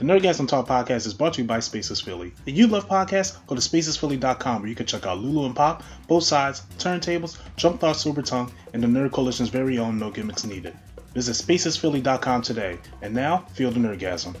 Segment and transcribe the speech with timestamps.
[0.00, 2.32] The Nerdgasm Talk podcast is brought to you by Spaces Philly.
[2.46, 5.82] If you love podcasts, go to spacesphilly.com where you can check out Lulu and Pop,
[6.08, 10.46] both sides, turntables, Jump Thought Super Tongue, and the Nerd Coalition's very own No Gimmicks
[10.46, 10.74] Needed.
[11.12, 12.78] Visit spacesphilly.com today.
[13.02, 14.36] And now, feel the Nerdgasm.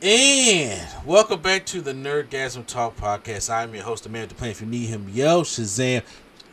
[0.00, 3.52] And welcome back to the Nerdgasm Talk podcast.
[3.52, 4.48] I'm your host, the man the.
[4.48, 6.02] If you need him, yo, Shazam.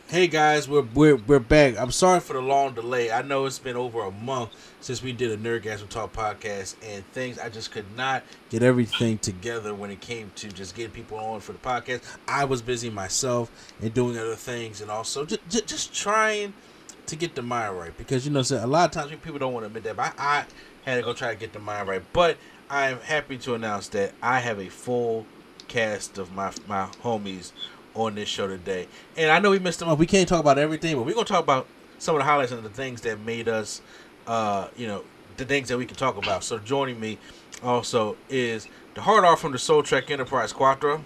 [0.08, 1.76] Hey guys, we're, we're we're back.
[1.76, 3.10] I'm sorry for the long delay.
[3.10, 4.50] I know it's been over a month
[4.80, 9.18] since we did a Nerdgasm Talk podcast, and things I just could not get everything
[9.18, 12.04] together when it came to just getting people on for the podcast.
[12.28, 13.50] I was busy myself
[13.82, 16.54] and doing other things, and also just just, just trying
[17.06, 19.52] to get the mind right because you know so a lot of times people don't
[19.52, 20.44] want to admit that, but I,
[20.86, 22.02] I had to go try to get the mind right.
[22.12, 22.36] But
[22.70, 25.26] I am happy to announce that I have a full
[25.66, 27.50] cast of my my homies
[27.96, 28.86] on this show today.
[29.16, 29.98] And I know we missed them up.
[29.98, 31.66] We can't talk about everything, but we're gonna talk about
[31.98, 33.80] some of the highlights and the things that made us,
[34.26, 35.02] uh, you know,
[35.38, 36.44] the things that we can talk about.
[36.44, 37.18] So joining me
[37.62, 41.02] also is the hard art from the Soul Trek Enterprise Quattro.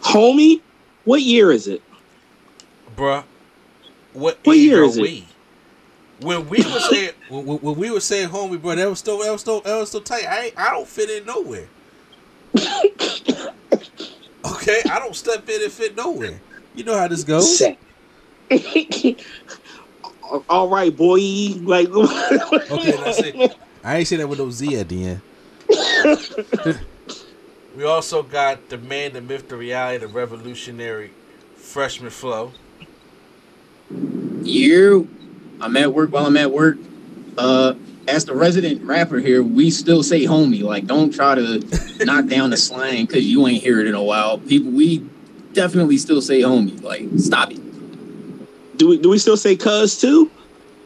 [0.00, 0.60] Homie,
[1.04, 1.82] what year is it?
[2.96, 3.24] Bruh,
[4.14, 5.02] what, What year are is it?
[5.02, 5.26] we?
[6.20, 9.30] When we were saying when- when we were saying homie, bro, that was still that
[9.32, 10.24] was still that was still tight.
[10.26, 11.66] I I don't fit in nowhere.
[14.44, 16.40] okay, I don't step in and fit nowhere.
[16.74, 17.62] You know how this goes.
[20.48, 21.18] All right, boy.
[21.60, 23.56] Like, Okay, that's it.
[23.82, 25.20] I ain't say that with no Z at the end.
[27.76, 31.12] we also got the man, the myth, the reality, the revolutionary
[31.56, 32.52] freshman flow.
[34.42, 35.08] You,
[35.60, 36.78] I'm at work while I'm at work.
[37.36, 37.74] Uh,
[38.08, 40.62] as the resident rapper here, we still say homie.
[40.62, 41.58] Like, don't try to
[42.04, 44.38] knock down the slang because you ain't heard it in a while.
[44.38, 44.98] People, we
[45.52, 46.80] definitely still say homie.
[46.82, 47.58] Like, stop it.
[48.78, 50.30] do we do we still say cuz too?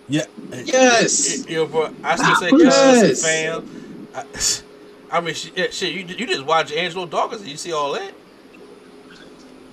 [0.09, 0.25] Yeah.
[0.65, 1.47] Yes.
[1.49, 3.09] Yo, bro, I still say Yes.
[3.09, 3.69] cuz fam.
[4.15, 4.25] I,
[5.19, 8.13] I mean, shit, shit you, you just watch Angelo Dawkins and you see all that.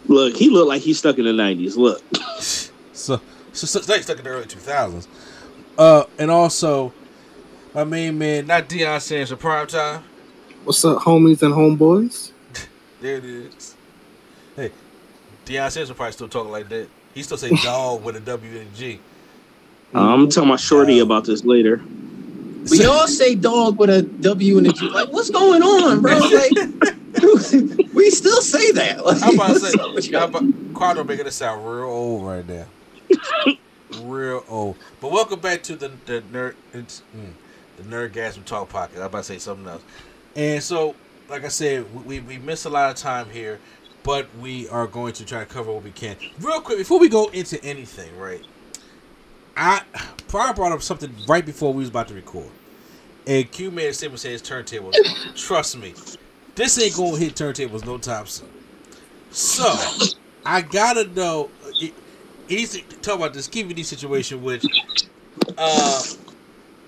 [0.07, 1.75] Look, he looked like he's stuck in the nineties.
[1.77, 2.01] Look,
[2.95, 3.19] So,
[3.51, 5.07] so, so they stuck in the early 2000s.
[5.77, 6.93] Uh, and also,
[7.75, 10.01] my main man, not Deion Sanders for prime time.
[10.63, 12.31] What's up, homies and homeboys?
[13.01, 13.75] There it is.
[14.55, 14.71] Hey,
[15.45, 16.87] Deion Sanders will probably still talk like that.
[17.13, 18.99] He still say dog with a W and a G.
[19.93, 21.83] I'm telling my shorty about this later.
[22.71, 24.89] We all say dog with a W and a G.
[24.89, 26.19] Like, what's going on, bro?
[27.15, 29.05] Like, we still say that.
[29.05, 30.29] Like, I'm about to say, up with y'all y'all?
[30.29, 30.43] about,
[30.73, 32.65] Quadro making it sound real old right now.
[34.01, 34.77] real old.
[34.99, 37.31] But welcome back to the the nerd it's, mm,
[37.77, 38.97] the Nerdgasm Talk Pocket.
[38.97, 39.83] I'm about to say something else.
[40.35, 40.95] And so,
[41.29, 43.59] like I said, we, we missed a lot of time here,
[44.03, 46.15] but we are going to try to cover what we can.
[46.39, 48.43] Real quick, before we go into anything, right?
[49.57, 49.81] I
[50.27, 52.49] Pryor brought up something right before we was about to record.
[53.25, 54.93] And Q made a statement saying it's turntables.
[55.35, 55.93] Trust me,
[56.55, 58.49] this ain't gonna hit turntables no time soon.
[59.31, 59.73] So
[60.45, 61.49] I gotta know.
[62.47, 64.65] He's talking about this Keffe D situation, which
[65.57, 66.03] uh,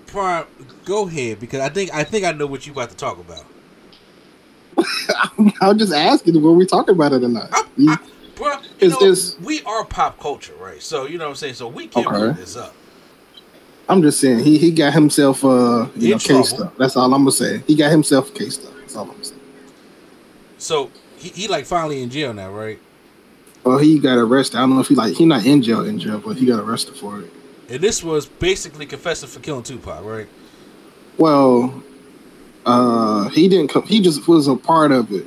[0.08, 0.46] Prime,
[0.84, 3.44] go ahead because I think I think I know what you about to talk about.
[5.60, 7.48] I'm just asking, were we talking about it or not?
[7.52, 7.98] I, I,
[8.34, 10.82] bro, Is know, this- we are pop culture, right?
[10.82, 11.54] So you know what I'm saying.
[11.54, 12.18] So we can Okay.
[12.18, 12.74] bring this up.
[13.88, 16.76] I'm just saying he he got himself uh you In know cased up.
[16.76, 17.62] That's all I'm gonna say.
[17.66, 18.74] He got himself cased up.
[18.80, 19.40] That's all I'm saying.
[20.58, 22.78] So he, he like finally in jail now, right?
[23.64, 24.58] Well, he got arrested.
[24.58, 26.60] I don't know if he like he not in jail in jail, but he got
[26.60, 27.30] arrested for it.
[27.68, 30.26] And this was basically confessing for killing Tupac, right?
[31.18, 31.82] Well,
[32.64, 33.82] uh, he didn't come.
[33.82, 35.26] He just was a part of it.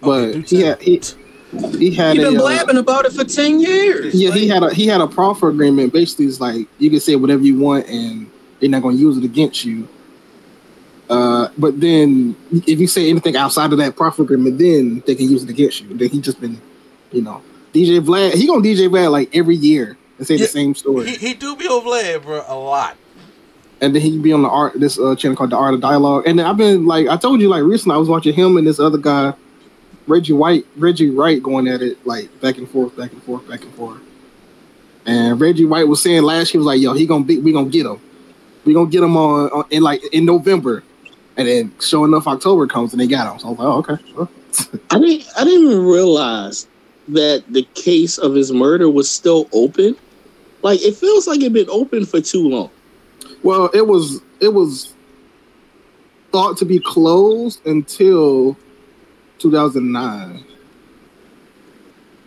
[0.00, 1.00] But do he had he,
[1.78, 4.14] he had You've been a, uh, blabbing about it for ten years.
[4.14, 5.92] Yeah, he had a he had a proffer agreement.
[5.92, 9.16] Basically, it's like you can say whatever you want, and they're not going to use
[9.16, 9.88] it against you.
[11.08, 15.28] Uh, but then, if you say anything outside of that proffer agreement, then they can
[15.28, 15.96] use it against you.
[15.96, 16.60] Then he just been,
[17.10, 17.42] you know,
[17.72, 18.34] DJ Vlad.
[18.34, 21.34] He gonna DJ Vlad like every year and say Yeah, the same story, He, he
[21.34, 22.96] do be on Vlad, bro, a lot.
[23.80, 26.24] and then he be on the art this uh, channel called the Art of Dialogue.
[26.26, 28.66] And then I've been like I told you like recently I was watching him and
[28.66, 29.32] this other guy,
[30.06, 33.62] Reggie White, Reggie Wright going at it like back and forth, back and forth, back
[33.64, 33.98] and forth.
[35.06, 37.70] And Reggie White was saying last year was like, "Yo, he gonna be, we gonna
[37.70, 37.98] get him,
[38.66, 40.82] we gonna get him on, on in like in November."
[41.38, 43.38] And then sure enough, October comes and they got him.
[43.38, 46.66] So I was like, "Oh, okay." I didn't I didn't even realize
[47.08, 49.96] that the case of his murder was still open.
[50.62, 52.70] Like it feels like it been open for too long.
[53.42, 54.94] Well, it was it was
[56.32, 58.56] thought to be closed until
[59.38, 60.44] 2009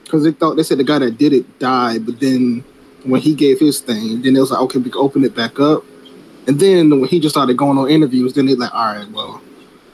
[0.04, 2.64] because they thought they said the guy that did it died, but then
[3.04, 4.22] when he gave his thing.
[4.22, 5.84] Then it was like, okay, we can open it back up.
[6.48, 9.42] And then when he just started going on interviews, then they like, all right, well,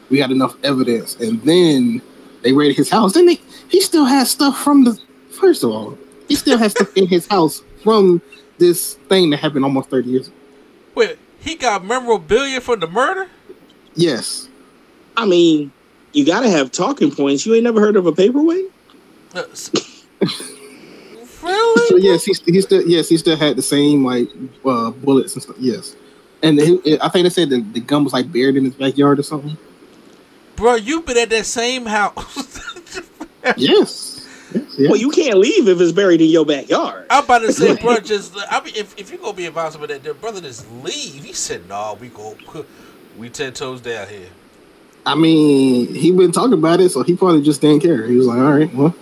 [0.10, 1.16] we had enough evidence.
[1.16, 2.02] And then
[2.42, 3.14] they raided his house.
[3.14, 3.40] Then they,
[3.70, 5.00] he still has stuff from the
[5.30, 5.98] first of all,
[6.28, 8.22] he still has stuff in his house from
[8.58, 10.38] this thing that happened almost 30 years ago.
[10.96, 13.28] Wait, he got memorabilia from the murder?
[13.96, 14.50] Yes.
[15.16, 15.72] I mean,
[16.14, 17.46] you gotta have talking points.
[17.46, 18.66] You ain't never heard of a paperweight?
[19.36, 19.70] Uh, s-
[21.88, 24.28] So yes, he, he still yes he still had the same like
[24.66, 25.56] uh, bullets and stuff.
[25.60, 25.96] Yes,
[26.42, 29.20] and he, I think they said the, the gun was like buried in his backyard
[29.20, 29.56] or something.
[30.56, 32.60] Bro, you been at that same house.
[33.56, 34.19] Yes.
[34.54, 34.90] Yes, yes.
[34.90, 37.06] Well, you can't leave if it's buried in your backyard.
[37.10, 39.90] I'm about to say, bro, just I mean, if, if you're gonna be involved with
[39.90, 41.24] that, then brother, just leave.
[41.24, 42.36] He said, "No, we go,
[43.18, 44.28] we ten toes down here."
[45.06, 48.06] I mean, he been talking about it, so he probably just didn't care.
[48.06, 48.96] He was like, "All right, well."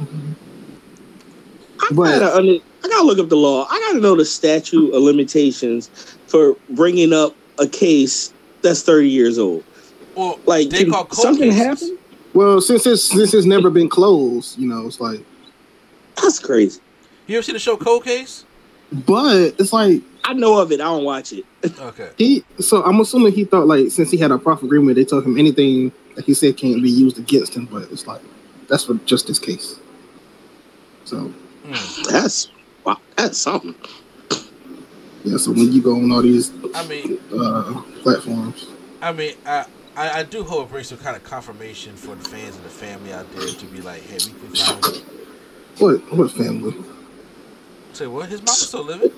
[1.79, 2.53] I But- gotta, under,
[2.83, 3.67] I gotta look up the law.
[3.69, 5.89] I gotta know the statute of limitations
[6.27, 9.63] for bringing up a case that's 30 years old.
[10.15, 11.65] Well, Like, they can call something cases.
[11.81, 11.97] happen?
[12.33, 15.21] Well, since it's since it's never been closed, you know, it's like,
[16.21, 16.81] That's crazy.
[17.27, 18.43] You ever seen the show Cold Case?
[19.05, 20.79] but it's like I know of it.
[20.79, 21.45] I don't watch it.
[21.79, 22.09] Okay.
[22.17, 22.43] he.
[22.59, 25.37] So I'm assuming he thought like since he had a proffer agreement, they told him
[25.37, 27.65] anything that he said can't be used against him.
[27.65, 28.21] But it's like
[28.69, 29.79] that's for just this case.
[31.05, 31.33] So
[31.65, 32.09] Mm.
[32.09, 32.47] That's
[32.85, 32.97] wow.
[33.17, 33.75] That's something.
[35.25, 38.67] yeah, so when you go on all these I mean, uh, platforms,
[39.01, 39.65] I mean, I,
[39.97, 42.69] I I do hope it brings some kind of confirmation for the fans and the
[42.69, 45.03] family out there to be like, hey, we can finally
[45.79, 46.75] what what family?
[47.93, 49.11] say what his mama's still living.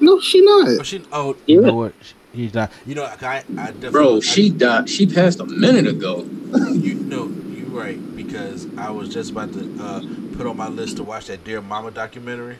[0.00, 0.68] No, she not.
[0.68, 1.02] Oh, she.
[1.12, 1.68] Oh, you Yeah.
[1.68, 1.94] know what?
[2.32, 2.70] He's not.
[2.84, 3.90] You know, I, I definitely.
[3.90, 4.88] Bro, I- she died.
[4.90, 6.26] She passed a minute ago.
[6.74, 10.96] You know, you're right because I was just about to uh, put on my list
[10.98, 12.56] to watch that Dear Mama documentary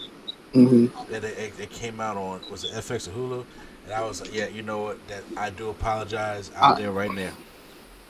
[0.52, 3.44] hmm that it, it came out on was it FX or Hulu,
[3.84, 5.08] and I was like, yeah, you know what?
[5.08, 7.32] That I do apologize out I- there right now.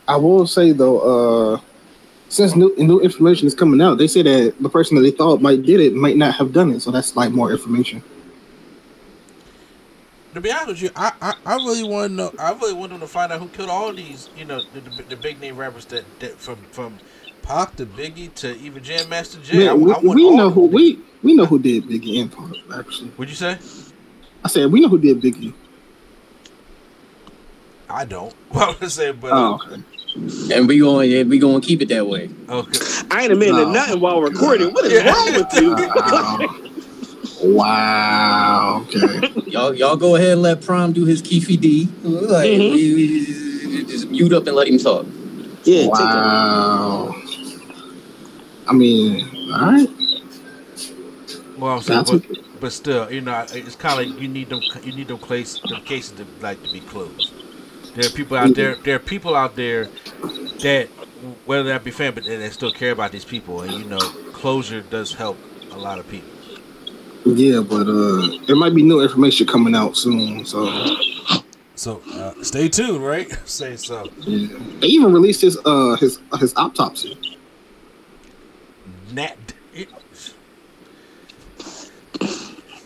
[0.09, 1.01] I will say though,
[1.55, 1.61] uh,
[2.29, 5.41] since new new information is coming out, they say that the person that they thought
[5.41, 6.81] might did it might not have done it.
[6.81, 8.03] So that's like more information.
[10.35, 12.33] To be honest with you, I, I, I really want to know.
[12.39, 15.03] I really want them to find out who killed all these, you know, the, the,
[15.05, 16.99] the big name rappers that, that from from
[17.43, 19.69] Pac to Biggie to even Jam Master Jay.
[19.69, 22.79] I, we, we know who we we know who did Biggie and Pac.
[22.79, 23.59] Actually, Would you say?
[24.45, 25.55] I said we know who did Biggie.
[27.89, 28.35] I don't.
[28.51, 29.83] Well, I say, but Oh, uh, okay.
[30.53, 32.31] And we going we going to keep it that way.
[32.49, 32.79] okay.
[33.11, 33.71] I ain't admitting No.
[33.71, 34.73] nothing while recording.
[34.73, 35.11] What is Yeah.
[35.13, 35.75] wrong with you?
[35.75, 36.39] Wow.
[37.43, 38.87] wow.
[38.89, 39.33] Okay.
[39.51, 41.89] Y'all y'all go ahead and let Prom do his Keffe D.
[42.03, 42.73] Like, Mhm.
[42.73, 45.07] we- we- just mute up and let him talk.
[45.65, 47.15] yeah, take wow.
[48.69, 49.89] I mean, all right.
[51.59, 52.23] Well, I'm saying, but,
[52.61, 54.61] but still, you know, it's kind of like you need them.
[54.85, 57.33] You need them, place, them cases to like to be closed.
[57.97, 58.75] There are people out there.
[58.77, 59.87] There are people out there
[60.61, 60.89] that,
[61.47, 63.99] whether that be fan, but they they still care about these people, and you know,
[64.35, 65.39] closure does help
[65.73, 66.29] a lot of people.
[67.25, 70.45] Yeah, but uh, there might be new information coming out soon.
[70.45, 70.67] So
[71.75, 73.31] So uh, stay tuned, right?
[73.49, 74.09] Say so.
[74.21, 74.59] yeah.
[74.81, 77.19] they even released his uh his his autopsy.
[79.13, 79.37] Nat.
[79.73, 79.89] It,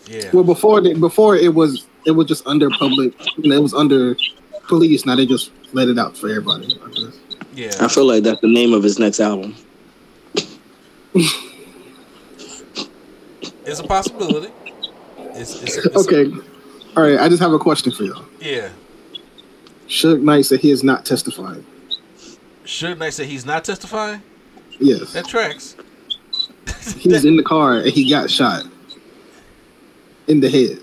[0.07, 0.29] yeah.
[0.33, 3.13] Well, before the, before it was it was just under public.
[3.37, 4.15] You know, it was under
[4.71, 5.05] police.
[5.05, 6.79] Now they just let it out for everybody.
[6.81, 7.11] I.
[7.53, 7.71] Yeah.
[7.81, 9.55] I feel like that's the name of his next album.
[13.63, 14.51] It's a possibility.
[15.35, 16.25] It's, it's, it's Okay.
[16.97, 17.19] All right.
[17.19, 18.25] I just have a question for y'all.
[18.39, 18.69] yeah.
[19.87, 21.65] Suge Knight said he is not testifying.
[22.65, 24.21] Should I say he's not testifying?
[24.79, 25.75] Yes, That tracks.
[26.97, 28.63] he was in the car and he got shot
[30.27, 30.79] in the head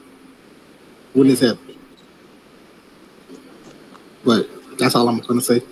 [1.15, 1.68] when this happened.
[4.29, 5.63] But that's all I'm gonna say.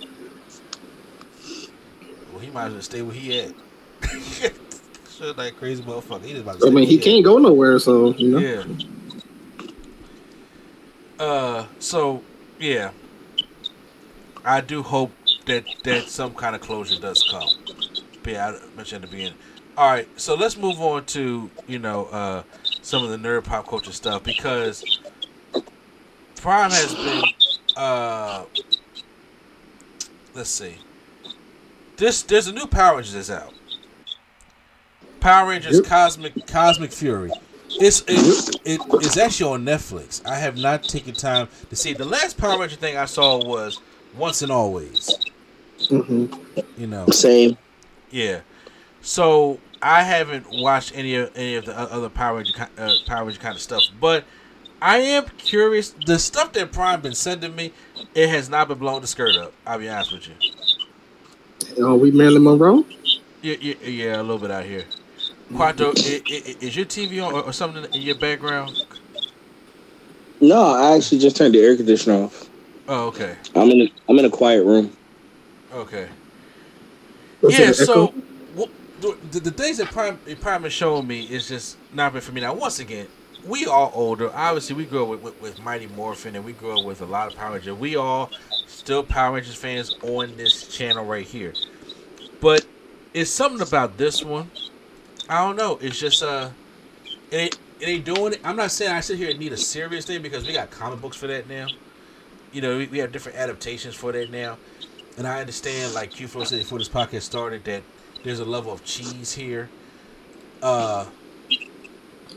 [2.32, 3.52] Well, he might as well stay where he at.
[5.10, 6.24] Should that crazy motherfucker.
[6.24, 7.04] He just about to I mean, he at.
[7.04, 8.38] can't go nowhere, so you know.
[8.38, 8.64] Yeah.
[11.18, 12.22] Uh, so
[12.58, 12.92] yeah,
[14.42, 15.12] I do hope
[15.44, 17.46] that that some kind of closure does come.
[18.22, 19.38] But yeah, I mentioned at the beginning.
[19.76, 22.42] All right, so let's move on to you know uh
[22.80, 24.82] some of the nerd pop culture stuff because
[26.36, 27.22] Prime has been
[27.76, 28.44] uh
[30.34, 30.76] let's see.
[31.96, 33.52] This there's a new Power Rangers that's out.
[35.20, 35.84] Power Rangers Yep.
[35.84, 37.30] Cosmic Cosmic Fury.
[37.78, 40.24] It's it, it it's actually on Netflix.
[40.26, 41.92] I have not taken time to see.
[41.92, 43.80] The last Power Ranger thing I saw was
[44.16, 45.10] Once and Always.
[45.90, 46.60] Mm-hmm.
[46.80, 47.56] You know, Same.
[48.10, 48.40] yeah.
[49.02, 53.40] So I haven't watched any of any of the other Power Ranger, uh, Power Ranger
[53.40, 54.24] kind of stuff, but
[54.80, 55.94] I am curious.
[56.06, 57.72] The stuff that Prime been sending me,
[58.14, 59.52] it has not been blowing the skirt up.
[59.66, 61.84] I'll be honest with you.
[61.84, 62.84] Are we Marilyn Monroe?
[63.42, 64.84] Yeah, yeah, yeah a little bit out here.
[65.54, 68.76] Quattro, i- i- i- is your TV on or, or something in your background?
[70.40, 72.48] No, I actually just turned the air conditioner off.
[72.88, 73.82] Oh, okay, I'm in.
[73.82, 74.94] A, I'm in a quiet room.
[75.72, 76.08] okay.
[77.40, 78.68] What's yeah, so Echo?
[79.00, 82.32] the, the, the things that Prime, Prime is showing me is just not been for
[82.32, 82.40] me.
[82.40, 83.06] Now, once again,
[83.46, 84.30] we all older.
[84.34, 87.06] Obviously, we grew up with, with, with Mighty Morphin and we grew up with a
[87.06, 87.76] lot of Power Rangers.
[87.76, 88.30] We all
[88.66, 91.54] still Power Rangers fans on this channel right here.
[92.40, 92.66] But
[93.14, 94.50] it's something about this one.
[95.28, 95.78] I don't know.
[95.80, 96.50] It's just uh,
[97.30, 98.40] it ain't, doing it.
[98.44, 101.00] I'm not saying I sit here and need a serious thing because we got comic
[101.00, 101.66] books for that now.
[102.52, 104.56] You know, we, we have different adaptations for that now.
[105.18, 107.82] And I understand, like Q4 said before this podcast started, that
[108.22, 109.68] there's a level of cheese here.
[110.62, 111.06] Uh,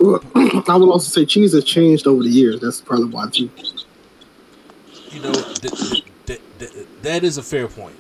[0.01, 2.59] I would also say cheese has changed over the years.
[2.61, 3.49] That's probably why too.
[5.11, 7.95] you know, th- th- th- that is a fair point.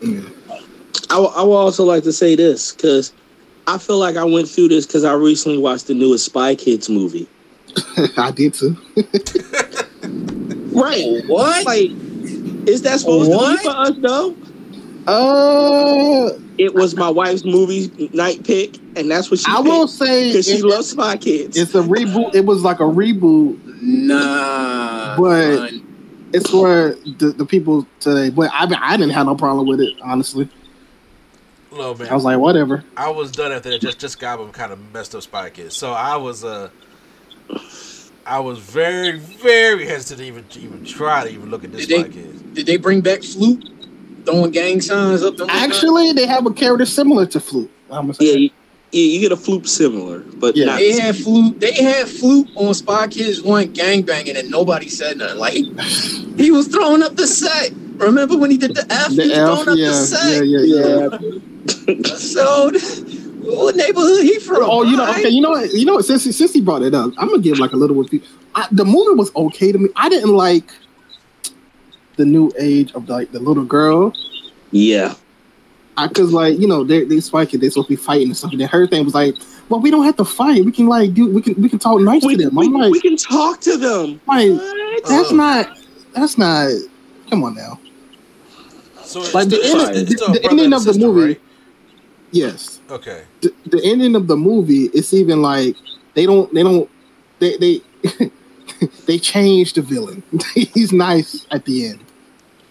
[0.00, 0.22] Yeah.
[1.10, 3.12] I, w- I would also like to say this because
[3.66, 6.88] I feel like I went through this because I recently watched the newest Spy Kids
[6.88, 7.26] movie.
[8.16, 8.76] I did too.
[10.72, 11.04] Right.
[11.26, 11.66] What?
[11.66, 11.90] Like,
[12.68, 13.56] is that supposed What?
[13.56, 14.36] to be for us though?
[15.06, 19.46] Uh, It was my wife's movie night pick, and that's what she.
[19.48, 21.56] I will say because she loves Spy Kids.
[21.56, 22.34] it's a reboot.
[22.34, 23.58] It was like a reboot.
[23.82, 25.16] Nah.
[25.16, 25.84] But- son.
[26.30, 29.94] It's for the, the people today, but I I didn't have no problem with it.
[30.02, 30.46] Honestly,
[31.70, 32.84] Little man, I was like, whatever.
[32.98, 33.80] I was done after that.
[33.80, 35.74] Just just got him kind of messed up Spy Kids.
[35.74, 36.68] So I was uh,
[38.26, 41.86] I was very very hesitant to even to even try to even look at this
[41.86, 42.42] Did they- Spy Kids.
[42.42, 43.77] Did they bring back Floop?
[44.28, 47.68] Throwing gang signs up the Actually, they have a character similar to Floop.
[47.90, 48.50] I'm yeah, you,
[48.92, 50.66] yeah, you get a Floop similar, but Yeah.
[50.66, 50.78] not.
[50.80, 51.58] They had Floop.
[51.58, 55.38] They had flute on Spy Kids one gang banging, and nobody said nothing.
[55.38, 55.54] Like
[56.38, 57.72] he was throwing up the set.
[57.96, 59.08] Remember when he did the F?
[59.08, 60.46] he The was F, throwing up yeah, the set.
[60.46, 61.08] yeah, yeah,
[61.96, 62.16] yeah.
[62.16, 62.70] So,
[63.40, 64.58] what neighborhood he from?
[64.60, 65.20] Oh, you know, right?
[65.20, 65.72] okay, you know what?
[65.72, 66.04] You know what?
[66.04, 68.22] Since since he brought it up, I'm gonna give like a little bit.
[68.54, 69.88] I, the movie was okay to me.
[69.96, 70.70] I didn't like
[72.18, 74.12] the new age of like the little girl.
[74.70, 75.14] Yeah,
[75.96, 77.60] I cause like you know they they spike it.
[77.62, 78.52] They're supposed to be fighting and stuff.
[78.52, 79.34] And then her thing was like,
[79.70, 80.64] well, we don't have to fight.
[80.64, 82.54] We can like do we can we can talk nice we, to them.
[82.54, 84.20] we, I'm like, we can talk to them.
[84.26, 85.04] like What?
[85.08, 85.34] that's Uh.
[85.36, 85.78] not
[86.14, 86.70] that's not.
[87.30, 87.78] Come on now.
[89.04, 91.06] So Like, still, the it's still- ending- it's still the ending and of the sister,
[91.08, 91.40] movie- right?
[92.30, 92.80] Yes.
[92.90, 93.22] Okay.
[93.40, 95.76] the, the ending of the movie it's even like
[96.14, 96.90] they don't they don't
[97.38, 97.80] they they
[99.06, 100.22] they changed the villain
[100.54, 102.00] he's nice at the end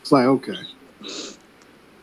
[0.08, 0.56] it's like okay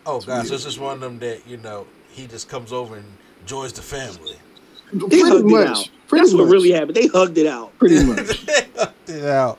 [0.06, 2.96] Oh god, so it's just one of them that you know he just comes over
[2.96, 3.06] and
[3.46, 4.34] joins the family.
[4.92, 5.88] They pretty hugged it much out.
[6.08, 6.96] pretty That's what really happened.
[6.96, 7.78] They hugged it out.
[7.78, 9.58] pretty much they hugged it out.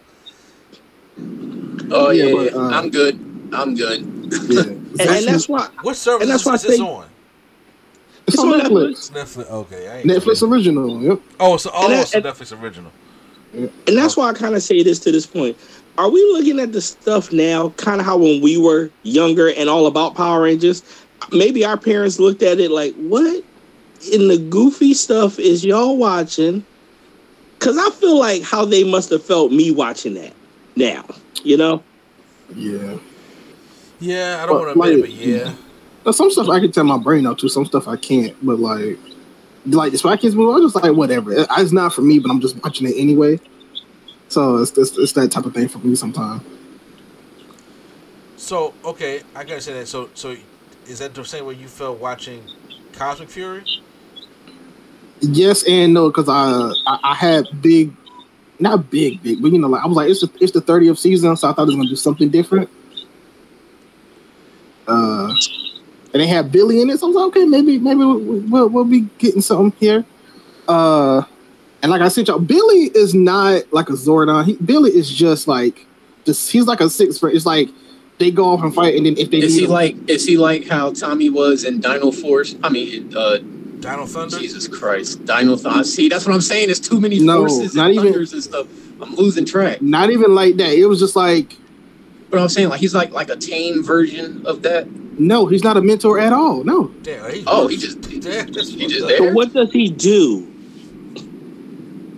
[1.92, 2.50] Oh yeah, Yeah, yeah.
[2.52, 3.50] but, uh, I'm good.
[3.54, 4.02] I'm good.
[4.50, 7.10] yeah And, and that's why What service And that's is why I this say- on?
[8.28, 9.50] it's on netflix Netflix.
[9.50, 9.88] Okay.
[9.88, 12.92] I ain't netflix original yep Oh, so oh, And that- so Netflix original.
[13.54, 15.58] And that's why I kind of say this to this point.
[15.98, 19.70] Are we looking at the stuff now, kind of how when we were younger and
[19.70, 20.84] all about Power Rangers?
[21.32, 23.44] Maybe our parents looked at it like, what
[24.12, 26.66] in the goofy stuff is y'all watching?
[27.58, 30.34] Because I feel like how they must have felt me watching that
[30.76, 31.06] now,
[31.44, 31.82] you know?
[32.54, 32.98] yeah
[34.00, 35.54] Yeah, I don't But, want to admit it, like, but yeah.
[36.06, 38.60] Now, some stuff i can tell my brain out to some stuff i can't but
[38.60, 39.00] like
[39.66, 41.32] like the Spy Kids movie, I'm just like whatever.
[41.34, 43.40] It's not for me, but I'm just watching it anyway.
[44.30, 46.42] So it's it's, it's that type of thing for me sometimes.
[48.38, 49.88] So okay, I gotta say that.
[49.88, 50.36] So so
[50.88, 52.44] is that the same way you felt watching
[52.94, 53.64] Cosmic Fury?
[55.22, 57.94] Yes and no, because I, I I had big,
[58.60, 60.98] not big, big, but you know, like I was like, it's the, it's the 30th
[60.98, 62.70] season, so I thought it was gonna do something different.
[64.88, 65.34] Uh,
[66.14, 68.70] and they had Billy in it, so I was like, okay, maybe maybe we'll, we'll,
[68.70, 70.06] we'll be getting something here.
[70.68, 71.24] Uh,
[71.86, 74.44] and like I said, y'all, Billy is not like a Zordon.
[74.44, 75.86] He, Billy is just like,
[76.26, 77.20] just he's like a six.
[77.20, 77.36] friend.
[77.36, 77.70] It's like
[78.18, 80.10] they go off and fight, and then if they Is need he him- like?
[80.10, 82.56] Is he like how Tommy was in Dino Force?
[82.64, 84.40] I mean, uh, Dino Thunder.
[84.40, 85.84] Jesus Christ, Dino Thunder.
[85.84, 86.72] See, that's what I'm saying.
[86.72, 88.66] It's too many No, forces not and even- thunders and stuff.
[89.00, 89.82] I'm losing track.
[89.82, 90.74] not even like that.
[90.74, 91.56] It was just like,
[92.32, 94.88] But I'm saying like he's like like a tame version of that.
[95.20, 96.64] no, he's not a mentor at all.
[96.64, 96.86] No.
[97.04, 99.20] Damn, he, Oh, he just Damn, that's he just there?
[99.20, 100.52] But what does he do?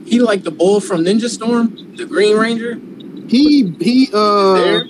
[0.07, 2.79] He like the bull from Ninja Storm, the Green Ranger.
[3.27, 4.85] He he uh there.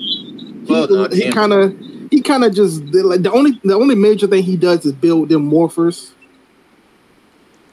[0.68, 1.76] Well, no, he kind of
[2.12, 5.30] he kind of just like the only the only major thing he does is build
[5.30, 6.12] them morphers.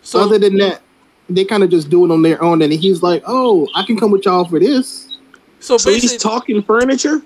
[0.02, 0.82] So Other than that,
[1.28, 2.62] they kind of just do it on their own.
[2.62, 5.18] And he's like, "Oh, I can come with y'all for this."
[5.60, 7.22] so So he's talking furniture.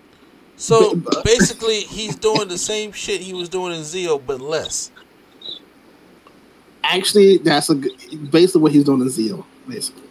[0.56, 0.94] so
[1.24, 4.90] basically, he's doing the same shit he was doing in Zeo, but less.
[6.82, 10.07] Actually, that's a good, basically what he's doing in Zeo, basically.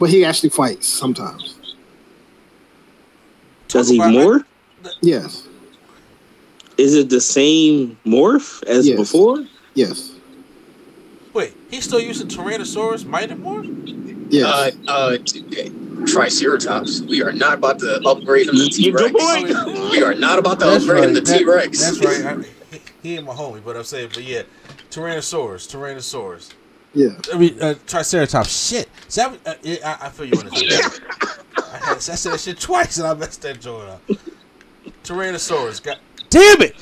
[0.00, 1.56] But he actually fights sometimes.
[3.68, 4.44] Does he about- morph?
[5.02, 5.44] Yes,
[6.78, 8.96] Is it the same morph as Yes.
[8.98, 9.46] before?
[9.74, 10.12] yes,
[11.34, 14.26] Wait, he's still using Tyrannosaurus Mighty Morph?
[14.30, 14.74] yes.
[14.88, 15.18] Uh, uh,
[16.06, 17.02] Triceratops.
[17.02, 19.12] We are not about to upgrade him to T Rex.
[19.92, 21.78] We are not about to upgrade him to That- T Rex.
[21.78, 22.24] That's right.
[22.24, 22.42] I,
[22.74, 24.42] he, he ain't my homie, but I'm saying, but yeah,
[24.90, 26.48] Tyrannosaurus, Tyrannosaurus.
[26.94, 27.10] Yeah.
[27.32, 28.68] I mean, uh, Triceratops.
[28.68, 28.88] Shit.
[29.08, 31.00] See, I, uh, yeah, I, I feel you on this.
[31.56, 34.02] I, had, I said that shit twice and I messed that joint up.
[35.04, 35.82] Tyrannosaurus.
[35.82, 36.76] God damn it!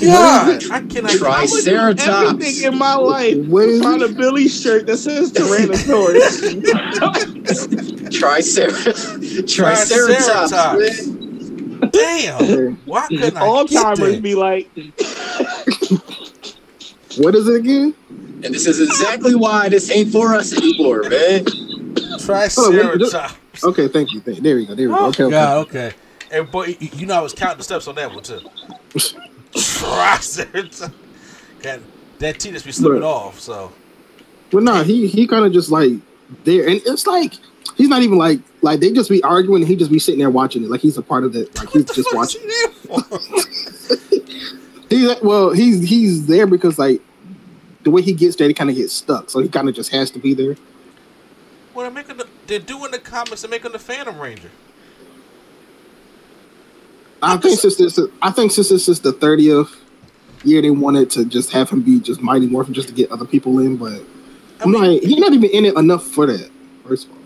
[0.00, 1.10] God, I cannot.
[1.10, 2.08] Triceratops.
[2.08, 3.36] Everything in my life.
[3.46, 6.62] What is Find a Billy shirt that says Tyrannosaurus.
[8.08, 10.50] Tricer- Triceratops.
[10.50, 11.17] Triceratops.
[11.80, 11.90] Man.
[11.90, 12.76] Damn.
[12.84, 14.70] Why couldn't I All get timers be like,
[17.16, 17.94] What is it again?
[18.10, 21.44] And this is exactly why this ain't for us anymore, man.
[22.20, 23.64] Triceratops.
[23.64, 24.20] Okay, thank you.
[24.20, 24.74] There we go.
[24.74, 25.00] There we go.
[25.00, 25.30] Oh, Okay, okay.
[25.30, 25.92] God, okay.
[26.30, 28.40] And boy, you- you know I was counting the steps on that one too.
[29.52, 30.82] Triceratops.
[31.62, 31.80] God,
[32.20, 33.06] that T just be slipping Bruh.
[33.06, 33.40] off.
[33.40, 33.72] So
[34.52, 35.92] Well, no, he he kind of just like
[36.44, 37.34] there, and it's like
[37.76, 40.30] he's not even like like they just be arguing, and he just be sitting there
[40.30, 42.42] watching it, like he's a part of it, like he's just watching.
[42.42, 42.54] is
[42.88, 43.18] he there for?
[44.90, 47.00] He's well, he's he's there because like
[47.84, 49.90] the way he gets there, he kind of gets stuck, so he kind of just
[49.90, 50.56] has to be there.
[51.74, 54.50] Well, they're making the, they're doing the comics and making the Phantom Ranger.
[57.22, 59.74] I think since this, I think since this is the thirtieth
[60.44, 63.24] year, they wanted to just have him be just Mighty Morphin just to get other
[63.24, 63.92] people in, but
[64.60, 66.50] I I'm mean, like, he's not even in it enough for that.
[66.86, 67.18] First of all,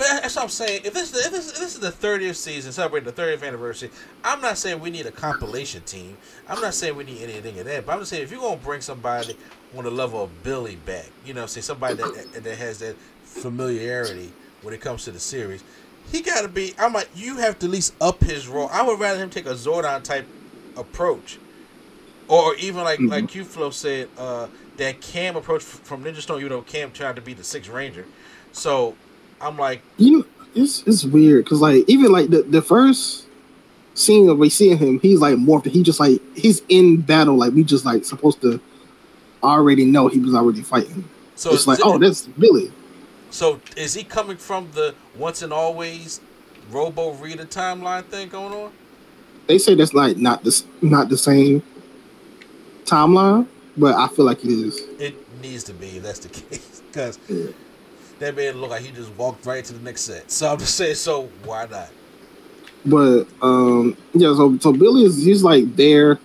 [0.00, 0.80] but that's what I'm saying.
[0.86, 3.90] If this, if this, if this is the 30th season, celebrating the 30th anniversary,
[4.24, 6.16] I'm not saying we need a compilation team.
[6.48, 7.84] I'm not saying we need anything of that.
[7.84, 9.36] But I'm just saying if you're gonna bring somebody
[9.76, 14.32] on the level of Billy back, you know, say somebody that that has that familiarity
[14.62, 15.62] when it comes to the series,
[16.10, 16.72] he got to be.
[16.78, 18.70] I'm like, you have to at least up his role.
[18.72, 20.26] I would rather him take a Zordon type
[20.78, 21.38] approach,
[22.26, 23.10] or even like Mhm.
[23.10, 24.46] like you Flo said, uh,
[24.78, 26.40] that Cam approach from Ninja Storm.
[26.40, 28.06] You know, Cam tried to be the Sixth Ranger,
[28.52, 28.96] so
[29.40, 30.24] I'm like, you know,
[30.54, 33.26] it's it's weird because like even like the the first
[33.94, 35.66] scene of we seeing him, he's like morphed.
[35.66, 37.36] He just like he's in battle.
[37.36, 38.60] Like we just like supposed to
[39.42, 41.08] already know he was already fighting.
[41.34, 42.70] so it's like, it- oh, that's Billy.
[43.30, 46.20] So is he coming from the once and always
[46.70, 48.72] Robo Rita timeline thing going on?
[49.46, 51.62] They say that's like not this not the same
[52.84, 54.80] timeline, but I feel like it is.
[54.98, 57.50] It needs to be if that's the case, because Yeah.
[58.20, 60.30] That man look like he just walked right to the next set.
[60.30, 61.88] So I'm just saying, so why not?
[62.86, 66.18] But um yeah, so so Billy is he's like there.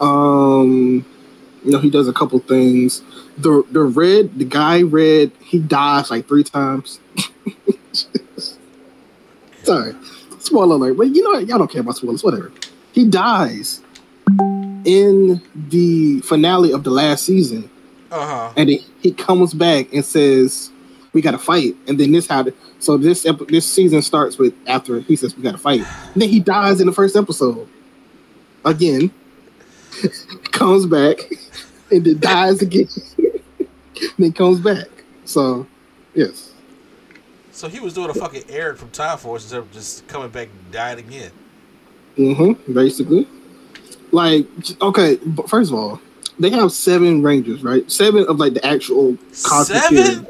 [0.00, 1.04] Um
[1.64, 3.02] you know, he does a couple things.
[3.38, 7.00] The the red, the guy red, he dies like three times.
[9.62, 9.94] Sorry.
[10.40, 11.48] Spoiler alert, but you know what?
[11.48, 12.52] Y'all don't care about spoilers, whatever.
[12.92, 13.80] He dies
[14.84, 17.70] in the finale of the last season,
[18.10, 18.52] Uh huh.
[18.56, 20.70] and he, he comes back and says,
[21.14, 22.56] "We got to fight." And then this happened.
[22.80, 25.80] so this ep- this season starts with after he says, "We got to fight."
[26.12, 27.66] And then he dies in the first episode
[28.64, 29.10] again,
[30.52, 31.18] comes back,
[31.90, 32.88] and then dies again,
[34.18, 34.88] then comes back.
[35.26, 35.66] So,
[36.14, 36.52] yes,
[37.52, 40.48] So he was doing a fucking Eric from Time Force instead of just coming back
[40.48, 41.30] and dying again.
[42.18, 43.26] mm-hmm, basically,
[44.10, 44.46] like
[44.82, 45.16] okay.
[45.24, 46.00] But first of all,
[46.38, 47.90] they have seven rangers, right?
[47.90, 49.16] Seven of like the actual.
[49.32, 50.26] Seven?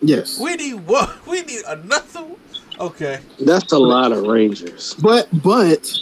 [0.00, 0.18] Period.
[0.18, 1.14] Yes, We need what?
[1.26, 2.20] We need another.
[2.22, 2.36] one?
[2.78, 3.18] Okay.
[3.40, 4.94] that's a lot of Rangers.
[5.02, 5.92] but but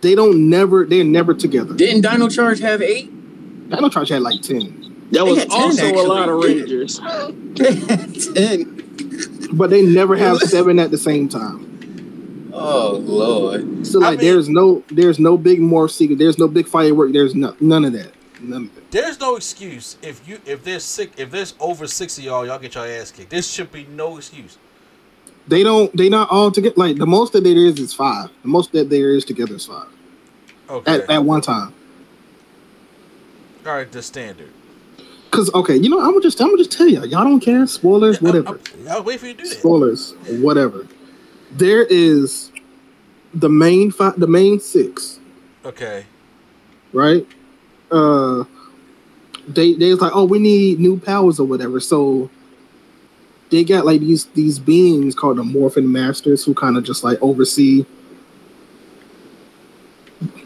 [0.00, 1.74] they don't never they're never together.
[1.74, 3.10] Didn't Dino Charge have eight?
[3.70, 6.42] Dino Charge had like ten, That They was 10 also a lot of.
[6.42, 6.98] Rangers.
[8.34, 9.48] Ten.
[9.52, 12.50] but they never have seven at the same time.
[12.52, 13.86] Oh Lord.
[13.86, 16.18] So I like, mean- there's no there's no big morph secret.
[16.18, 17.12] There's no big firework.
[17.12, 18.12] There's no, none of that.
[18.40, 18.90] None of it.
[18.90, 22.58] There's no excuse if you if there's sick if there's over six of y'all, y'all
[22.58, 23.30] get your ass kicked.
[23.30, 24.56] There should be no excuse.
[25.46, 25.94] They don't.
[25.96, 26.74] They not all together.
[26.76, 28.30] Like the most that there is is five.
[28.42, 29.88] The most that there is together is five
[30.68, 30.94] Okay.
[30.94, 31.74] at, at one time.
[33.66, 34.50] All right, the standard.
[35.30, 37.06] Cause okay, you know I'm gonna just I'm gonna just tell y'all.
[37.06, 37.66] Y'all don't care.
[37.66, 38.58] Spoilers, whatever.
[38.86, 39.58] I'll, I'll wait for you to do that.
[39.58, 40.86] Spoilers, whatever.
[41.52, 42.50] There is
[43.34, 44.18] the main five.
[44.18, 45.18] The main six.
[45.64, 46.06] Okay.
[46.92, 47.26] right?
[47.90, 48.44] Uh,
[49.48, 51.80] they they was like, oh, we need new powers or whatever.
[51.80, 52.30] So
[53.50, 57.18] they got like these these beings called the Morphin Masters who kind of just like
[57.20, 57.84] oversee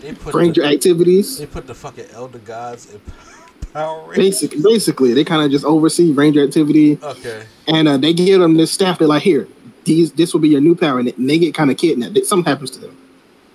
[0.00, 1.38] They put Ranger the, activities.
[1.38, 3.00] They put the fucking elder gods in
[3.72, 4.40] Power Rangers.
[4.42, 7.44] Basic, basically, they kind of just oversee Ranger activity, Okay.
[7.66, 8.98] and uh, they give them this staff.
[8.98, 9.48] They're like, here,
[9.84, 12.16] these this will be your new power, and they get kind of kidnapped.
[12.26, 12.96] Something happens to them.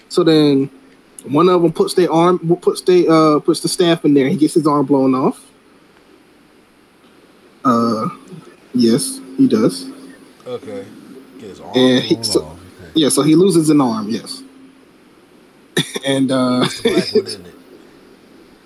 [0.10, 0.70] So then,
[1.26, 4.28] one of them puts their arm, puts uh puts the staff in there.
[4.30, 5.46] He gets his arm blown off.
[7.66, 8.10] Uh,
[8.74, 9.90] yes, he does.
[10.48, 10.86] Okay.
[11.40, 12.54] Get his arm And he- blown so- off.
[12.82, 12.92] Okay.
[12.96, 14.10] Yeah, so he loses an arm.
[14.10, 14.42] Yes,
[16.06, 17.56] and uh, the black one, isn't it?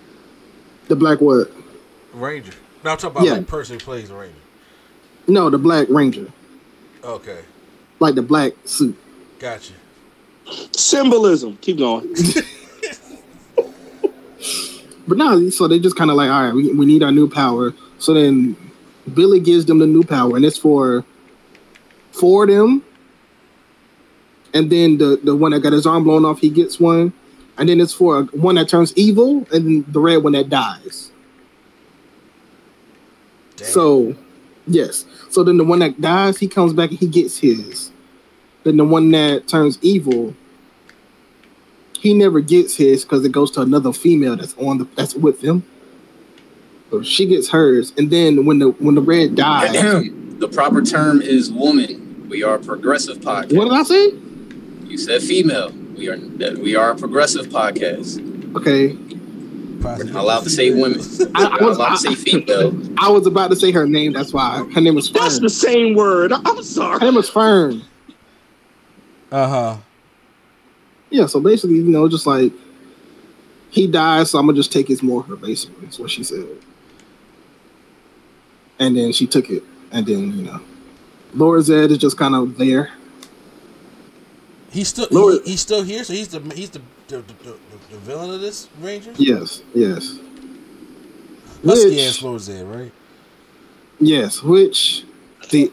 [0.87, 1.51] the black what?
[2.13, 2.53] Ranger.
[2.83, 3.33] No, I'm talking about Yeah.
[3.33, 4.35] like person who plays a Ranger.
[5.27, 6.27] No, the black ranger,
[7.03, 7.39] Okay.
[7.99, 8.97] like the black suit.
[9.39, 9.73] Gotcha.
[10.71, 11.57] Symbolism.
[11.57, 12.13] Keep going.
[15.07, 17.29] But no, so they just kind of like, all right, we, we need our new
[17.29, 17.73] power.
[17.99, 18.55] So then
[19.13, 21.05] Billy gives them the new power, and it's for
[22.11, 22.83] for them.
[24.53, 27.13] And then the the one that got his arm blown off, he gets one.
[27.57, 31.11] And then it's for one that turns evil, and the red one that dies.
[33.57, 33.67] Damn.
[33.67, 34.15] So,
[34.65, 35.05] yes.
[35.29, 37.91] So then the one that dies, he comes back and he gets his.
[38.63, 40.33] Then the one that turns evil,
[41.99, 45.41] he never gets his because it goes to another female that's on the that's with
[45.43, 45.63] him.
[46.91, 51.21] So she gets hers, and then when the when the red dies, the proper term
[51.21, 52.27] is woman.
[52.29, 53.55] We are a progressive podcast.
[53.55, 54.11] what did I say?
[54.87, 55.71] You said female.
[55.95, 58.29] We are that we are a progressive podcast.
[58.55, 60.99] Okay, We're not allowed to say women.
[61.35, 62.75] I- I was- allowed to say female.
[62.97, 64.13] I was about to say her name.
[64.13, 65.21] That's why her name was Fern.
[65.23, 66.31] That's the same word.
[66.33, 66.55] I'm sorry.
[66.55, 66.99] Her sorry.
[67.05, 67.81] name was Fern.
[69.33, 69.77] Uh huh.
[71.09, 72.53] Yeah, so basically, you know, just like
[73.71, 75.35] he dies, so I'm gonna just take his mortar.
[75.35, 76.45] Basically, that's what she said.
[78.77, 80.61] And then she took it, and then you know,
[81.33, 82.91] Lord Zed is just kind of there.
[84.71, 87.57] He's still Lord- he, he's still here, so he's the he's the the, the, the,
[87.89, 89.13] the villain of this Ranger.
[89.17, 90.19] Yes, yes,
[91.65, 92.91] Husky ass Lord Zed, right?
[93.99, 94.43] yes.
[94.43, 95.05] Which
[95.49, 95.71] the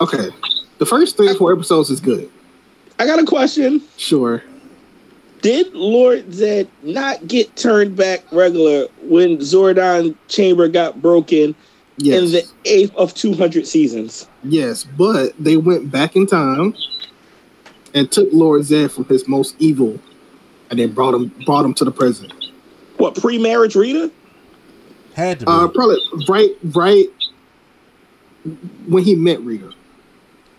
[0.00, 0.30] okay,
[0.78, 2.30] the first three or four episodes is good.
[2.98, 3.82] I got a question.
[3.96, 4.42] Sure.
[5.42, 11.54] Did Lord Zed not get turned back regular when Zordon Chamber got broken
[11.98, 12.22] Yes.
[12.22, 14.26] in the eighth of 200 seasons?
[14.44, 16.74] Yes, but they went back in time
[17.94, 19.98] and took Lord Zed from his most evil,
[20.70, 22.32] and then brought him brought him to the present.
[22.98, 24.10] What, pre marriage Rita?
[25.14, 25.52] Had to be.
[25.52, 27.06] Uh, probably right, right
[28.86, 29.72] when he met Rita,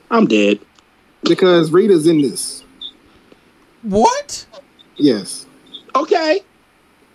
[0.10, 0.60] I'm dead.
[1.24, 2.64] Because Rita's in this.
[3.84, 4.46] what?
[4.98, 5.46] Yes,
[5.96, 6.42] Okay.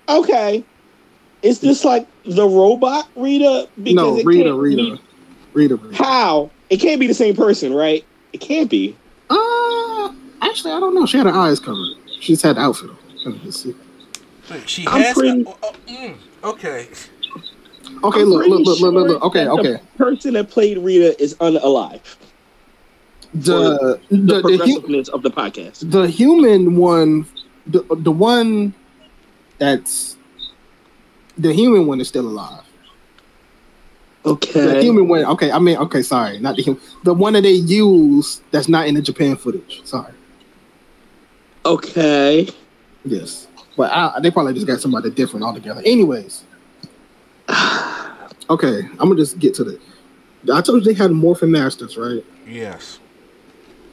[0.09, 0.65] Okay.
[1.43, 3.69] Is this like the robot Rita?
[3.77, 5.01] no, Rita, Rita, be-
[5.53, 5.97] Rita, Rita.
[6.03, 6.51] How?
[6.71, 8.05] It can't be the same person, right?
[8.33, 8.97] It can't be.
[9.31, 11.07] Uh, actually, I don't know.
[11.07, 11.95] She had her eyes covered.
[12.21, 12.91] She just had the outfit.
[12.91, 12.97] on.
[13.25, 13.75] Let me just see.
[14.51, 15.15] Wait, she I'm has.
[15.15, 16.89] pretty- oh, oh, mm, okay.
[18.05, 19.23] Okay, look, look, look, look, look, look.
[19.25, 19.73] Okay, okay.
[19.73, 22.01] The person that played Rita is unalive.
[23.35, 25.91] The The, the the, progressiveness of the podcast.
[25.91, 27.27] the human one,
[27.67, 28.75] the the one
[29.59, 30.17] that's
[31.39, 32.63] the human one is still alive.
[34.25, 34.61] Okay.
[34.61, 35.25] The human one.
[35.25, 36.81] Okay, I mean, okay, sorry, not the human.
[37.05, 39.83] The one that they use that's not in the Japan footage.
[39.85, 40.13] Sorry.
[41.65, 42.49] Okay.
[43.05, 45.83] Yes, but I, they probably just got somebody different altogether.
[45.85, 46.45] Anyways,
[48.51, 49.81] okay, I'm gonna just get to the.
[50.53, 52.25] I told you they had morphin masters, right?
[52.47, 52.99] Yes.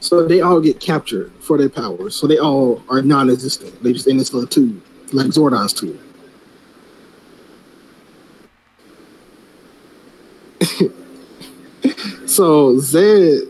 [0.00, 2.16] So they all get captured for their powers.
[2.16, 3.82] So they all are non-existent.
[3.82, 4.82] They just in this little tube,
[5.12, 6.00] like Zordon's tube.
[12.26, 13.42] so Zed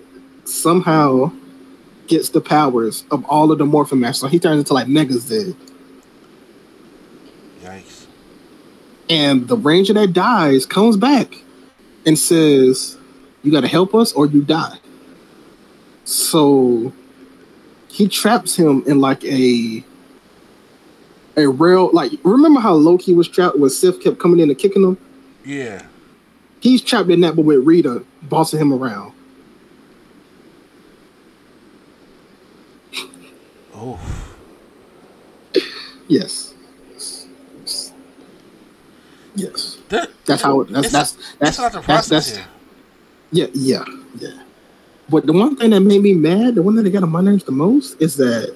[0.45, 1.33] somehow
[2.09, 4.23] gets the powers of all of the Morphin Masters.
[4.23, 5.55] So he turns into like Mega Zed.
[7.63, 8.07] Yikes.
[9.09, 11.33] And the ranger that dies comes back
[12.05, 12.99] and says,
[13.45, 14.79] You gotta help us or you die.
[16.11, 16.93] So
[17.89, 19.85] he traps him in like a
[21.37, 24.83] a real like remember how Loki was trapped when Sif kept coming in and kicking
[24.83, 24.99] him?
[25.45, 25.85] Yeah.
[26.59, 29.13] He's trapped in that but with Rita bossing him around.
[33.73, 34.01] Oh.
[36.09, 36.55] Yes.
[39.37, 39.79] Yes.
[39.91, 42.49] That, That's how it that's that's that's not the that's, process that's.
[43.31, 43.85] Yeah, yeah,
[44.19, 44.43] yeah.
[45.11, 47.45] But the one thing that made me mad, the one that got on my nerves
[47.45, 48.55] the most, is that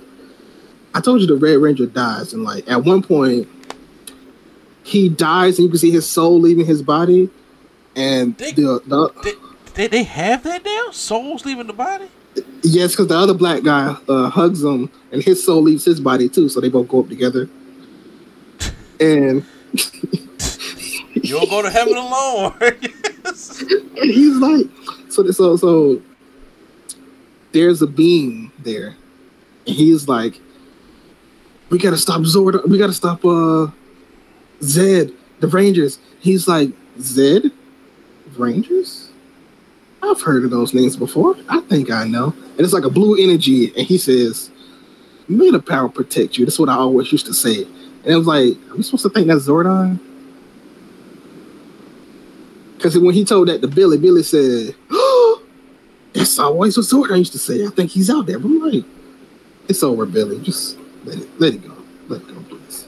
[0.95, 3.49] I told you the Red Ranger dies, and like at one point,
[4.85, 7.29] he dies and you can see his soul leaving his body,
[7.97, 9.37] and They- the, the
[9.75, 10.91] They, they, have that now?
[10.93, 12.07] Souls leaving the body?
[12.63, 16.29] yes, because the other black guy uh, hugs him, and his soul leaves his body
[16.29, 17.49] too, so they both go up together.
[19.01, 19.45] And
[21.15, 22.55] You don't go to heaven alone.
[22.61, 24.67] And he's like,
[25.09, 26.03] so so so.
[27.55, 28.97] There's a being there,
[29.65, 30.41] and he's like,
[31.71, 32.69] "We gotta stop Zord.
[32.69, 33.69] We gotta stop uh
[34.61, 37.53] Zed, the Rangers." He's like, "Zed,
[38.37, 39.11] Rangers?
[40.03, 41.37] I've heard of those names before.
[41.49, 44.51] I think I know." And it's like a blue energy, and he says,
[45.29, 47.69] "May the power protect you." That's what I always used to say.
[48.03, 50.01] And it was like, "Are we supposed to think that's Zordon?"
[52.77, 54.75] Because when he told that to Billy, Billy said,
[56.15, 57.67] That's always what I used to say.
[57.67, 58.39] I think he's out there.
[58.39, 58.85] But I'm like,
[59.69, 60.41] It's over, Billy.
[60.41, 61.75] Just let it, let it go.
[62.09, 62.87] Let it go, please.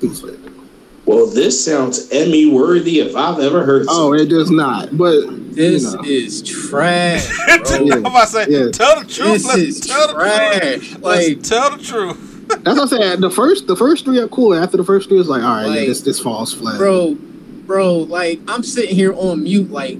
[0.00, 0.52] Please let it go.
[1.06, 3.86] Well, this sounds Emmy worthy if I've ever heard.
[3.88, 4.96] Oh, it does not.
[4.96, 7.60] But, This you know, is trash, I'm
[8.06, 8.70] about to say, Yeah.
[8.70, 9.32] tell the truth.
[9.32, 10.60] this Let's is tell the trash.
[10.90, 11.02] truth.
[11.02, 12.46] Like, Let's tell the truth.
[12.48, 13.20] that's what I'm saying.
[13.22, 14.54] The first, the first three are cool.
[14.54, 16.78] After the first three, it's like, all right, yeah, this this falls flat.
[16.78, 17.14] bro,
[17.66, 19.98] bro, like I'm sitting here on mute, like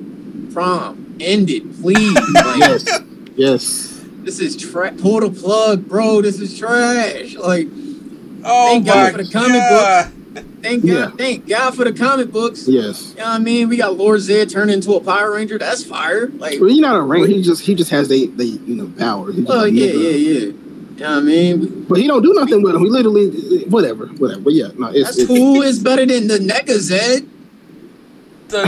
[0.52, 2.14] prom, end it, please.
[2.34, 3.00] Like, Yes,
[3.36, 4.04] yes.
[4.22, 4.94] this is trash.
[4.98, 6.20] Pull the plug, bro.
[6.22, 7.34] This is trash.
[7.36, 7.68] Like,
[8.44, 10.12] Oh Thank God for the comic god.
[10.62, 11.10] thank Yeah.
[11.10, 12.66] Thank God for the comic books.
[12.66, 13.10] Yes.
[13.10, 13.68] You know what I mean?
[13.68, 15.58] We got Lord Zed turned into a Power Ranger.
[15.58, 16.28] That's fire.
[16.28, 17.26] Like, Well, he's not a rank.
[17.28, 19.30] He just he just has they they you know power.
[19.32, 20.38] He just oh yeah, never- yeah, yeah.
[20.40, 21.84] You know what I mean?
[21.88, 22.82] But he don't do nothing with him.
[22.82, 24.40] He literally whatever, whatever.
[24.42, 25.62] But yeah, no, it's, That's it's cool.
[25.62, 27.26] It's better than the NECA Zed.
[28.48, 28.66] The,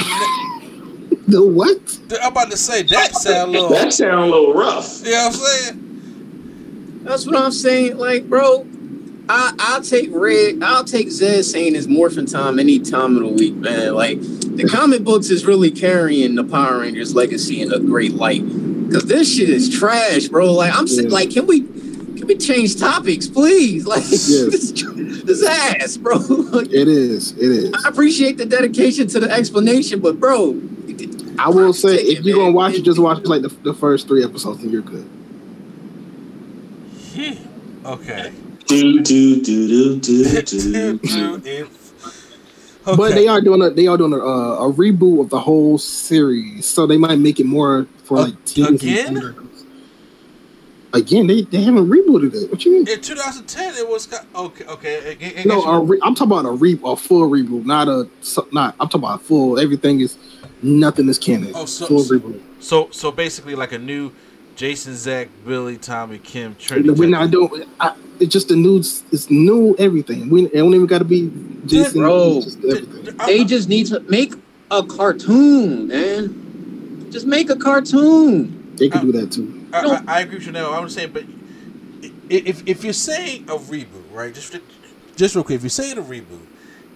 [1.28, 1.98] the what?
[2.22, 3.68] I'm about to say that sound a little.
[3.70, 5.02] that sound a little rough.
[5.04, 7.00] You know I'm saying?
[7.04, 7.96] That's what I'm saying.
[7.98, 8.66] Like, bro,
[9.28, 10.62] I I'll take Red.
[10.62, 13.94] I'll take Zed saying it's morphin time any time of the week, man.
[13.94, 18.42] Like, the comic books is really carrying the Power Rangers legacy in a great light.
[18.92, 20.52] Cause this shit is trash, bro.
[20.52, 21.14] Like, I'm saying, Yeah.
[21.14, 23.86] like, can we can we change topics, please?
[23.92, 24.70] Like, this,
[25.24, 26.18] this ass, bro.
[26.52, 27.32] Like, It is.
[27.32, 27.72] It is.
[27.84, 30.52] I appreciate the dedication to the explanation, but bro,
[31.38, 34.24] I will say, if you're gonna watch it, just watch like the, the first three
[34.24, 35.08] episodes, and you're good.
[37.84, 38.32] Okay.
[38.68, 40.98] Do do do do do do.
[40.98, 41.92] Dude, if-
[42.84, 45.78] But they are doing a they are doing a, uh, a reboot of the whole
[45.78, 48.82] series, so they might make it more for A- like teens.
[48.82, 49.12] again?
[49.16, 49.34] younger.
[50.94, 52.50] Again, they, they haven't rebooted it.
[52.52, 52.86] What you mean?
[52.86, 54.64] in 2010, it was okay.
[54.66, 54.96] Okay.
[55.20, 57.28] I- I- I No, guess you- a re- I'm talking about a re a full
[57.28, 58.08] reboot, not a
[58.52, 58.76] not.
[58.78, 59.58] I'm talking about full.
[59.58, 60.16] Everything is
[60.62, 61.52] nothing is canon.
[61.54, 62.40] Oh, so- full so- reboot.
[62.60, 64.12] so so basically like a new
[64.54, 66.90] Jason, Zach, Billy, Tommy, Kim, Trinity.
[66.90, 67.64] We're not doing.
[67.80, 68.78] I, it's just the new.
[68.78, 70.28] It's new everything.
[70.28, 71.32] We it don't even got to be
[71.66, 72.00] Jason.
[72.00, 72.42] Bro.
[72.42, 73.20] just everything.
[73.20, 74.34] I'm- they just need to make
[74.70, 77.08] a cartoon, man.
[77.10, 78.74] Just make a cartoon.
[78.76, 79.66] They could do that too.
[79.72, 80.72] I, I, I agree with you now.
[80.72, 81.24] I'm saying, but
[82.28, 84.34] if if you're saying a reboot, right?
[84.34, 84.56] Just
[85.16, 86.46] just real quick, if you're saying a reboot,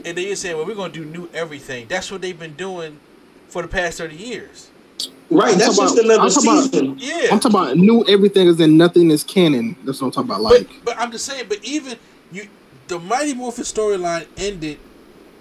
[0.04, 1.86] and then you're saying, well, we're gonna do new everything.
[1.88, 2.98] That's what they've been doing
[3.48, 4.70] for the past thirty years.
[5.28, 6.96] Right, I'm that's talking just about- another I'm talking about- season.
[6.98, 7.28] Yeah.
[7.32, 9.76] I'm talking about new everything is in nothing is canon.
[9.84, 10.42] That's what I'm talking about.
[10.42, 11.98] Like but I'm just saying, but even
[12.32, 12.48] you,
[12.88, 14.78] the Mighty Morphin storyline ended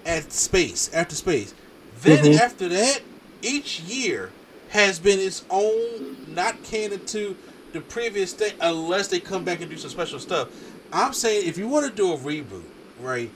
[0.05, 1.53] at space after space.
[2.01, 2.39] Then Mhm.
[2.39, 3.01] after that,
[3.41, 4.31] each year
[4.69, 7.35] has been its own, not canon to
[7.73, 10.47] the previous thing, unless they come back and do some special stuff.
[10.91, 12.63] I'm saying if you want to do a reboot,
[13.01, 13.29] right?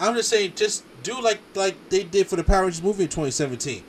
[0.00, 3.08] I'm just saying just do like like they did for the Power Rangers movie in
[3.08, 3.82] 2017.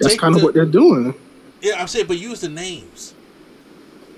[0.00, 1.14] That's kind of the- what they're doing.
[1.60, 3.14] Yeah, I'm saying, but use the names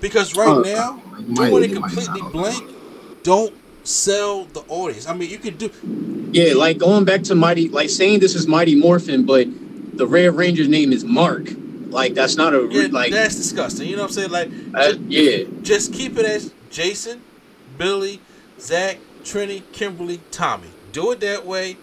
[0.01, 2.31] because right Uh, now might- doing it completely not.
[2.31, 2.63] blank
[3.23, 5.07] don't sell the audience.
[5.07, 5.69] I mean, you could do
[6.31, 9.47] Yeah, like going back to Mighty, like saying this is Mighty Morphin, but
[9.93, 11.49] the Red Ranger's name is Mark.
[11.89, 13.87] Like that's not a yeah, like that's disgusting.
[13.87, 14.31] You know what I'm saying?
[14.31, 15.43] Like, uh, yeah.
[15.61, 17.21] just keep it as Jason,
[17.77, 18.19] Billy,
[18.59, 20.67] Zach, Trini, Kimberly, Tommy.
[20.91, 21.77] Do it that way.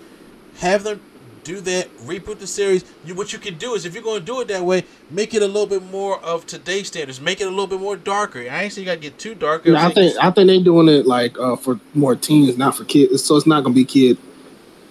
[0.58, 1.00] Have them
[1.44, 1.94] do that.
[1.98, 2.84] Reboot the series.
[3.04, 5.34] You, what you can do is, if you're going to do it that way, make
[5.34, 7.20] it a little bit more of today's standards.
[7.20, 8.40] Make it a little bit more darker.
[8.40, 9.64] I ain't saying you got to get too dark.
[9.66, 12.84] Yeah, I think I think they're doing it like uh, for more teens, not for
[12.84, 13.24] kids.
[13.24, 14.18] So it's not gonna be kid.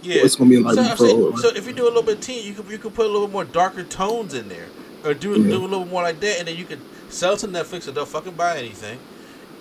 [0.03, 0.23] yeah.
[0.23, 2.53] It's gonna be like So, saying, so if you do a little bit teen, you
[2.53, 4.67] could you could put a little bit more darker tones in there,
[5.05, 5.51] or do Yeah.
[5.51, 7.95] do a little more like that, and then you could sell it to Netflix and
[7.95, 8.97] they'll fucking buy anything.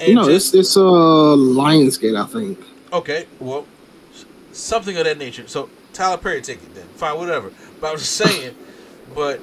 [0.00, 2.58] And you know, just, it's it's uh Lionsgate, I think.
[2.92, 3.66] okay, well,
[4.52, 5.46] something of that nature.
[5.46, 5.68] So
[6.00, 7.52] Tyler Perry take it then, fine, whatever.
[7.78, 8.54] But I was just saying,
[9.14, 9.38] but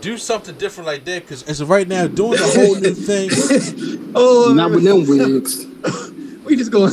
[0.00, 3.30] do something different like that because as of right now, doing a whole new thing.
[4.16, 5.64] oh, Not with them wigs.
[6.44, 6.92] we just going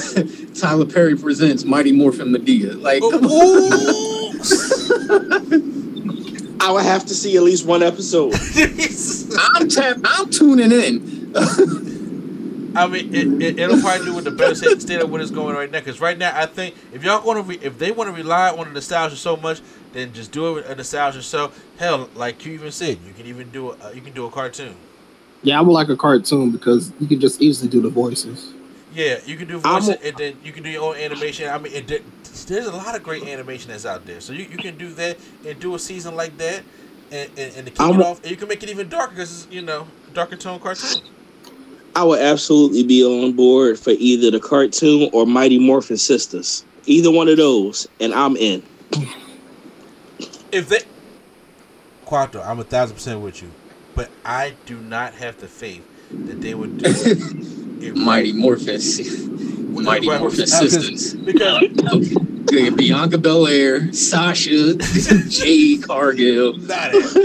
[0.54, 2.80] Tyler Perry presents Mighty Morphin Madea.
[2.80, 3.32] Like, oh, come on.
[6.52, 6.58] Ooh.
[6.62, 8.36] I would have to see at least one episode.
[9.56, 9.98] I'm tap.
[10.06, 11.34] I'm tuning in.
[12.76, 15.30] I mean, it, it, it'll probably do with the better state, state of what is
[15.32, 15.80] going right now.
[15.80, 18.50] Because right now, I think if y'all going to, re, if they want to rely
[18.50, 21.52] on the nostalgia so much, then just do it with a nostalgia show.
[21.78, 24.32] Hell, like you even said, you can even do a, uh, you can do a
[24.32, 24.76] cartoon.
[25.44, 28.54] Yeah, I would like a cartoon because you can just easily do the voices.
[28.94, 31.50] Yeah, you can do I'm a- and then you can do your own animation.
[31.50, 31.88] I mean, it,
[32.48, 34.22] there's a lot of great animation that's out there.
[34.22, 36.64] So you, you can do that and do a season like that,
[37.12, 39.12] and and, and to kick I'm it off, and you can make it even darker
[39.12, 41.02] because you know darker tone cartoon.
[41.96, 46.66] I would absolutely be on board for either the cartoon or Mighty Morphin Sisters.
[46.86, 48.64] Either one of those, and I'm in.
[50.52, 50.80] If they,
[52.06, 53.50] Quattro, I'm a thousand percent with you,
[53.96, 55.84] but I do not have the faith
[56.28, 57.96] that they would do it.
[57.96, 58.80] Mighty Morphin,
[59.84, 61.16] Mighty Right, Morphin Sisters.
[61.26, 61.64] Because
[62.54, 64.76] Okay, Bianca Belair, Sasha,
[65.30, 66.58] Jade Cargill.
[66.60, 67.16] not have,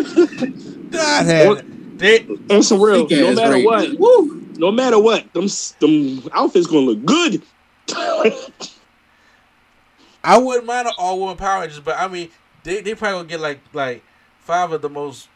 [0.92, 1.64] not have.
[1.98, 3.64] They On some real, no matter Ray.
[3.64, 4.47] what, Woo!
[4.58, 5.46] No matter what, them
[5.80, 7.42] them outfits gonna look good.
[10.24, 12.30] I wouldn't mind an all woman Power Rangers, but I mean,
[12.64, 14.02] they they probably gonna get like like
[14.40, 15.28] five of the most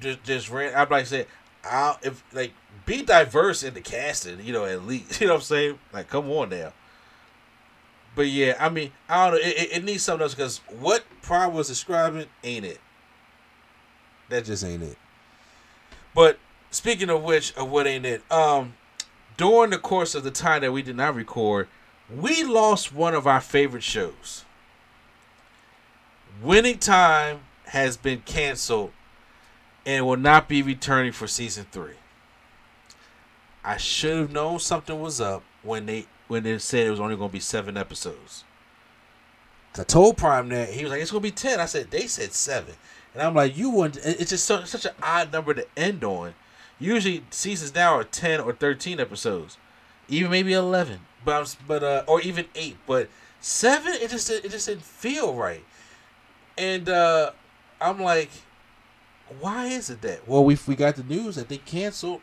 [0.00, 0.74] just just ran.
[0.74, 1.26] I'd like say,
[1.64, 2.52] I'll if like
[2.84, 5.78] be diverse in the casting, you know, at least you know what I'm saying.
[5.92, 6.72] Like, come on now.
[8.14, 9.46] But yeah, I mean, I don't know.
[9.46, 12.80] It, it, it needs something else because what Prime was describing ain't it.
[14.28, 14.96] That just ain't it.
[16.14, 16.38] But
[16.76, 18.74] speaking of which, of what ain't it, um,
[19.36, 21.68] during the course of the time that we did not record,
[22.14, 24.44] we lost one of our favorite shows.
[26.42, 28.92] Winning Time has been canceled
[29.84, 31.94] and will not be returning for season three.
[33.64, 37.16] I should have known something was up when they when they said it was only
[37.16, 38.44] going to be seven episodes.
[39.78, 41.60] I told Prime that he was like, "It's going to be 10.
[41.60, 42.74] I said, "They said seven.
[43.12, 46.34] and I'm like, "You want?" It's just such an odd number to end on.
[46.78, 49.56] Usually seasons now are ten or thirteen episodes,
[50.08, 52.76] even maybe eleven, but I'm, but uh, or even eight.
[52.86, 53.08] But
[53.40, 55.64] seven, it just it just didn't feel right.
[56.58, 57.30] And uh,
[57.80, 58.30] I'm like,
[59.40, 60.28] why is it that?
[60.28, 62.20] Well, we we got the news that they canceled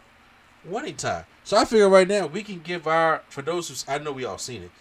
[0.65, 1.25] Winning Time.
[1.43, 4.23] So I figure right now we can give our for those who I know we
[4.25, 4.71] all seen it.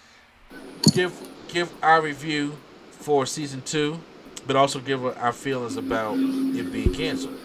[0.92, 1.12] Give
[1.48, 2.56] give our review
[2.90, 4.00] for season two,
[4.46, 7.38] but also give our feelings about it being canceled.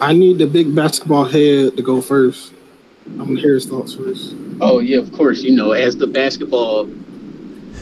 [0.00, 2.52] I need the big basketball head to go first.
[3.06, 4.34] I'm gonna hear his thoughts first.
[4.60, 5.42] Oh yeah, of course.
[5.42, 6.86] You know, as the basketball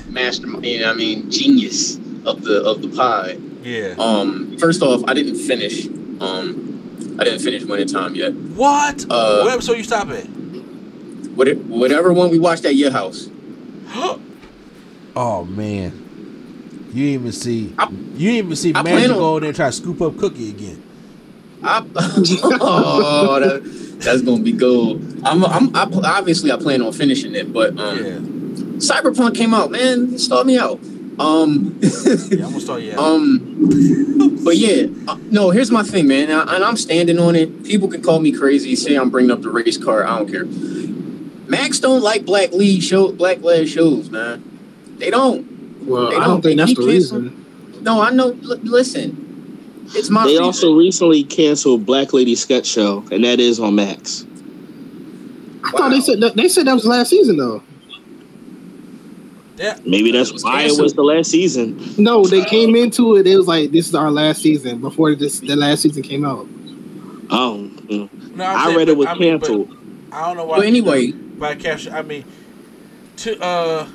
[0.09, 3.41] mastermind, I mean genius of the of the pod.
[3.65, 3.95] Yeah.
[3.99, 5.87] Um, first off, I didn't finish.
[6.21, 8.33] Um, I didn't finish Winning Time yet.
[8.35, 9.05] What?
[9.09, 10.25] Uh, what episode you stop at?
[11.35, 13.29] What whatever one we watched at your house.
[15.17, 16.01] oh man.
[16.93, 19.57] You didn't even see I- you didn't even see I Magic go in there and
[19.57, 20.81] try to scoop up Cookie again.
[21.63, 21.79] I,
[22.61, 25.01] oh, that, that's gonna be gold.
[25.25, 25.83] I'm, I'm, I,
[26.19, 28.19] obviously I plan on finishing it, but um, Yeah.
[28.79, 30.19] Cyberpunk came out, man.
[30.19, 30.79] Start me out.
[31.19, 32.97] Um, Yeah, I'm gonna start yeah.
[32.97, 35.51] um, but yeah, uh, no.
[35.51, 37.65] Here's my thing, man, and, I, and I'm standing on it.
[37.65, 40.05] People can call me crazy, say I'm bringing up the race car.
[40.05, 40.45] I don't care.
[41.49, 44.43] Max don't like black lead show, black led shows, man.
[44.99, 45.87] They don't.
[45.87, 47.45] Well, They I don't- don't think they that's the cancel- reason.
[47.83, 48.31] No, I know.
[48.31, 49.34] L- listen,
[49.89, 50.25] it's my.
[50.25, 50.45] They reason.
[50.45, 54.25] also recently canceled Black Lady Sketch Show, and that is on Max.
[55.65, 57.63] I thought they said that, they said that was last season though.
[59.57, 59.79] yeah.
[59.87, 61.81] Maybe that's It was why it was the last season.
[61.97, 63.27] No, they came into it.
[63.27, 66.47] It was like this is our last season before this the last season came out.
[67.31, 67.71] Oh.
[67.89, 68.09] No,
[68.45, 69.71] I'm saying, read it was I mean, canceled.
[70.13, 70.59] I don't know why.
[70.59, 72.25] But anyway, by capture, I mean,
[73.19, 73.89] to uh,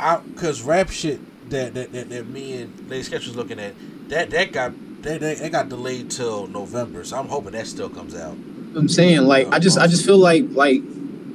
[0.00, 3.74] I because rap shit that that, that that me and Lady Sketch was looking at
[4.08, 4.72] that that got
[5.04, 8.36] that, that, that got delayed till November, so I'm hoping that still comes out.
[8.76, 10.80] I'm saying like I just I just feel like like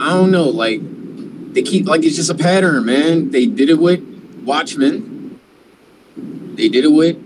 [0.02, 0.82] I don't know like
[1.54, 3.32] they keep like it's just a pattern, man.
[3.32, 4.02] They did it with
[4.44, 5.40] Watchmen.
[6.56, 7.18] They did it with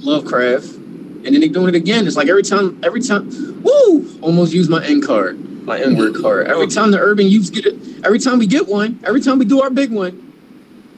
[0.00, 2.06] Lovecraft, and then they're doing it again.
[2.06, 3.28] It's like every time, every time,
[3.62, 4.18] woo!
[4.22, 6.46] Almost use my N card, my N word card.
[6.46, 6.68] Every oh.
[6.68, 7.74] time the urban youths get it,
[8.04, 10.27] every time we get one, every time we do our big one,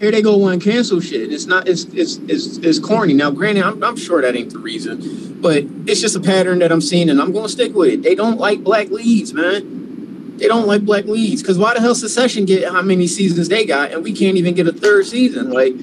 [0.01, 1.31] here they go one cancel shit.
[1.31, 1.69] It's not.
[1.69, 3.13] It's it's it's, it's corny.
[3.13, 6.73] Now, granted, I'm, I'm sure that ain't the reason, but it's just a pattern that
[6.73, 8.03] I'm seeing, and I'm gonna stick with it.
[8.03, 10.39] They don't like black leads, man.
[10.39, 13.67] They don't like black leads because why the hell Succession get how many seasons they
[13.67, 15.51] got, and we can't even get a third season?
[15.51, 15.75] Like,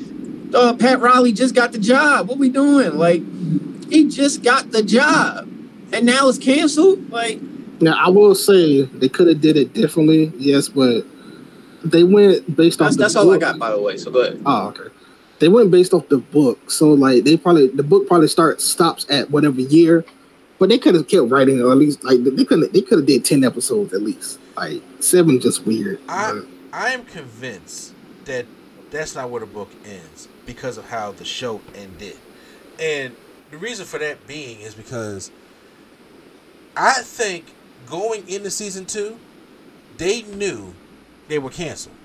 [0.56, 2.28] uh, Pat Riley just got the job.
[2.28, 2.98] What we doing?
[2.98, 3.22] Like,
[3.92, 5.48] he just got the job,
[5.94, 7.12] and now it's canceled.
[7.12, 7.40] Like,
[7.82, 11.06] Now I will say they could have did it differently, yes, but
[11.84, 12.88] they went based off.
[12.88, 13.98] That's, the that's all I got, by the way.
[13.98, 14.42] So go ahead.
[14.46, 14.94] Oh, okay.
[15.40, 19.06] They went based off the book, so like they probably the book probably starts stops
[19.10, 20.04] at whatever year,
[20.58, 23.08] but they could have kept writing or at least like they could they could have
[23.08, 24.40] did ten episodes at least.
[24.56, 26.00] Like seven, just weird.
[26.10, 26.42] I
[26.74, 27.94] I am convinced
[28.26, 28.46] that
[28.90, 32.18] that's not where the book ends because of how the show ended,
[32.80, 33.16] and
[33.52, 35.30] the reason for that being is because
[36.76, 37.46] I think
[37.88, 39.18] going into season two,
[39.98, 40.74] they knew
[41.28, 41.96] they were canceled,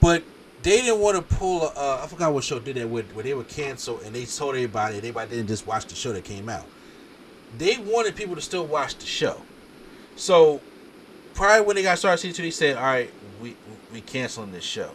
[0.00, 0.22] but
[0.62, 1.72] they didn't want to pull.
[1.74, 4.54] Uh, I forgot what show did that with where they were canceled and they told
[4.54, 4.98] everybody.
[4.98, 6.66] Everybody didn't just watch the show that came out.
[7.58, 9.40] They wanted people to still watch the show,
[10.16, 10.60] so
[11.34, 13.10] probably when they got started season two, they said, "All right,
[13.40, 13.56] we
[13.92, 14.92] we canceling this show."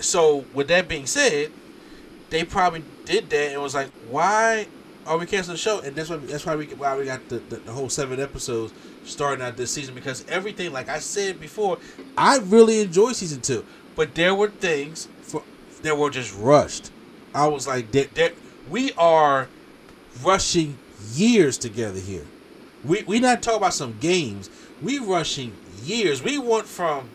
[0.00, 1.50] So with that being said,
[2.30, 4.66] they probably did that and was like, "Why
[5.06, 7.38] are we canceling the show?" And that's why that's why we why we got the,
[7.38, 8.72] the, the whole seven episodes
[9.08, 11.78] starting out this season because everything, like I said before,
[12.16, 13.64] I really enjoyed season two,
[13.96, 15.42] but there were things for
[15.82, 16.90] that were just rushed.
[17.34, 18.34] I was like, that that
[18.68, 19.48] we are
[20.22, 20.78] rushing
[21.12, 22.26] years together here.
[22.84, 24.50] We we not talking about some games.
[24.82, 25.52] We rushing
[25.84, 26.22] years.
[26.22, 27.10] We went from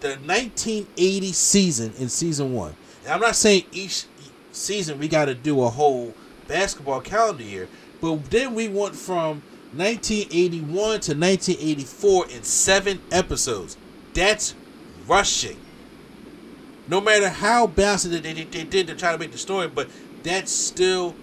[0.00, 2.74] the 1980 season in season one.
[3.04, 4.04] And I'm not saying each
[4.52, 6.14] season we got to do a whole
[6.48, 7.68] basketball calendar year,
[8.00, 9.42] but then we went from
[9.74, 13.76] 1981 to 1984 in seven episodes.
[14.12, 14.54] That's
[15.06, 15.58] rushing.
[16.88, 19.88] No matter how balanced they, they, they did to try to make the story, but
[20.22, 21.14] that's still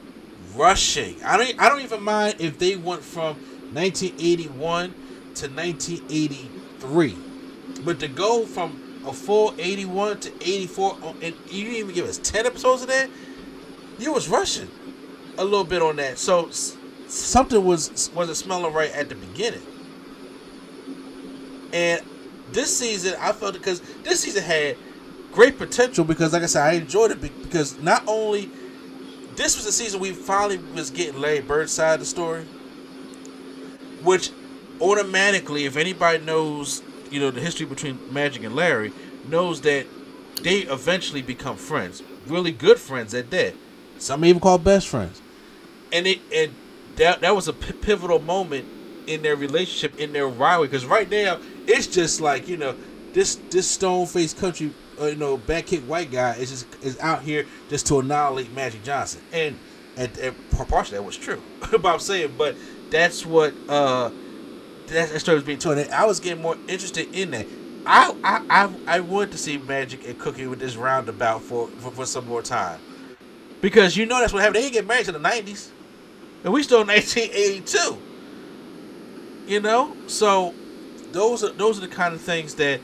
[0.56, 1.24] rushing.
[1.24, 3.36] I don't I don't even mind if they went from
[3.74, 4.93] 1981
[5.36, 7.16] to 1983.
[7.84, 12.18] But to go from a full 81 to 84 and you didn't even give us
[12.18, 13.10] 10 episodes of that,
[14.00, 14.70] you was rushing
[15.38, 16.18] a little bit on that.
[16.18, 16.50] So
[17.10, 19.62] something was wasn't smelling right at the beginning.
[21.74, 22.01] And
[22.51, 24.78] this season, I felt because this season had
[25.32, 28.49] great potential because, like I said, I enjoyed it because not only
[29.36, 32.43] this was the season we finally was getting Larry Bird's side of the story,
[34.03, 34.32] which
[34.82, 36.82] automatically, if anybody knows,
[37.12, 38.91] you know, the history between Magic and Larry,
[39.28, 39.86] knows that
[40.41, 43.53] they eventually become friends, really good friends at that.
[43.97, 45.22] Some even call best friends,
[45.91, 46.53] and it and
[47.00, 48.68] that that was a p- pivotal moment
[49.08, 50.68] in their relationship, in their rivalry.
[50.68, 52.76] Because right now, it's just like you know,
[53.14, 57.00] this this stone faced country, uh, you know, back kick white guy is just is
[57.00, 59.58] out here just to annihilate Magic Johnson, and
[59.97, 60.36] and, and
[60.68, 61.41] partially that was true.
[61.72, 62.56] but I'm saying, but
[62.89, 64.12] that's what uh
[64.88, 65.78] that, story was being told.
[65.78, 67.47] And I was getting more interested in that.
[67.86, 72.06] I I I, wanted to see Magic and Cookie with this roundabout for, for for
[72.06, 72.80] some more time,
[73.62, 74.58] because you know that's what happened.
[74.58, 75.70] They didn't get married in the '90s,
[76.44, 77.98] and we still in 1982.
[79.48, 80.54] You know, so
[81.12, 82.80] those are those are the kind of things that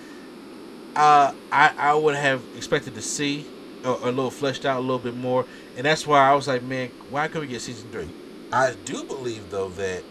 [0.96, 3.46] uh, I I would have expected to see
[3.84, 5.46] a, a little fleshed out a little bit more,
[5.78, 8.10] and that's why I was like, man, why couldn't we get season three?
[8.52, 10.04] I do believe though that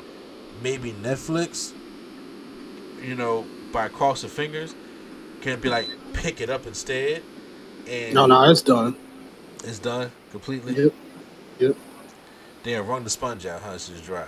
[0.62, 1.72] maybe Netflix,
[3.02, 4.74] you know, by cross of fingers,
[5.40, 7.22] can be like pick it up instead,
[7.88, 8.96] and no, no, it's done.
[9.64, 10.84] it's done completely.
[10.84, 10.94] Yep.
[11.58, 11.76] Yep.
[12.64, 13.72] Damn, wrung the sponge out, huh?
[13.74, 14.26] It's just dry.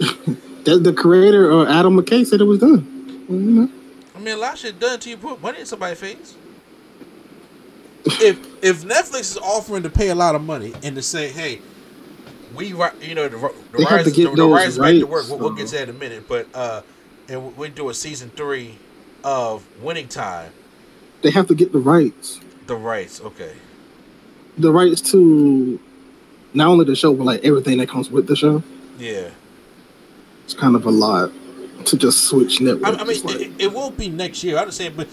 [0.64, 3.24] The, the creator, uh, Adam McKay, said it was done.
[3.26, 3.70] Well, you know.
[4.14, 6.36] I mean, a lot of shit done to you put money in somebody's face.
[8.04, 11.62] if if Netflix is offering to pay a lot of money and to say, hey,
[12.54, 13.38] we you know the,
[13.72, 15.26] the rise to the, get the rise back to work.
[15.30, 16.82] We'll, we'll get to that in a minute, but uh,
[17.28, 18.74] and we do a season three
[19.24, 20.52] of Winning Time.
[21.22, 22.40] They have to get the rights.
[22.66, 23.54] The rights, okay.
[24.58, 25.80] The rights to
[26.54, 28.62] not only the show, but like everything that comes with the show.
[28.98, 29.30] Yeah,
[30.44, 31.30] It's kind of a lot
[31.84, 33.00] to just switch networks.
[33.00, 34.56] I mean, like- it, it won't be next year.
[34.56, 35.06] I understand, but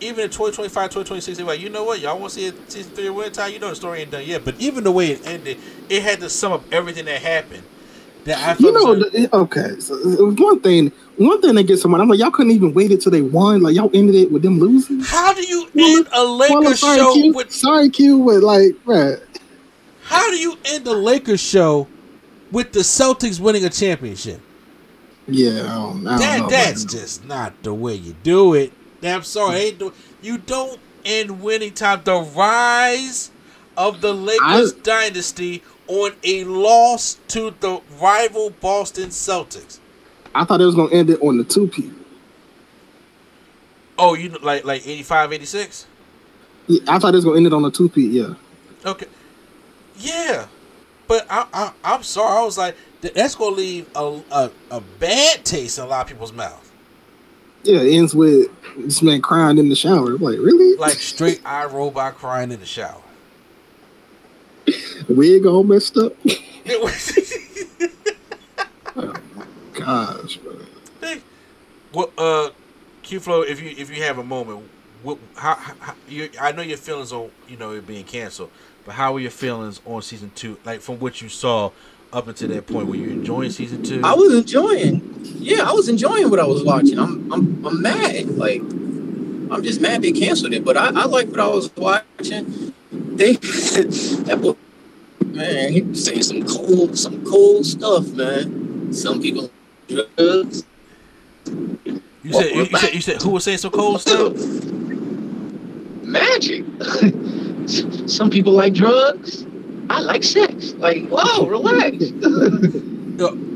[0.00, 2.92] even in 2025, 2026, they're like, you know what, y'all want to see a season
[2.92, 3.52] three of Winning Time?
[3.52, 6.20] You know the story ain't done yet, but even the way it ended, it had
[6.20, 7.62] to sum up everything that happened.
[8.24, 9.80] That I you know, like- okay.
[9.80, 12.00] So uh, one thing, one thing that gets someone.
[12.00, 13.62] I'm like, y'all couldn't even wait until they won.
[13.62, 15.00] Like y'all ended it with them losing.
[15.00, 17.32] How do you Well, end a Lakers Well, sorry, show Q.
[17.32, 17.50] with?
[17.50, 19.18] Sorry, Q, but like, right.
[20.02, 21.86] How do you end the Lakers show
[22.50, 24.40] with the Celtics winning a championship?
[25.28, 26.48] Yeah, I don't, I don't That know.
[26.48, 28.72] that's just not the way you do it.
[29.02, 32.02] I'm sorry, do, you don't end winning time.
[32.04, 33.30] The rise
[33.76, 39.78] of the Lakers dynasty on a loss to the rival Boston Celtics.
[40.34, 41.90] I thought it was gonna end it on the two P.
[43.98, 45.86] Oh, you like like 85, 86?
[46.68, 48.06] Yeah, I thought it was gonna end it on the two P.
[48.08, 48.34] Yeah.
[48.84, 49.06] Okay.
[50.02, 50.46] Yeah.
[51.08, 52.38] But I, I, I'm sorry.
[52.38, 56.02] I was like, that's going to leave a, a, a bad taste in a lot
[56.02, 56.70] of people's mouth.
[57.64, 60.14] Yeah, it ends with this man crying in the shower.
[60.14, 60.76] I'm like, really?
[60.76, 63.00] Like straight eye robot crying in the shower.
[64.66, 66.14] The wig all messed up.
[66.24, 67.18] It was.
[69.72, 70.56] Gosh, bro.
[71.00, 71.20] Hey,
[71.92, 72.50] well, uh,
[73.02, 74.68] Q Flow, if you if you have a moment,
[75.02, 78.50] what how, how you, I know your feelings on you know it being canceled,
[78.84, 80.58] but how were your feelings on season two?
[80.64, 81.70] Like from what you saw
[82.12, 84.00] up until that point, were you enjoying season two?
[84.04, 85.02] I was enjoying.
[85.38, 86.98] Yeah, I was enjoying what I was watching.
[86.98, 88.28] I'm I'm I'm mad.
[88.36, 90.64] Like I'm just mad they canceled it.
[90.64, 92.74] But I, I like what I was watching.
[92.90, 94.56] They that boy
[95.24, 98.92] man, he was saying some cold some cold stuff, man.
[98.92, 99.50] Some people
[99.88, 100.64] drugs.
[101.46, 104.34] you said you, you said you said who was saying some cold stuff?
[106.02, 106.64] Magic.
[108.08, 109.46] some people like drugs.
[109.90, 110.72] I like sex.
[110.74, 111.96] Like, whoa, relax.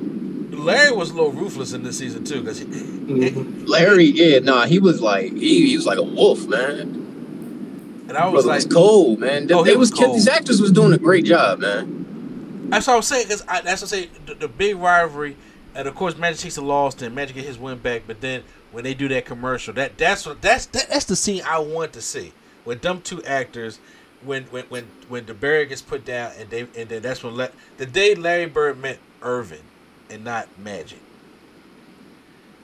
[0.66, 3.64] Larry was a little ruthless in this season too, because mm-hmm.
[3.66, 6.80] Larry, yeah, nah, he was like he, he was like a wolf, man.
[8.08, 9.46] and I was Brother like, was cold, man.
[9.46, 12.68] They, Oh, he they was was, these actors was doing a great job, man.
[12.70, 13.28] That's what I was saying.
[13.28, 14.10] Because that's what I say.
[14.26, 15.36] The, the big rivalry,
[15.74, 18.02] and of course, Magic takes the loss, and Magic get his win back.
[18.06, 18.42] But then
[18.72, 21.92] when they do that commercial, that that's what that's that, that's the scene I want
[21.92, 22.32] to see.
[22.64, 23.78] When them two actors,
[24.26, 27.34] when when when when the barrier gets put down, and they and then that's when
[27.34, 29.62] let the day Larry Bird met Earvin,
[30.10, 31.00] and not Magic.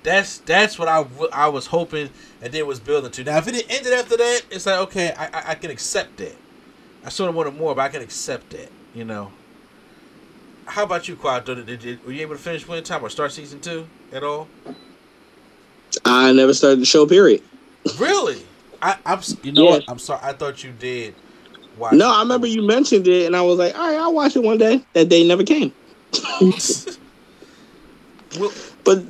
[0.03, 2.11] That's that's what I, w- I was hoping
[2.43, 3.25] and then was building to.
[3.25, 6.35] Now, if it ended after that, it's like okay, I I, I can accept that.
[7.05, 8.71] I sort of wanted more, but I can accept that.
[8.95, 9.31] You know.
[10.65, 11.45] How about you, Quad?
[11.45, 14.23] Did, did, did, were you able to finish Winning Time or start season two at
[14.23, 14.49] all?
[16.05, 17.07] I never started the show.
[17.07, 17.43] Period.
[17.99, 18.43] Really?
[18.81, 19.21] I, I'm.
[19.43, 19.71] You know Yeah.
[19.71, 19.85] what?
[19.89, 20.21] I'm sorry.
[20.23, 21.15] I thought you did.
[21.79, 24.37] Watch No, I remember you mentioned it, and I was like, all right, I'll watch
[24.37, 24.85] it one day.
[24.93, 25.73] That day never came.
[28.39, 28.51] Well,
[28.85, 29.03] But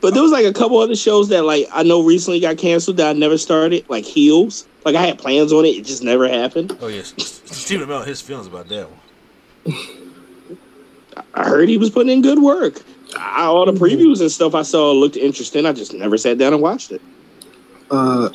[0.00, 2.96] but there was like a couple other shows that like I know recently got canceled
[2.96, 4.66] that I never started, like Heels.
[4.84, 6.76] Like I had plans on it, it just never happened.
[6.80, 9.76] oh yes, Stephen Amell, his feelings about that one.
[11.34, 12.82] I heard he was putting in good work.
[13.16, 15.64] I, all the previews and stuff I saw looked interesting.
[15.66, 17.00] I just never sat down and watched it.
[17.90, 18.28] Uh,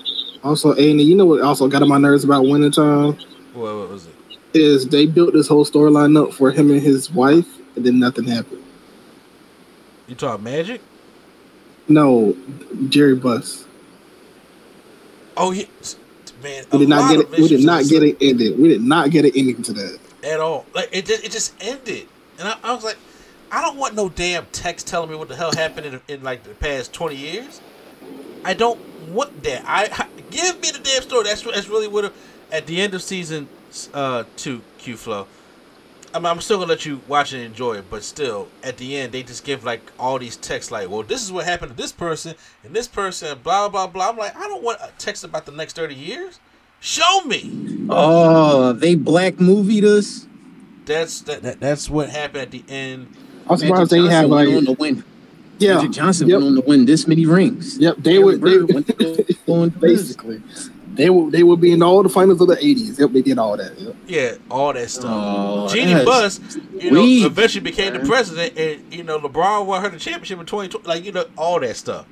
[0.44, 3.18] also, Andy, you know what also got on my nerves about Winning Time
[3.54, 4.14] What, what was it?
[4.52, 7.46] is they built this whole storyline up for him and his wife,
[7.76, 8.64] and then nothing happened.
[10.08, 10.82] You talk Magic?
[11.88, 12.36] No,
[12.90, 13.66] Jerry Buss.
[15.38, 15.66] Oh yeah,
[16.44, 16.66] man.
[16.72, 17.30] We did not get it.
[17.30, 18.60] We did not get it ended.
[18.60, 20.00] We did not get it ending to that.
[20.24, 20.66] at all.
[20.74, 22.08] Like it just it just ended,
[22.40, 22.98] and I, I was like,
[23.52, 26.44] I don't want no damn text telling me what the hell happened in, in like
[26.44, 27.62] the past twenty years.
[28.44, 28.80] I don't
[29.10, 29.64] want that.
[29.66, 31.24] I, I- give me the damn story.
[31.26, 32.12] That's that's really what.
[32.50, 33.48] It- At the end of season
[33.94, 35.28] uh two, Q Flow.
[36.12, 38.98] I mean, I'm still gonna let you watch and enjoy it, but still, at the
[38.98, 41.78] end, they just give like all these texts, like, "Well, this is what happened to
[41.78, 42.34] this person
[42.64, 44.10] and this person," blah blah blah.
[44.10, 46.40] I'm like, I don't want a text about the next thirty years.
[46.80, 47.86] Show me.
[47.90, 50.26] Oh, they black movied us.
[50.86, 51.60] That's that, that.
[51.60, 53.08] That's what happened at the end.
[53.48, 55.04] I'm surprised they Johnson have went like on to win.
[55.60, 57.78] yeah, Magic Johnson yep, went on to win this many rings.
[57.78, 57.98] yep.
[58.00, 60.42] They Larry would they, went to go on basically
[60.96, 63.00] they will they will be in all the finals of the '80s.
[63.00, 63.78] Yep, they did all that.
[63.80, 63.96] Yep.
[64.08, 65.06] Yeah, all that stuff.
[65.08, 66.40] Oh, Jeanie Buss,
[66.78, 70.40] you know, weak, eventually became the president, and you know, LeBron won her the championship
[70.40, 70.88] in 2020.
[70.88, 72.06] Like you know, all that stuff.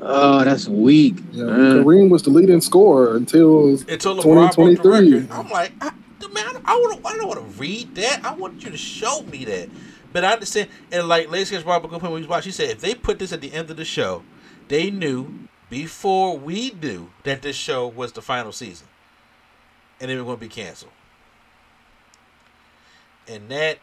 [0.00, 1.16] Oh, that's weak.
[1.32, 1.84] Yeah, man.
[1.84, 5.14] Kareem was the leading scorer until Until LeBron broke the 2023.
[5.14, 5.92] record, I'm like, I,
[6.32, 8.24] man, I want I don't want to read that.
[8.24, 9.68] I want you to show me that.
[10.12, 12.70] But I understand, and like Lady Sketch Robert Good when we was watching, she said
[12.70, 14.22] if they put this at the end of the show,
[14.68, 18.86] they knew before we knew that this show was the final season,
[20.00, 20.92] and it was going to be canceled,
[23.28, 23.78] and that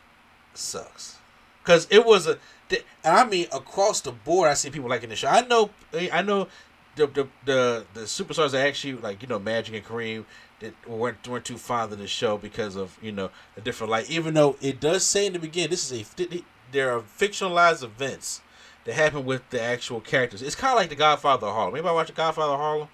[0.54, 1.18] sucks,
[1.64, 2.38] because it was a,
[2.72, 5.28] and I mean across the board, I see people liking the show.
[5.28, 6.48] I know, I know,
[6.96, 10.26] the the the, the superstars actually like you know Magic and Kareem
[10.60, 14.10] that weren't weren't too fond of the show because of you know a different light.
[14.10, 18.42] Even though it does say in the beginning, this is a there are fictionalized events
[18.86, 20.42] that happen with the actual characters.
[20.42, 21.76] It's kind of like the Godfather of Harlem.
[21.76, 22.88] Anybody watch the Godfather of Harlem?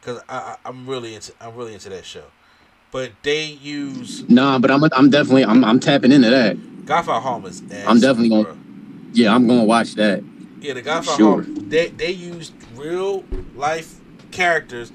[0.00, 2.24] Because I, I I'm really into I'm really into that show.
[2.92, 6.84] But they use Nah, but I'm I'm definitely I'm I'm tapping into that.
[6.86, 7.62] Godfather of Harlem is.
[7.86, 8.56] I'm definitely gonna- bro.
[9.12, 10.22] Yeah, I'm gonna watch that.
[10.60, 11.42] Yeah, the Godfather Sure.
[11.42, 13.96] Harlem, they they used real life
[14.30, 14.92] characters,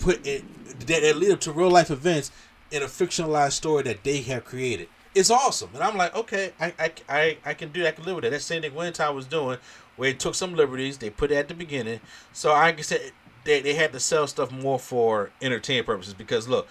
[0.00, 0.44] put it
[0.86, 2.30] that, that lead up to real life events
[2.70, 4.88] in a fictionalized story that they have created.
[5.16, 7.88] It's awesome, and I'm like, okay, I I, I, I can do that.
[7.88, 8.30] I can live with that.
[8.32, 9.56] That's same thing Winning Time was doing,
[9.96, 12.00] where they took some liberties, they put it at the beginning.
[12.34, 13.12] So I can say
[13.44, 16.68] they, they had to sell stuff more for entertainment purposes because look,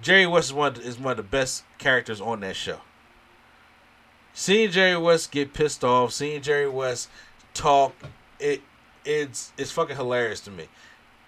[0.00, 2.78] Jerry West is one of is one of the best characters on that show.
[4.34, 7.08] Seeing Jerry West get pissed off, seeing Jerry West
[7.54, 7.92] talk,
[8.38, 8.62] it
[9.04, 10.68] it's it's fucking hilarious to me.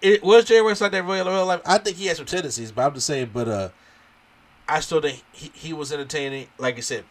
[0.01, 1.61] It was Jerry West like that real real life.
[1.65, 3.31] I think he has some tendencies, but I'm just saying.
[3.33, 3.69] But uh,
[4.67, 6.49] I still think he, he was entertaining.
[6.57, 7.05] Like I said,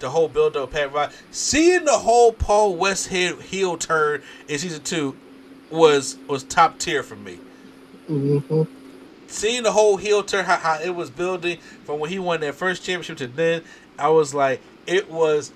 [0.00, 4.58] the whole build up, Pat Riley, seeing the whole Paul West heel, heel turn in
[4.58, 5.16] season two
[5.70, 7.42] was was top tier for me.
[8.08, 8.62] hmm
[9.28, 12.54] Seeing the whole heel turn, how, how it was building from when he won that
[12.54, 13.64] first championship to then,
[13.98, 15.52] I was like, it was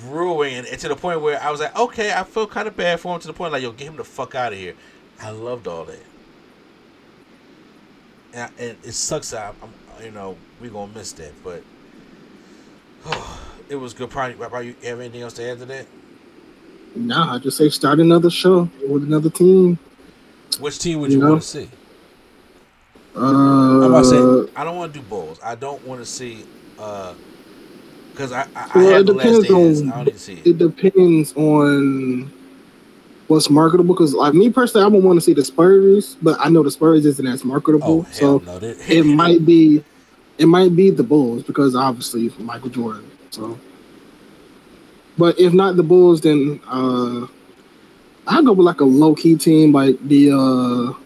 [0.00, 3.00] brewing, and, to the point where I was like, okay, I feel kind of bad
[3.00, 3.20] for him.
[3.20, 4.74] To the point like, yo, get him the fuck out of here.
[5.20, 6.06] I loved all that,
[8.32, 11.62] and, I- and it sucks that I'm, I'm, you know, we gonna miss that, but
[13.68, 14.10] it was good.
[14.10, 15.86] Probably, probably you have anything else to add to that?
[16.94, 19.78] Nah, I just say start another show with another team.
[20.60, 21.30] Which team would You you know?
[21.30, 21.68] want to see?
[23.16, 25.38] Uh, I'm about to say I don't want to do bowls.
[25.42, 26.44] I don't want to see
[26.76, 30.18] because I I, I Well, have it the last depends on- I don't need to
[30.18, 30.46] see it.
[30.46, 32.30] it depends on
[33.28, 33.94] what's marketable.
[33.94, 36.70] Because like me personally, I would want to see the Spurs, but I know the
[36.70, 38.02] Spurs isn't as Oh marketable.
[38.02, 38.58] hell so no!
[38.88, 39.82] It might be,
[40.38, 43.10] it might be the Bulls because obviously Michael Jordan.
[43.30, 43.58] So,
[45.18, 47.26] but if not the Bulls, then uh,
[48.26, 50.98] I'll go with like a low key team like the uh,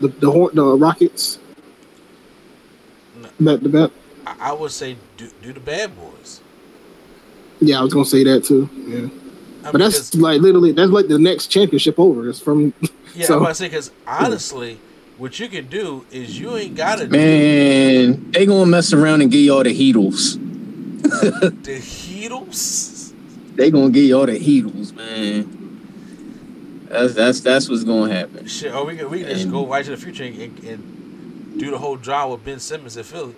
[0.00, 1.38] the the, the Rockets.
[3.20, 3.28] No.
[3.52, 3.90] That the bet.
[4.26, 6.40] I, I would say do, do the bad boys.
[7.60, 8.68] Yeah, I was gonna say that too.
[8.74, 9.10] Yeah, I mean,
[9.62, 12.28] but that's 'cause- like literally that's like the next championship over.
[12.28, 12.72] It's from
[13.14, 13.26] yeah.
[13.26, 14.78] so- I'm about to say because honestly,
[15.18, 19.30] what you can do is you ain't gotta do Man, they gonna mess around and
[19.30, 20.38] give y'all the Heatles.
[21.02, 23.12] the Heatles.
[23.54, 25.58] They gonna give y'all the Heatles, man.
[26.88, 28.46] That's that's that's what's gonna happen.
[28.46, 31.58] Shit, or we can we can just go right to the future and, and, and
[31.58, 33.34] do the whole drama with Ben Simmons in Philly.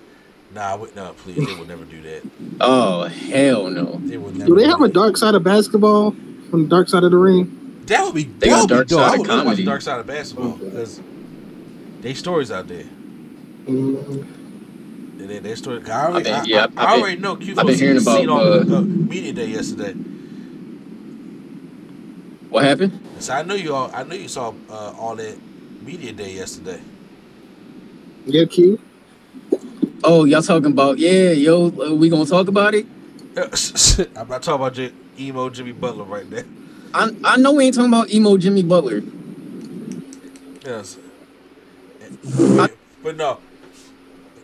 [0.55, 2.23] Nah, wait, no, please, they would never do that.
[2.61, 3.99] Oh hell no.
[4.05, 4.49] They would never.
[4.51, 6.13] Do they have a dark side of basketball
[6.51, 7.83] from the dark side of the ring?
[7.87, 8.25] That would be.
[8.25, 8.99] They that got would be Dark dope.
[9.01, 9.65] Side I of would really watch Comedy.
[9.65, 10.87] Dark Side of Basketball Okay.
[12.05, 12.85] Because they stories out there.
[13.67, 14.27] Mhm.
[15.19, 15.83] They, they, they story.
[15.91, 17.99] I already, been- I, yeah, I, I've I been- already know Q I've been hearing
[18.03, 19.93] about, seen on uh, uh, media day yesterday.
[22.51, 23.01] What happened?
[23.19, 23.91] So I know you all.
[23.95, 25.37] I know you saw uh, all that
[25.83, 26.81] media day yesterday.
[28.27, 28.79] Yeah, Q.
[30.05, 32.87] Oh, y'all talking about yeah, yo, uh, we gonna talk about it?
[33.37, 36.45] I'm not talking about J- emo Jimmy Butler right there.
[36.93, 39.03] I I know we ain't talking about emo Jimmy Butler.
[40.65, 40.99] Yes.
[42.61, 42.69] I-
[43.03, 43.39] but no.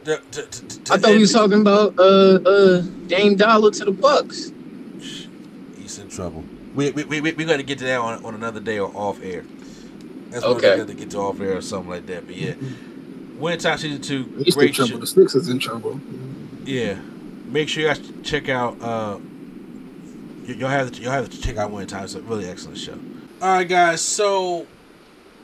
[0.04, 2.02] The- the- the- the- I thought we was talking about uh
[2.46, 4.50] uh Dame Dolla to the Bucks.
[5.78, 6.44] He's in trouble.
[6.74, 9.20] We we we we we gonna get to that on, on another day or off
[9.22, 9.44] air.
[10.30, 10.70] That's what Okay.
[10.70, 12.26] we're gonna get to off air or something like that.
[12.26, 12.54] But yeah,
[13.38, 14.92] Winning Time season two, He's in great trouble.
[14.92, 14.98] show.
[14.98, 16.00] The Six is in trouble.
[16.64, 16.96] Yeah,
[17.46, 18.80] make sure you guys check out.
[18.80, 19.18] Uh,
[20.46, 22.04] y- you'll have to, you'll have to check out Winning Time.
[22.04, 22.98] It's a really excellent show.
[23.42, 24.00] All right, guys.
[24.00, 24.66] So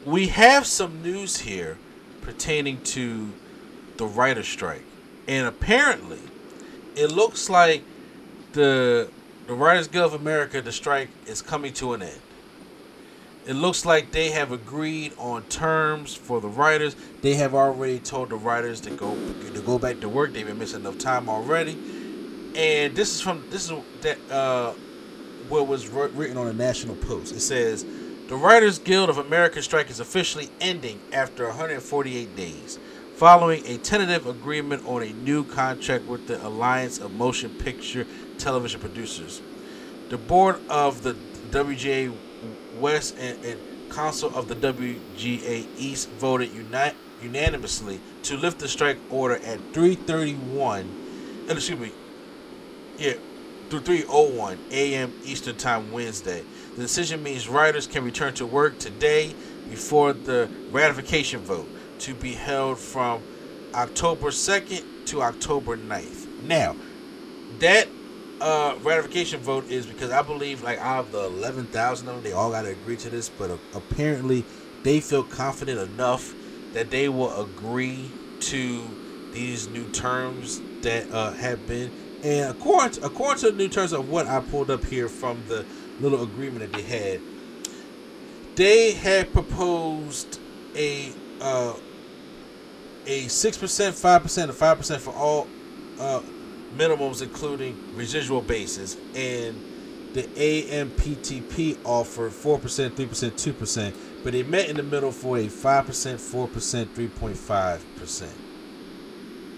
[0.04, 1.76] we have some news here
[2.26, 3.32] pertaining to
[3.96, 4.84] the writer strike,
[5.28, 6.18] and apparently,
[6.96, 7.82] it looks like
[8.52, 9.08] the
[9.46, 12.20] the Writers Guild of America, the strike is coming to an end.
[13.46, 16.96] It looks like they have agreed on terms for the writers.
[17.22, 20.32] They have already told the writers to go to go back to work.
[20.32, 21.78] They've been missing enough time already.
[22.56, 24.72] And this is from this is that uh,
[25.48, 27.36] what was written on the National Post.
[27.36, 27.86] It says
[28.28, 32.76] the Writers Guild of America strike is officially ending after 148 days,
[33.14, 38.04] following a tentative agreement on a new contract with the Alliance of Motion Picture
[38.36, 39.40] Television Producers.
[40.08, 41.14] The board of the
[41.50, 42.12] WGA
[42.80, 43.60] West and, and
[43.92, 46.50] Council of the WGA East voted
[47.22, 50.84] unanimously to lift the strike order at 3:31.
[51.48, 51.92] uh, Excuse me.
[52.98, 53.14] Yeah,
[53.70, 55.12] through 3:01 a.m.
[55.24, 56.42] Eastern Time Wednesday.
[56.76, 59.34] The decision means writers can return to work today
[59.70, 61.66] before the ratification vote
[62.00, 63.22] to be held from
[63.74, 66.42] October 2nd to October 9th.
[66.42, 66.76] Now,
[67.60, 67.88] that
[68.42, 72.24] uh, ratification vote is because I believe like out of the eleven thousand of them,
[72.24, 73.30] they all got to agree to this.
[73.30, 74.44] But apparently,
[74.82, 76.34] they feel confident enough
[76.74, 78.10] that they will agree
[78.40, 78.82] to
[79.32, 81.90] these new terms that uh, have been.
[82.22, 85.42] And according to, according to the new terms of what I pulled up here from
[85.48, 85.64] the
[86.00, 87.20] little agreement that they had,
[88.56, 90.40] they had proposed
[90.74, 91.74] a uh,
[93.06, 95.46] a six percent, five percent, and five percent for all
[95.98, 96.20] uh,
[96.76, 99.62] minimums, including residual bases, and
[100.14, 103.94] the AMPTP offered four percent, three percent, two percent,
[104.24, 107.84] but they met in the middle for a five percent, four percent, three point five
[107.96, 108.34] percent.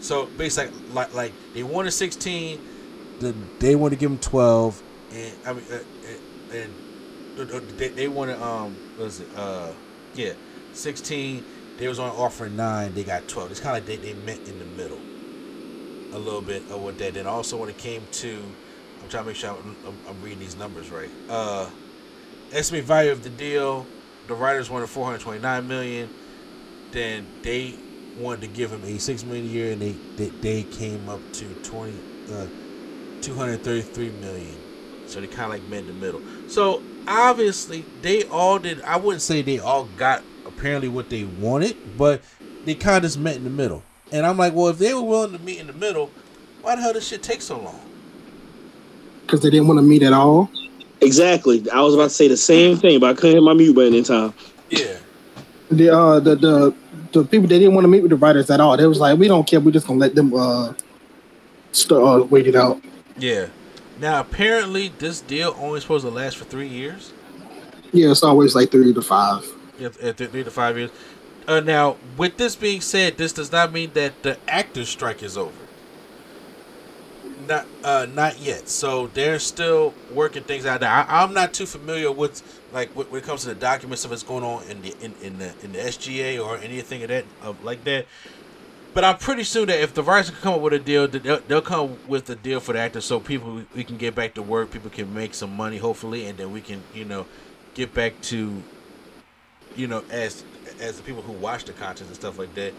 [0.01, 2.61] So basically, like like they wanted sixteen,
[3.21, 4.83] then they want to give them twelve,
[5.13, 5.79] and I mean, uh,
[6.53, 6.73] and,
[7.79, 9.71] they, they wanted um what was it uh
[10.15, 10.33] yeah
[10.73, 11.45] sixteen.
[11.79, 12.95] They was on offering nine.
[12.95, 13.51] They got twelve.
[13.51, 14.99] It's kind of like they, they met in the middle
[16.13, 17.15] a little bit of what that.
[17.15, 18.43] Then also when it came to,
[19.03, 19.77] I'm trying to make sure I'm,
[20.09, 21.11] I'm, reading these numbers right.
[21.29, 21.69] Uh,
[22.53, 23.87] estimated value of the deal,
[24.27, 26.09] the writers wanted 429 million.
[26.91, 27.75] Then they
[28.19, 31.45] wanted to give him 86 million a year, and they they, they came up to
[31.55, 31.93] 20
[32.33, 32.47] uh,
[33.21, 34.57] 233 million.
[35.07, 36.21] So they kind of like met in the middle.
[36.49, 38.81] So obviously they all did.
[38.83, 42.23] I wouldn't say they all got apparently what they wanted, but
[42.65, 43.83] they kind of just met in the middle.
[44.11, 46.11] And I'm like, well, if they were willing to meet in the middle,
[46.63, 47.81] why the hell does shit take so long?
[49.23, 50.51] Because they didn't want to meet at all.
[51.01, 51.65] Exactly.
[51.71, 53.95] I was about to say the same thing, but I couldn't hit my mute button
[53.95, 54.35] in time.
[54.71, 54.97] Yeah.
[55.71, 56.75] The uh the the
[57.13, 58.77] the people they didn't want to meet with the writers at all.
[58.77, 59.61] They was like, we don't care.
[59.61, 60.73] We're just gonna let them uh,
[61.73, 62.83] st- uh wait it out.
[63.19, 63.49] Yeah.
[63.99, 67.13] Now apparently this deal only supposed to last for three years.
[67.93, 69.47] Yeah, it's always like three to five.
[69.79, 70.91] Yeah, th- th- three to five years.
[71.47, 75.39] Uh, now, with this being said, this does not mean that the actors' strike is
[75.39, 75.53] over.
[77.49, 78.69] Not, uh, not yet.
[78.69, 80.81] So they're still working things out.
[80.81, 80.91] There.
[80.91, 82.43] I, I'm not too familiar with
[82.75, 85.15] like when when it comes to the documents of what's going on in the in,
[85.23, 88.05] in the in the SGA or anything of that of like that.
[88.95, 91.41] But I'm pretty sure that if the writers can come up with a deal, they'll,
[91.41, 94.43] they'll come with a deal for the actors, so people we can get back to
[94.43, 97.27] work, people can make some money, hopefully, and then we can you know
[97.75, 98.63] get back to
[99.77, 100.43] you know as
[100.81, 102.73] as the people who watch the content and stuff like that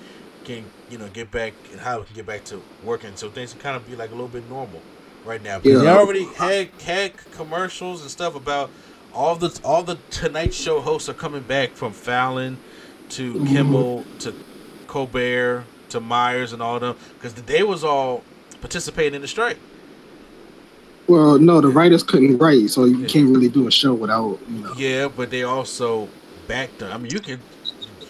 [0.45, 3.53] can you know get back and how we can get back to working, so things
[3.53, 4.81] can kind of be like a little bit normal
[5.25, 5.59] right now.
[5.59, 5.97] Because they Yeah.
[5.97, 8.71] already had had commercials and stuff about
[9.13, 12.57] all the all the Tonight Show hosts are coming back from Fallon
[13.09, 13.53] to mm-hmm.
[13.53, 14.33] Kimmel to
[14.87, 18.23] Colbert to Myers and all of them because they was all
[18.61, 19.57] participating in the strike.
[21.07, 23.07] Well, no, the writers couldn't write, so you Yeah.
[23.07, 24.73] can't really do a show without you know.
[24.77, 26.07] Yeah, but they also
[26.47, 26.91] backed them.
[26.93, 27.39] I mean, you can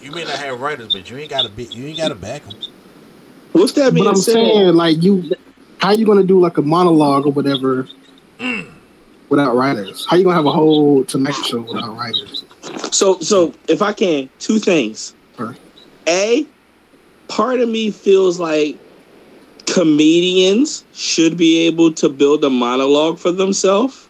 [0.02, 2.16] you may not have writers, but you ain't got to be you ain't got to
[2.16, 2.56] back them.
[3.52, 4.34] What's that But I'm said?
[4.34, 5.32] saying, like, you,
[5.80, 7.88] how you gonna do like a monologue or whatever
[8.40, 8.70] mm.
[9.30, 10.06] without writers?
[10.08, 12.46] How you gonna have a whole Tonight Show without writers?
[12.92, 15.16] So, so if I can, two things.
[15.38, 15.56] Sure.
[16.08, 16.46] A,
[17.30, 18.78] part of me feels like
[19.66, 24.08] comedians should be able to build a monologue for themselves.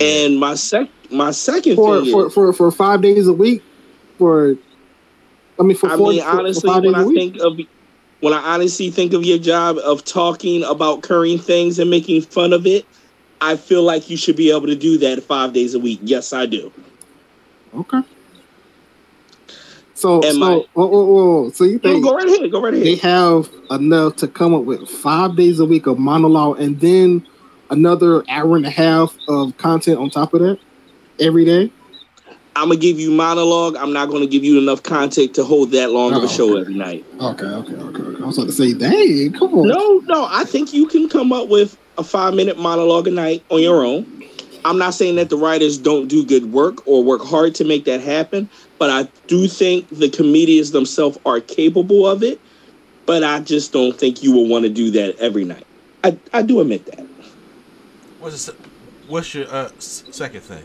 [0.00, 3.62] And my sec, my second For thing for, is, for for five days a week,
[4.18, 4.56] for
[5.58, 7.18] I mean, for I four, mean, for- for honestly, five when days I a week?
[7.18, 7.58] think of
[8.20, 12.52] when I honestly think of your job of talking about current things and making fun
[12.52, 12.86] of it,
[13.40, 16.00] I feel like you should be able to do that five days a week.
[16.02, 16.72] Yes, I do.
[17.74, 18.00] okay.
[20.00, 21.50] So, Am so, I- whoa, whoa, whoa.
[21.50, 22.50] so you No, think go right ahead.
[22.50, 22.86] Go right ahead.
[22.86, 27.26] they have enough to come up with five days a week of monologue and then
[27.68, 30.58] another hour and a half of content on top of that
[31.20, 31.70] every day?
[32.56, 33.76] I'm gonna give you monologue.
[33.76, 36.50] I'm not gonna give you enough content to hold that long of Oh, a show
[36.52, 36.60] okay.
[36.62, 37.04] every night.
[37.20, 38.02] Okay, okay, okay.
[38.02, 38.22] okay.
[38.22, 39.68] I was about to say, dang, come on.
[39.68, 43.44] No, no, I think you can come up with a five minute monologue a night
[43.50, 44.06] on your own.
[44.64, 47.84] I'm not saying that the writers don't do good work or work hard to make
[47.84, 48.48] that happen,
[48.80, 52.40] but I do think the comedians themselves are capable of it.
[53.04, 55.66] But I just don't think you will want to do that every night.
[56.02, 57.06] I, I do admit that.
[58.20, 58.54] What's the,
[59.06, 60.64] what's your uh, second thing?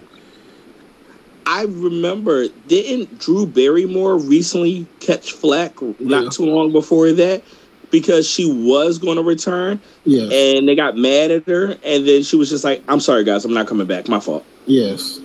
[1.45, 5.93] I remember, didn't Drew Barrymore recently catch flack Yeah.
[5.99, 7.43] not too long before that
[7.91, 12.23] because she was going to return Yeah, and they got mad at her and then
[12.23, 14.07] she was just like, "I'm sorry, guys, I'm not coming back.
[14.07, 15.19] My fault." yes.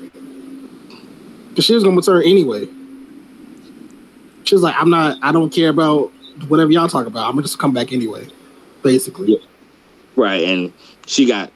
[1.50, 2.68] Because she was going to return anyway.
[4.44, 6.10] She was like, I'm not, I don't care about
[6.48, 7.26] whatever y'all talk about.
[7.26, 8.26] I'm going to just come back anyway,
[8.82, 9.32] basically.
[9.32, 9.38] Yeah.
[10.16, 10.72] Right, and
[11.06, 11.52] she got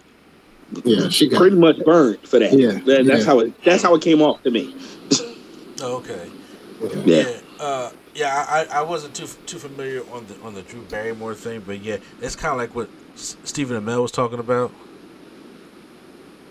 [0.84, 2.52] Yeah, she got pretty much burned for that.
[2.52, 3.24] Yeah, That- that's yeah.
[3.24, 3.64] how it.
[3.64, 4.74] That's how it came off to me.
[5.82, 6.30] Oh, okay.
[7.04, 7.38] Yeah.
[7.60, 8.44] Uh, yeah.
[8.48, 11.96] I, I wasn't too too familiar on the on the Drew Barrymore thing, but yeah,
[12.22, 14.70] it's kind of like what S- Stephen Amell was talking about,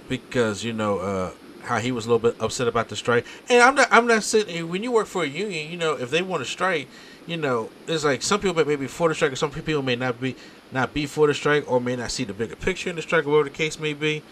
[0.10, 1.32] because you know uh,
[1.64, 4.24] how he was a little bit upset about the strike, and I'm not I'm not
[4.24, 6.88] sitting when you work for a union, you know, if they want to strike,
[7.26, 9.96] you know, it's like some people may be for the strike, and some people may
[9.96, 10.36] not be
[10.72, 13.26] not be for the strike, or may not see the bigger picture in the strike,
[13.26, 14.24] or whatever the case may be,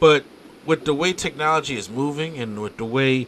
[0.00, 0.24] but
[0.66, 3.26] with the way technology is moving and with the way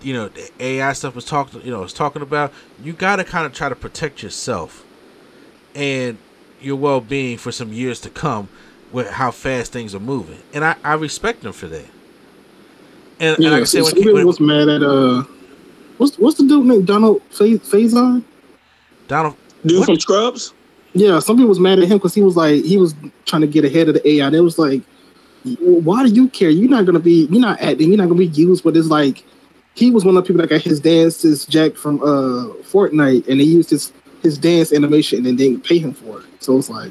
[0.00, 2.52] you know the AI stuff was talking you know was talking about
[2.82, 4.84] you got to kind of try to protect yourself
[5.74, 6.18] and
[6.60, 8.48] your well-being for some years to come
[8.92, 10.38] with how fast things are moving.
[10.52, 11.86] And I, I respect them for that
[13.20, 15.22] and, and Yeah, like I so said when, some people was mad at, uh,
[15.98, 18.22] what's, what's the dude named Donald Fa- Faison?
[19.08, 19.86] Donald Dude What?
[19.86, 20.54] from Scrubs.
[20.94, 22.94] Yeah, some people was mad at him because he was like, he was
[23.26, 24.30] trying to get ahead of the AI.
[24.30, 24.82] They was like,
[25.60, 26.50] why do you care?
[26.50, 28.64] You're not gonna be, you're not acting, you're not gonna be used.
[28.64, 29.24] But it's like
[29.74, 33.40] he was one of the people that got his dances Jack from uh Fortnite, and
[33.40, 33.92] they used his
[34.22, 36.26] his dance animation and didn't pay him for it.
[36.40, 36.90] So it's like,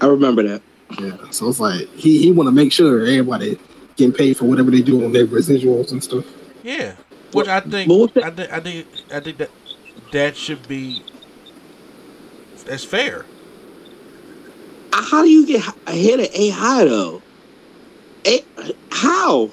[0.00, 0.62] I remember that.
[1.00, 1.16] yeah.
[1.30, 3.58] So it's like he he want to make sure everybody
[3.96, 6.24] getting paid for whatever they do on their residuals and stuff.
[6.62, 6.92] Yeah,
[7.32, 9.50] which I think, but what the- I think, I think, I think that
[10.12, 11.00] that should be
[12.66, 13.24] that's fair.
[14.92, 17.22] How do you get ahead of AI though?
[18.26, 18.44] A-
[18.90, 19.50] how?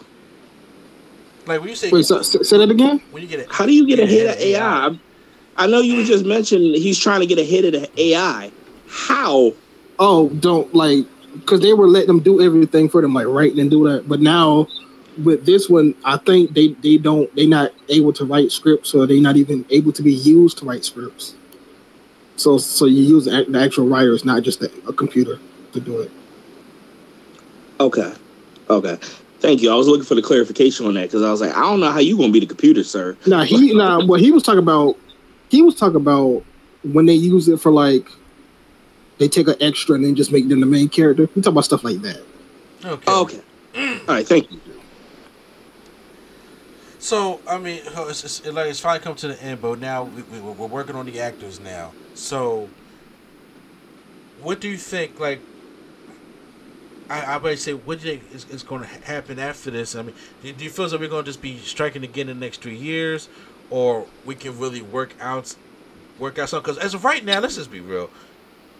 [1.46, 3.02] Like when you say Wait, so, say say that again.
[3.12, 4.60] when you get it, How do you get Yeah, ahead of AI.
[4.60, 4.88] AI?
[4.88, 5.00] I,
[5.58, 8.52] I know you just mentioned he's trying to get ahead of the AI.
[8.88, 9.54] How?
[10.00, 13.72] Oh, don't like because they were letting them do everything for them, like writing and
[13.72, 14.08] do that.
[14.08, 14.68] But now
[15.24, 19.06] with this one, I think they they don't they not able to write scripts, or
[19.06, 21.36] they not even able to be used to write scripts.
[22.36, 25.40] So so you use the act- the actual writers, not just a, a computer
[25.74, 26.12] to do it.
[27.80, 28.14] Okay.
[28.70, 28.98] Okay.
[29.40, 29.72] Thank you.
[29.72, 31.92] I was looking for the clarification on that because I was like, I don't know
[31.92, 33.18] how you gonna be the computer, sir.
[33.26, 34.98] Now he now what he was talking about,
[35.50, 36.44] he was talking about
[36.84, 38.08] when they use it for like
[39.22, 41.30] they take an extra and then just make them the main character.
[41.36, 42.24] We talk about stuff like that.
[42.84, 43.12] okay.
[43.12, 43.42] Okay.
[43.76, 44.28] All right.
[44.28, 44.60] Thank you.
[46.98, 50.24] So I mean, it's, it's like it's finally come to the end, but now we,
[50.24, 51.92] we, we're working on the actors now.
[52.16, 52.68] So,
[54.42, 55.20] what do you think?
[55.20, 55.40] Like,
[57.08, 59.96] I I would say, what do you think is, is going to happen after this?
[59.96, 62.28] I mean, do, do you feel as though we're going to just be striking again
[62.28, 63.30] in the next three years,
[63.70, 65.56] or we can really work out
[66.18, 66.74] work out something?
[66.74, 68.10] Because as of right now, let's just be real.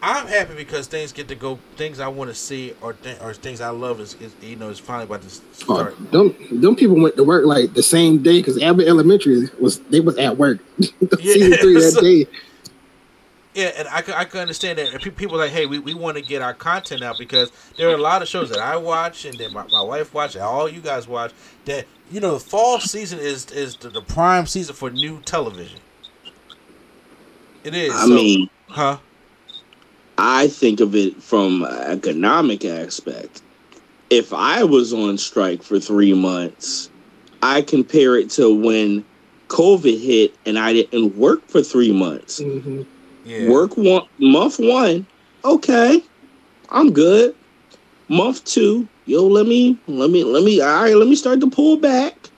[0.04, 1.60] I'm happy because things get to go.
[1.76, 4.68] Things I want to see, or th- or things I love is, is you know
[4.68, 6.10] is finally about to Oh, start.
[6.10, 10.00] them them people went to work like the same day because Abbott Elementary was they
[10.00, 10.58] was at work
[11.20, 12.26] season three that so- day.
[13.54, 14.94] Yeah, and I could, I could understand that.
[14.94, 17.86] And people are like, hey, we, we want to get our content out because there
[17.90, 20.42] are a lot of shows that I watch and that my, my wife watch and
[20.42, 21.32] all you guys watch
[21.66, 25.80] that, you know, the fall season is is the, the prime season for new television.
[27.62, 27.92] It is.
[27.94, 28.98] I so- mean, huh?
[30.18, 33.42] I think of it from an economic aspect.
[34.10, 36.90] If I was on strike for three months,
[37.42, 39.04] I compare it to when
[39.48, 42.40] COVID hit and I didn't work for three months.
[42.40, 42.86] Mhm.
[43.24, 43.48] Yeah.
[43.48, 45.06] Work one month one,
[45.44, 46.02] okay,
[46.70, 47.34] I'm good.
[48.08, 51.50] Month two, yo, let me let me let me all right, let me start to
[51.50, 52.30] pull back.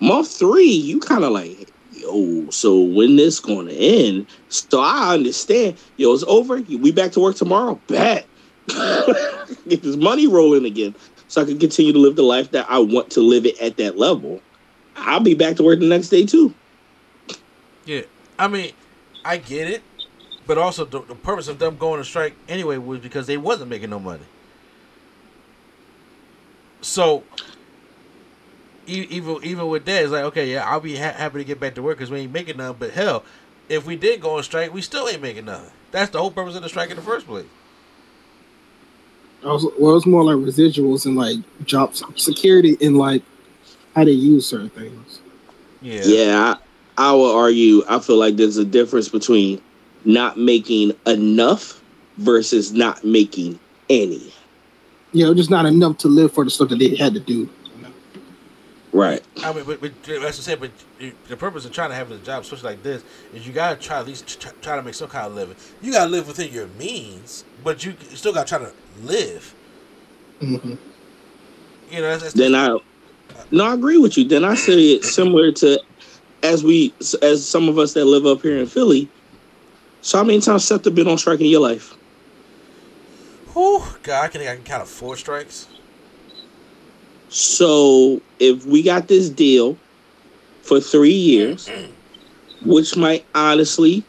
[0.00, 1.67] Month three, you kind of like,
[2.08, 4.26] yo, so when this gonna end?
[4.48, 5.76] So I understand.
[5.96, 6.56] Yo, it's over.
[6.56, 7.80] We back to work tomorrow.
[7.86, 8.26] Bet.
[8.68, 10.94] Get this money rolling again,
[11.28, 13.76] so I can continue to live the life that I want to live it at
[13.78, 14.40] that level.
[14.96, 16.54] I'll be back to work the next day too.
[17.86, 18.02] Yeah.
[18.38, 18.72] I mean,
[19.24, 19.82] I get it,
[20.46, 23.70] but also the, the purpose of them going to strike anyway was because they wasn't
[23.70, 24.24] making no money.
[26.80, 27.24] So,
[28.88, 31.74] even even with that, it's like okay, yeah, I'll be ha- happy to get back
[31.76, 32.76] to work because we ain't making nothing.
[32.78, 33.24] But hell,
[33.68, 35.70] if we did go on strike, we still ain't making nothing.
[35.90, 37.46] That's the whole purpose of the strike in the first place.
[39.44, 43.22] I was, well, it's more like residuals and like job security and like
[43.94, 45.20] how they use certain things.
[45.80, 46.02] Yeah.
[46.04, 46.54] Yeah,
[46.98, 47.82] I, I will argue.
[47.88, 49.62] I feel like there's a difference between
[50.04, 51.80] not making enough
[52.16, 53.58] versus not making
[53.88, 54.32] any.
[55.12, 57.48] You know, just not enough to live for the stuff that they had to do.
[58.92, 59.24] Right.
[59.42, 60.70] I mean, but, but as I said, but
[61.28, 63.02] the purpose of trying to have a job, especially like this,
[63.34, 65.56] is you gotta try at least try, try to make some kind of living.
[65.82, 68.72] You gotta live within your means, but you still gotta try to
[69.04, 69.54] live.
[70.40, 70.74] hmm
[71.90, 72.76] You know, that's, that's Then I,
[73.50, 74.24] no, I agree with you.
[74.26, 75.80] Then I say it similar to
[76.42, 79.08] as we as some of us that live up here in Philly.
[80.00, 81.94] So how many times Seth been on strike in your life?
[83.52, 85.66] Whew, God, I can I can count of four strikes.
[87.28, 89.76] So if we got this deal
[90.62, 91.70] for three years,
[92.64, 94.04] which might honestly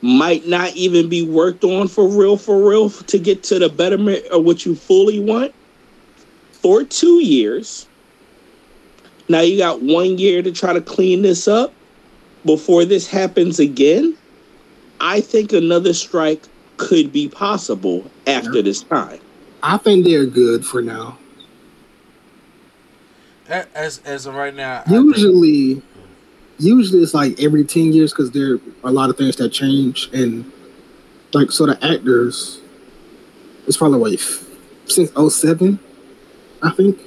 [0.00, 4.24] might not even be worked on for real, for real, to get to the betterment
[4.26, 5.54] of what you fully want,
[6.52, 7.86] for two years.
[9.28, 11.72] Now you got one year to try to clean this up
[12.44, 14.16] before this happens again.
[15.00, 16.42] I think another strike
[16.76, 19.20] could be possible after this time.
[19.62, 21.16] I think they're good for now.
[23.48, 25.82] As as of right now, I think- Usually,
[26.58, 30.08] usually it's like every ten years because there are a lot of things that change
[30.12, 30.50] and
[31.32, 32.60] like so the actors.
[33.66, 34.20] It's probably what
[34.86, 35.78] since 07,
[36.62, 36.98] I think.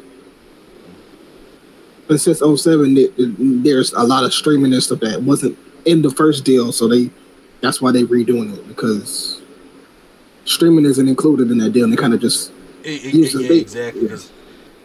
[2.07, 6.09] But since 07, there- there's a lot of streaming and stuff that wasn't in the
[6.09, 7.09] first deal, so they
[7.61, 9.41] that's why they redoing it because
[10.45, 11.83] streaming isn't included in that deal.
[11.85, 12.51] And they kind of just
[12.85, 14.07] e- Usually yeah, exactly.
[14.07, 14.29] 'cause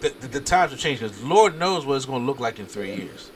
[0.02, 2.58] the, the, the times have changed because Lord knows what it's going to look like
[2.58, 3.30] in three years.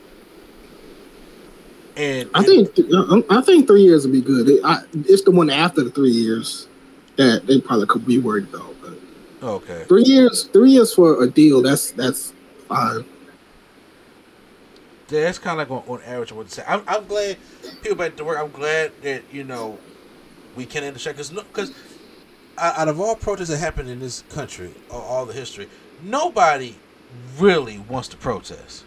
[1.95, 4.47] And I think um, I think three years would be good.
[4.47, 6.67] It, I, it's the one after the three years
[7.15, 8.75] that they probably could be worried about.
[8.81, 8.99] But
[9.41, 11.63] okay, three years, three years for a deal.
[11.63, 12.33] That's that's
[12.67, 13.03] fine.
[15.09, 16.31] Yeah, that's kind of like on, on average.
[16.31, 16.63] I would say.
[16.67, 17.37] I'm, I'm glad
[17.81, 18.37] people back to work.
[18.37, 19.79] I'm glad that you know
[20.55, 21.73] we can end the strike because because
[22.59, 25.67] out of all protests that happened in this country, or all the history,
[26.01, 26.75] nobody
[27.39, 28.83] really wants to protest.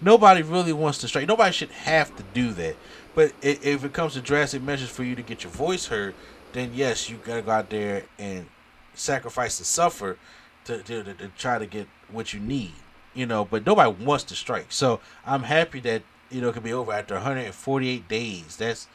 [0.00, 1.26] Nobody really wants to strike.
[1.28, 2.76] Nobody should have to do that.
[3.14, 6.14] But if it comes to drastic measures for you to get your voice heard,
[6.52, 8.46] then yes, you gotta go out there and
[8.94, 10.18] sacrifice and suffer
[10.64, 12.72] to, to, to, to try to get what you need.
[13.14, 14.66] You know, but nobody wants to strike.
[14.68, 18.56] So I'm happy that you know it can be over after 148 days.
[18.56, 18.86] That's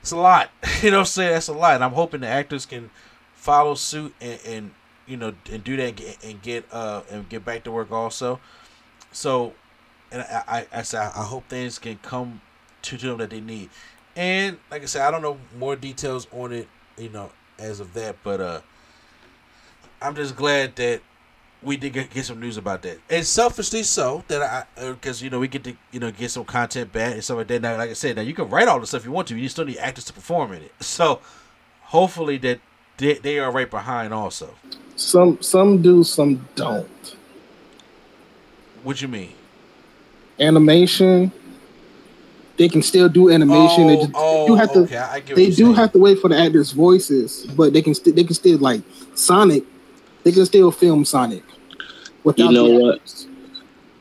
[0.00, 0.50] it's a lot.
[0.82, 1.74] you know, I'm saying that's a lot.
[1.74, 2.90] And I'm hoping the actors can
[3.34, 4.70] follow suit and, and
[5.06, 8.40] you know and do that and get, uh and get back to work also.
[9.12, 9.54] So
[10.10, 12.40] and I, I, I said I hope things can come
[12.82, 13.70] to them that they need.
[14.16, 17.92] And like I said, I don't know more details on it, you know, as of
[17.94, 18.60] that, but uh,
[20.00, 21.00] I'm just glad that
[21.62, 25.24] we did get, get some news about that, and selfishly so that I, because uh,
[25.24, 27.62] you know we get to you know get some content back and stuff like that.
[27.62, 29.48] Now, like I said, now you can write all the stuff you want to, you
[29.48, 30.72] still need actors to perform in it.
[30.80, 31.20] So
[31.82, 32.60] hopefully that
[32.98, 34.54] they, they are right behind also.
[34.96, 37.16] Some some do, some don't.
[38.82, 39.34] What you mean?
[40.38, 41.32] animation.
[42.56, 43.84] They can still do animation.
[43.84, 45.16] Oh, they just, oh, you have oh, to.
[45.16, 45.34] okay.
[45.34, 45.74] they do saying.
[45.74, 48.14] have to wait for the actors' voices, but they can still.
[48.14, 48.82] They can still like
[49.14, 49.64] Sonic.
[50.22, 51.42] They can still film Sonic.
[52.36, 53.26] You know what?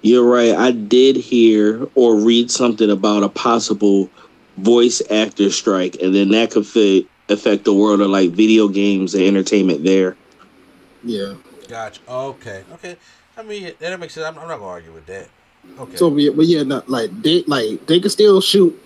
[0.04, 0.54] You're right.
[0.54, 4.10] I did hear or read something about a possible
[4.58, 9.14] voice actor strike, and then that could fit, affect the world of like video games
[9.14, 10.16] and entertainment there.
[11.04, 11.36] Yeah.
[11.68, 12.02] Gotcha.
[12.10, 12.64] Okay.
[12.74, 12.98] Okay.
[13.38, 14.26] I mean, that makes sense.
[14.26, 15.28] I'm, I'm not gonna argue with that.
[15.80, 15.96] Okay.
[15.96, 18.80] So, we but yeah, not, like they like they could still shoot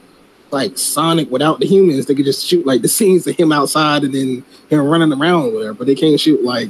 [0.51, 2.05] like Sonic without the humans.
[2.05, 5.53] They could just shoot like the scenes of him outside and then him running around
[5.55, 5.73] there.
[5.73, 6.69] But they can't shoot like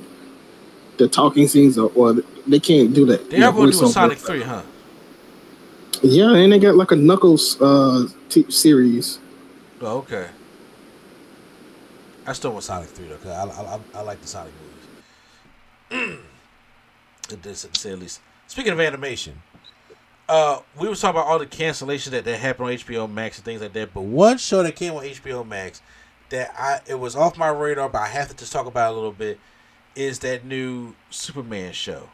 [0.97, 2.15] the talking scenes or, or
[2.47, 3.30] they can't do that.
[3.30, 4.63] They are going to do a Sonic Three, huh?
[6.01, 9.20] Yeah, and they got like a Knuckles uh t- series.
[9.82, 10.30] Oh, okay.
[12.28, 14.53] I still want Sonic Three though, cause I, I, I like the Sonic
[15.89, 16.19] movies.
[17.28, 18.19] to say at least.
[18.47, 19.41] Speaking of animation,
[20.30, 23.45] uh, we were talking about all the cancellations that, that happened on HBO Max and
[23.45, 23.93] things like that.
[23.93, 25.82] But one show that came on HBO Max
[26.30, 28.95] that I it was off my radar, but I have to just talk about a
[28.95, 29.39] little bit
[29.95, 32.09] is that new Superman show,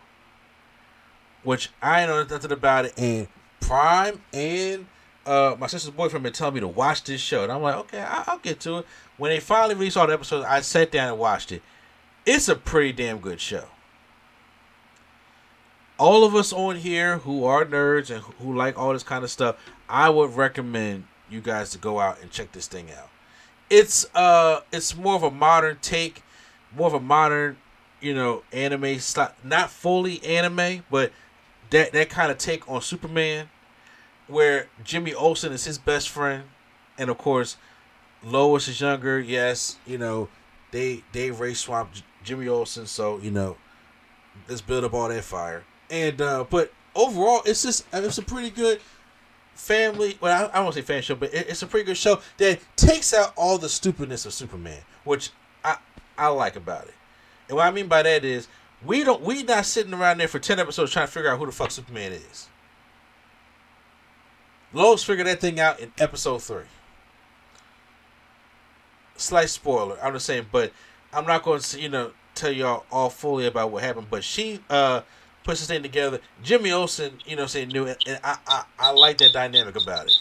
[1.44, 2.94] which I know nothing about it.
[2.98, 3.28] And
[3.60, 4.86] Prime and
[5.26, 8.02] uh, my sister's boyfriend been telling me to watch this show, and I'm like, okay,
[8.02, 8.86] I- will get to it.
[9.18, 11.62] When they finally released all the episodes, I sat down and watched it.
[12.26, 13.66] It's a pretty damn good show
[15.98, 19.32] all of us on here who are nerds and who like all this kind of
[19.32, 19.56] stuff,
[19.88, 23.10] I would recommend you guys to go out and check this thing out.
[23.70, 26.24] It's uh it's more of a modern take,
[26.76, 27.58] more of a modern,
[28.02, 31.12] you know, anime style, not fully anime, but
[31.70, 33.50] that that kind of take on Superman
[34.28, 36.44] where Jimmy Olsen is his best friend
[36.98, 37.58] and of course
[38.24, 39.20] Lois is younger.
[39.20, 40.30] Yes, you know,
[40.72, 43.58] they they race swapped Jimmy Olsen, so you know,
[44.48, 45.66] let's build up all that fire.
[45.90, 48.80] And uh, but overall, it's just it's a pretty good
[49.56, 50.18] family.
[50.22, 52.60] Well, I, I to say fan show, but it, it's a pretty good show that
[52.76, 55.32] takes out all the stupidness of Superman, which
[55.64, 55.78] I
[56.18, 56.96] I like about it.
[57.50, 58.48] And what I mean by that is
[58.86, 61.46] we don't we not sitting around there for ten episodes trying to figure out who
[61.46, 62.48] the fuck Superman is.
[64.74, 66.64] Lois figured that thing out in episode three.
[69.16, 70.72] Slight spoiler, I'm just saying, but
[71.14, 74.08] I'm not going to you know tell y'all all fully about what happened.
[74.10, 75.02] But she uh
[75.44, 76.20] puts this thing together.
[76.42, 80.16] Jimmy Olsen, you know, saying new, and I, I, I like that dynamic about it.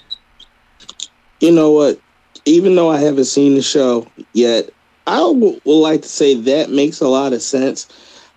[1.40, 2.00] You know what?
[2.44, 4.70] Even though I haven't seen the show yet,
[5.07, 7.88] I w- would like to say that makes a lot of sense.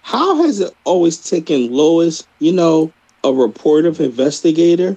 [0.04, 2.92] How has it always taken Lois, you know,
[3.24, 4.96] a reportive investigator,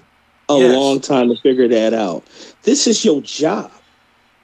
[0.48, 0.76] a yes.
[0.76, 2.24] long time to figure that out?
[2.62, 3.70] This is your job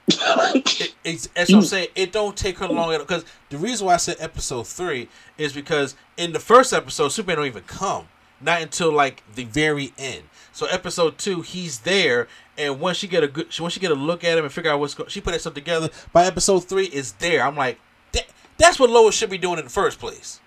[0.09, 1.89] it, it's, what I'm saying.
[1.95, 5.97] It don't take her long because the reason why I said episode three is because
[6.17, 8.09] in the first episode, Superman don't even come,
[8.41, 10.25] not until like the very end.
[10.53, 13.97] So episode two, he's there, and once she get a good, once she get a
[13.97, 15.91] look at him and figure out what's going, she put that stuff together.
[16.13, 17.43] By episode three, is there.
[17.43, 17.79] I'm like,
[18.13, 18.27] that,
[18.59, 20.41] that's what Lois should be doing in the first place.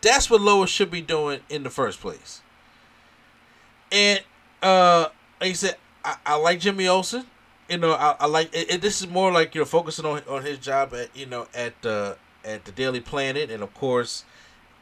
[0.00, 2.41] That's what Lois should be doing in the first place.
[3.92, 4.22] And
[4.62, 5.08] uh,
[5.40, 7.26] like I said, I, I like Jimmy Olsen.
[7.68, 10.22] You know, I, I like it, it, This is more like you know focusing on
[10.28, 14.24] on his job at you know at the at the Daily Planet, and of course,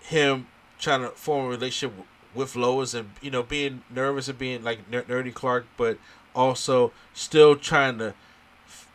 [0.00, 0.46] him
[0.78, 1.96] trying to form a relationship
[2.34, 5.98] with Lois and you know being nervous and being like ner- nerdy Clark, but
[6.34, 8.14] also still trying to
[8.66, 8.88] f-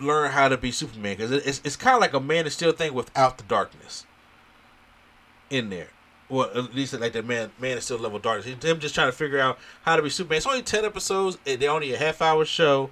[0.00, 1.16] learn how to be Superman.
[1.16, 4.06] Because it's it's kind of like a Man of Steel thing without the darkness
[5.50, 5.88] in there.
[6.32, 8.46] Well, at least like that man, man is still level darkness.
[8.64, 10.38] Him just trying to figure out how to be Superman.
[10.38, 11.36] It's only ten episodes.
[11.44, 12.88] They're only a half hour show,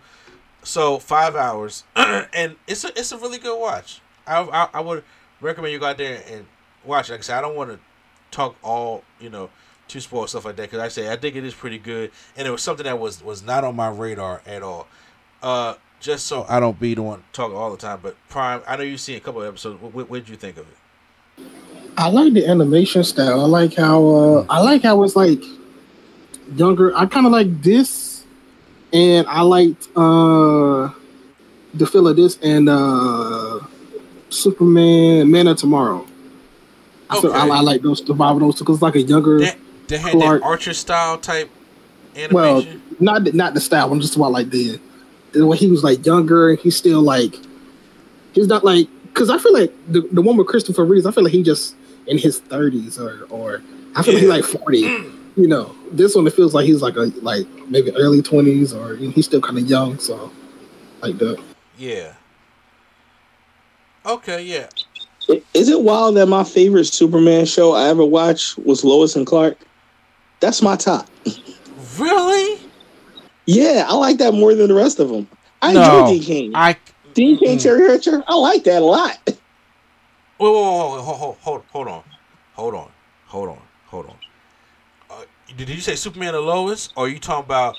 [0.62, 4.02] so five hours, and it's a it's a really good watch.
[4.26, 5.04] I, I I would
[5.40, 6.44] recommend you go out there and
[6.84, 7.08] watch.
[7.08, 7.78] Like I said, I don't want to
[8.30, 9.48] talk all you know
[9.88, 12.46] too spoil stuff like that because I say I think it is pretty good, and
[12.46, 14.86] it was something that was was not on my radar at all.
[15.42, 18.00] Uh, just so I don't be the one talking all the time.
[18.02, 19.80] But Prime, I know you've seen a couple of episodes.
[19.80, 20.76] What, what did you think of it?
[21.96, 23.40] I like the animation style.
[23.40, 25.42] I like how uh, I like how it's like
[26.56, 26.96] younger.
[26.96, 28.24] I kind of like this,
[28.92, 30.90] and I liked uh,
[31.74, 33.60] the feel of this and uh,
[34.28, 36.06] Superman, Man of Tomorrow.
[37.10, 37.20] Okay.
[37.20, 39.40] So I, I like those the vibe of those because it's like a younger.
[39.40, 41.50] That they had Clark- that Archer style type
[42.14, 42.32] animation.
[42.34, 42.64] well,
[43.00, 43.92] not the- not the style.
[43.92, 44.80] I'm just about like the
[45.32, 46.50] the way he was like younger.
[46.50, 47.34] and He's still like
[48.32, 51.06] he's not like because I feel like the, the one with Christopher Reeves.
[51.06, 51.74] I feel like he just
[52.06, 53.62] in his 30s or or
[53.96, 54.36] I feel like Yeah.
[54.36, 54.78] he's like 40.
[55.36, 58.96] You know, this one it feels like he's like a like maybe early 20s or
[58.96, 59.98] he's still kind of young.
[59.98, 60.30] So
[61.02, 61.40] like that.
[61.78, 62.14] yeah.
[64.06, 64.42] Okay.
[64.42, 64.68] Yeah.
[65.54, 69.56] Is it wild that my favorite Superman show I ever watched was Lois and Clark?
[70.40, 71.06] That's my top.
[71.98, 72.58] Really?
[73.46, 75.28] Yeah, I like that more than the rest of them.
[75.62, 75.80] I No.
[76.06, 76.52] enjoy Dean Cain.
[76.54, 76.76] I
[77.20, 77.62] Dean Cain, Mm.
[77.62, 79.18] Teri Hatcher, I like that a lot.
[79.26, 79.36] Wait,
[80.38, 82.02] wait, wait, wait, hold, hold, hold, hold on,
[82.54, 82.88] hold on,
[83.26, 83.58] hold on,
[83.88, 84.16] hold on.
[85.10, 87.76] Uh, did you say Superman and Lois, or are you talking about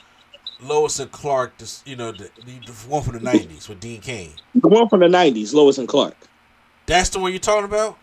[0.62, 1.58] Lois and Clark?
[1.58, 4.30] This, you know, the, the, the one from the '90s with Dean Cain.
[4.54, 6.16] The one from the '90s, Lois and Clark.
[6.86, 7.98] That's the one you're talking about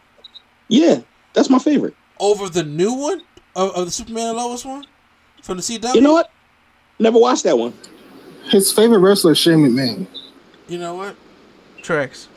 [0.66, 1.03] Yeah,
[1.34, 1.95] that's my favorite.
[2.18, 3.22] over the new one
[3.55, 4.84] of, of the Superman and Lois one
[5.45, 5.95] from the CW.
[5.95, 6.32] You know what?
[6.99, 7.74] Never watched that one.
[8.51, 10.09] His favorite wrestler is Shane McMahon.
[10.68, 11.14] You know what?
[11.89, 12.28] Tracks.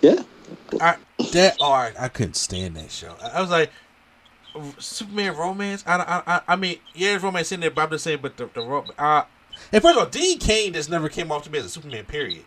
[0.00, 0.22] Yeah.
[0.80, 0.96] I
[1.32, 3.14] that oh I, I couldn't stand that show.
[3.22, 3.70] I, I was like
[4.78, 5.84] Superman romance.
[5.86, 8.20] I, I I I mean yeah, there's romance in there, but I'm just saying.
[8.22, 9.24] But the the ro- uh,
[9.70, 12.06] and first of all, Dean Cain just never came off to me as a Superman.
[12.06, 12.44] Period.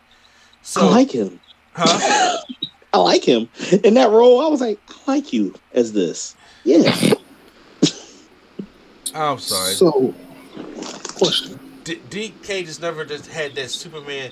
[0.64, 1.40] So I like him.
[1.76, 2.38] huh?
[2.94, 3.48] I like him
[3.84, 4.42] in that role.
[4.42, 6.36] I was like, I like you as this.
[6.64, 6.82] Yeah.
[9.14, 9.74] I'm sorry.
[9.74, 10.16] So
[11.14, 11.60] question.
[11.84, 14.32] D- Dean Cain just never just had that Superman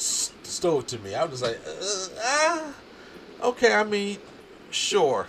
[0.00, 1.14] s- stove to me.
[1.14, 2.74] I was just like, uh, ah,
[3.48, 3.72] okay.
[3.74, 4.18] I mean,
[4.70, 5.26] sure.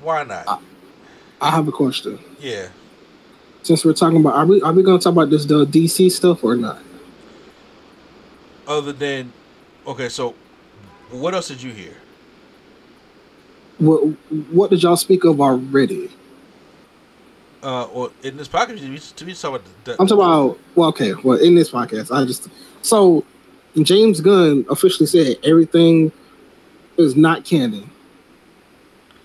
[0.00, 0.62] Why not?
[1.40, 2.18] I have a question.
[2.40, 2.68] Yeah.
[3.62, 6.42] Since we're talking about, are we are we gonna talk about this the DC stuff
[6.42, 6.78] or not?
[8.66, 9.32] Other than,
[9.86, 10.34] okay, so
[11.10, 11.94] what else did you hear?
[13.78, 14.00] What
[14.50, 16.10] what did y'all speak of already?
[17.62, 20.88] Uh, well, in this podcast, we to be talking about the, I'm talking about well,
[20.88, 22.48] okay, well, in this podcast, I just
[22.82, 23.24] so
[23.80, 26.12] James Gunn officially said everything
[26.96, 27.90] is not canon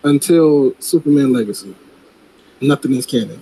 [0.03, 1.75] until Superman Legacy.
[2.61, 3.41] Nothing is canon,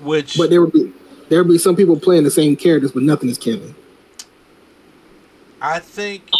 [0.00, 0.92] which but there will be
[1.28, 3.74] there will be some people playing the same characters, but nothing is canon.
[5.60, 6.30] I think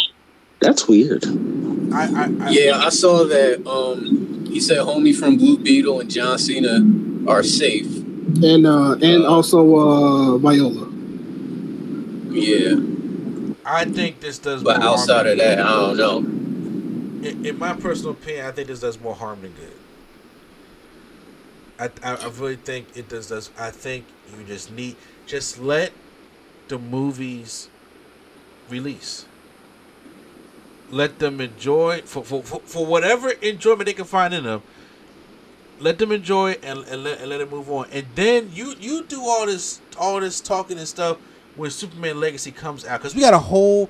[0.61, 1.25] That's weird.
[1.25, 3.65] I, I, I Yeah, I saw that.
[3.67, 6.79] Um, he said homie from Blue Beetle and John Cena
[7.29, 7.87] are safe.
[8.43, 10.89] And uh and also uh Viola.
[12.29, 12.75] Yeah,
[13.65, 14.63] I think this does.
[14.63, 16.17] but outside of that, I don't know.
[17.27, 19.73] in, in my personal opinion, I think this does more harm than good.
[21.79, 23.29] I, I, I really think it does.
[23.29, 24.05] Does I think
[24.37, 24.95] you just need
[25.25, 25.91] just let
[26.67, 27.69] the movies
[28.69, 29.25] release.
[30.91, 34.63] Let them enjoy for, for, for, for whatever enjoyment they can find in them.
[35.79, 37.87] Let them enjoy it and, and, let, and let it move on.
[37.91, 41.17] And then you you do all this all this talking and stuff
[41.59, 43.89] when Superman Legacy comes out because we got a whole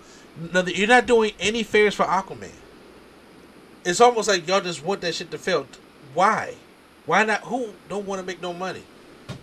[0.49, 0.71] another.
[0.71, 2.51] You're not doing any favors for Aquaman.
[3.85, 5.67] It's almost like y'all just want that shit to fail.
[6.13, 6.55] Why?
[7.05, 7.41] Why not?
[7.41, 8.81] Who don't want to make no money?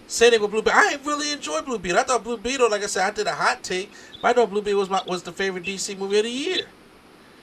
[0.09, 0.79] Same thing with Blue Beetle.
[0.79, 1.99] I ain't really enjoy Blue Beetle.
[1.99, 3.91] I thought Blue Beetle, like I said, I did a hot take.
[4.21, 6.67] But I thought Blue Beetle was my was the favorite DC movie of the year.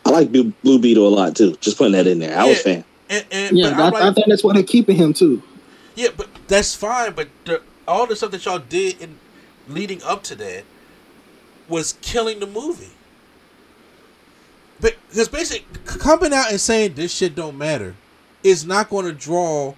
[0.05, 1.55] I like Blue, Blue Beetle a lot too.
[1.61, 2.38] Just putting that in there.
[2.38, 2.76] I was a Yeah.
[2.76, 2.85] fan.
[3.10, 5.41] And, and Yeah, but I, I'm I think that's why they're keeping him too.
[5.95, 7.14] Yeah, but that's fine.
[7.14, 9.18] But the, all the stuff that y'all did in
[9.68, 10.64] leading up to that
[11.69, 12.91] was killing the movie.
[14.81, 17.95] But because basically coming out and saying this shit don't matter
[18.44, 19.76] is not going to draw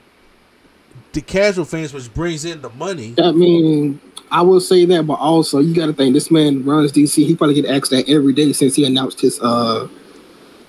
[1.13, 3.13] the casual fans, which brings in the money.
[3.21, 4.01] I mean,
[4.31, 7.25] I will say that, but also you got to think this man runs DC.
[7.25, 9.87] He probably get asked that every day since he announced his uh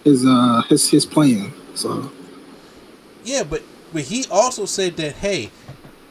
[0.05, 1.53] his uh his his plan.
[1.75, 2.11] So
[3.25, 3.63] yeah, but
[3.93, 5.51] but he also said that hey,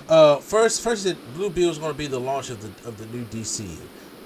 [0.09, 2.97] uh, first first that Blue Beetle is going to be the launch of the of
[2.97, 3.77] the new DC.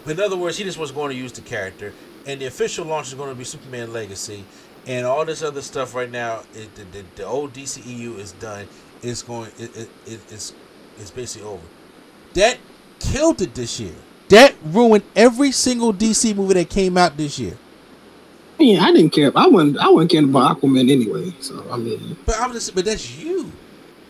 [0.10, 1.94] In other words, he just was going to use the character,
[2.26, 4.44] and the official launch is going to be Superman Legacy,
[4.88, 6.42] and all this other stuff right now.
[6.54, 8.68] It, the, the, the old DCEU is done.
[9.02, 9.52] It's going.
[9.60, 10.54] It, it, it, it's
[11.00, 11.64] it's basically over.
[12.34, 12.58] That
[13.00, 13.94] killed it this year.
[14.30, 17.58] That ruined every single DC movie that came out this year.
[18.60, 19.32] Yeah, I didn't care.
[19.36, 19.78] I wasn't.
[19.78, 21.34] I wasn't caring about Aquaman anyway.
[21.40, 22.76] So I mean, But I'm just.
[22.76, 23.52] But that's you.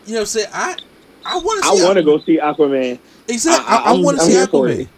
[0.06, 0.48] You know what I'm saying?
[0.52, 0.76] I
[1.24, 1.68] I want to.
[1.70, 2.98] I want to go see Aquaman.
[3.28, 3.66] Exactly.
[3.68, 4.88] I- I, I, I'm- want to see here for Aquaman.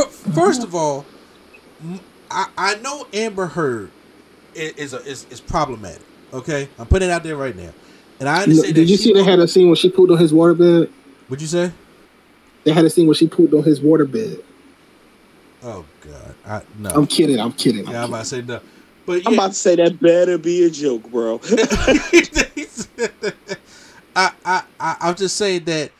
[0.00, 0.10] It.
[0.10, 1.04] First of all,
[2.30, 3.90] I know Amber Heard
[4.54, 6.02] is is, a, is is problematic.
[6.32, 7.70] Okay, I'm putting it out there right now,
[8.20, 8.74] and I understand.
[8.74, 10.90] did that you she see they had a scene when she pooped on his waterbed?
[11.28, 11.72] What'd you say?
[12.64, 14.42] They had a scene where she pooped on his waterbed.
[15.62, 16.90] Oh God, I no.
[16.90, 17.40] I'm kidding.
[17.40, 17.86] I'm kidding.
[17.86, 18.14] I'm yeah, I'm kidding.
[18.14, 18.60] about to say no.
[19.06, 21.40] But I'm about to say that better be a joke, bro.
[24.14, 25.92] I, I, I, I'm just saying that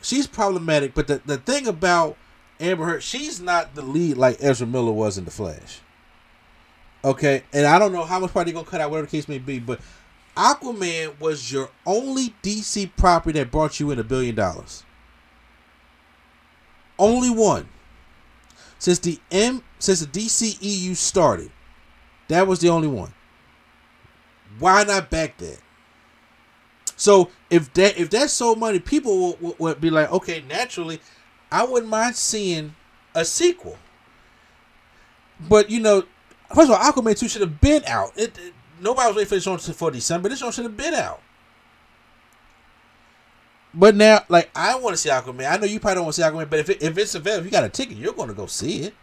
[0.00, 2.16] she's problematic, but the, the thing about
[2.60, 5.80] Amber Heard, she's not the lead like Ezra Miller was in The Flash.
[7.04, 9.28] Okay, and I don't know how much part they're gonna cut out, whatever the case
[9.28, 9.80] may be, but
[10.36, 14.84] Aquaman was your only DC property that brought you in a billion dollars.
[16.98, 17.68] Only one.
[18.78, 21.50] Since the M since the DCEU started,
[22.28, 23.14] that was the only one.
[24.58, 25.58] Why not back that?
[26.96, 31.00] So if that if that's so money, people will, will, would be like, okay, naturally,
[31.50, 32.74] I wouldn't mind seeing
[33.14, 33.78] a sequel.
[35.48, 36.04] But you know,
[36.54, 38.12] first of all, Aquaman two should have been out.
[38.16, 40.24] It, it- nobody was waiting for this on for December.
[40.24, 41.20] But this one should have been out.
[43.74, 45.50] But now, like, I want to see Aquaman.
[45.50, 47.40] I know you probably don't want to see Aquaman, but if it, if it's available,
[47.40, 48.94] if you got a ticket, you're going to go see it.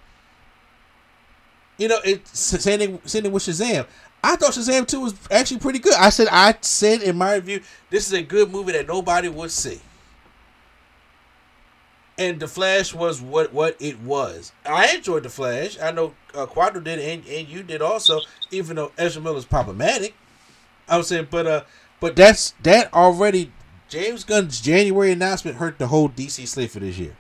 [1.78, 3.86] You know, it's same thing with Shazam.
[4.24, 5.94] I thought Shazam 2 was actually pretty good.
[5.96, 9.52] I said I said in my review, this is a good movie that nobody would
[9.52, 9.80] see.
[12.24, 14.54] And The Flash was what what it was.
[14.66, 15.78] I enjoyed The Flash.
[15.80, 18.22] I know uh, Quattro did and, and you did also,
[18.52, 20.14] even though Ezra Miller's problematic.
[20.88, 21.64] I was saying, but uh,
[22.00, 23.52] but that's that already.
[23.90, 27.16] James Gunn's January announcement hurt the whole DC slate for this year.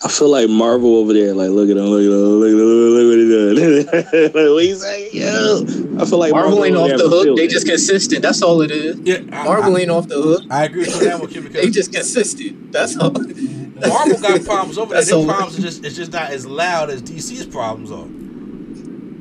[0.00, 2.54] I feel like Marvel over there, like look at him, look at him, look at
[2.54, 4.26] him, look at what he doing.
[4.26, 5.10] like, what you say?
[5.10, 7.36] Yo, I feel like Marvel ain't off the hook.
[7.36, 7.52] They that.
[7.52, 8.22] just consistent.
[8.22, 9.00] That's all it is.
[9.00, 10.44] Yeah, I, Marvel I, ain't off the hook.
[10.50, 12.70] I agree with that one Kim, They just consistent.
[12.70, 13.10] That's all.
[13.10, 15.02] Marvel got problems over there.
[15.02, 18.06] Their problems are just it's just not as loud as DC's problems are.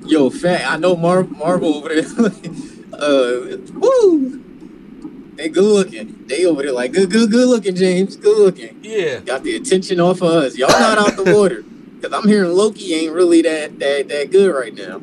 [0.07, 0.71] Yo, fat.
[0.71, 2.05] I know Mar- Marvel over there.
[2.93, 4.43] uh, woo.
[5.37, 6.25] They good looking.
[6.27, 7.75] They over there like good, good, good looking.
[7.75, 8.79] James, good looking.
[8.83, 10.57] Yeah, Got the attention off of us.
[10.57, 11.63] Y'all not out the water.
[12.01, 15.01] Cause I'm hearing Loki ain't really that that that good right now.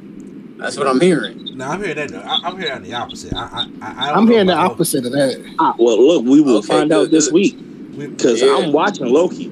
[0.58, 1.56] That's what I'm hearing.
[1.56, 2.14] no, I'm hearing that.
[2.24, 3.32] I, I'm hearing the opposite.
[3.34, 5.54] I, I, I, I don't I'm hearing the about opposite of that.
[5.58, 7.34] Ah, well, look, we will Okay, find good, out this good.
[7.34, 7.56] week
[8.16, 8.56] because Yeah.
[8.56, 9.46] I'm watching Loki.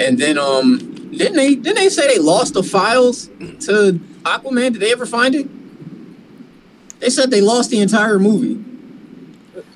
[0.00, 0.78] And then um,
[1.10, 4.72] didn't they didn't they say they lost the files to Aquaman?
[4.72, 5.48] Did they ever find it?
[7.00, 8.64] They said they lost the entire movie.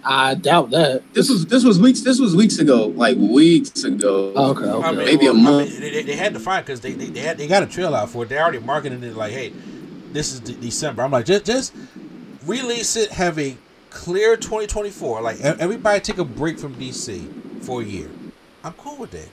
[0.05, 1.03] I doubt that.
[1.15, 4.33] This was this was weeks this was weeks ago, like weeks ago.
[4.35, 4.65] Oh, okay.
[4.65, 4.89] Okay.
[4.89, 5.71] I mean, Maybe a well, I month.
[5.73, 7.67] mean, they, they- they had to find because they, they they had they got a
[7.67, 8.29] trail out for it.
[8.29, 9.53] They already marketing it like, hey,
[10.13, 11.03] this is de- December.
[11.03, 11.75] I'm like, just just
[12.47, 13.13] release it.
[13.13, 13.57] Have a
[13.91, 15.23] clear 2024.
[15.23, 18.09] Like everybody take a break from DC for a year.
[18.65, 19.29] I'm cool with that.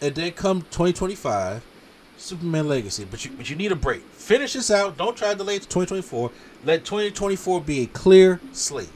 [0.00, 1.62] And then come 2025,
[2.16, 3.04] Superman Legacy.
[3.04, 4.00] But you but you need a break.
[4.12, 4.96] Finish this out.
[4.96, 6.30] Don't try to delay it to 2024.
[6.64, 8.88] Let 2024 be a clear slate.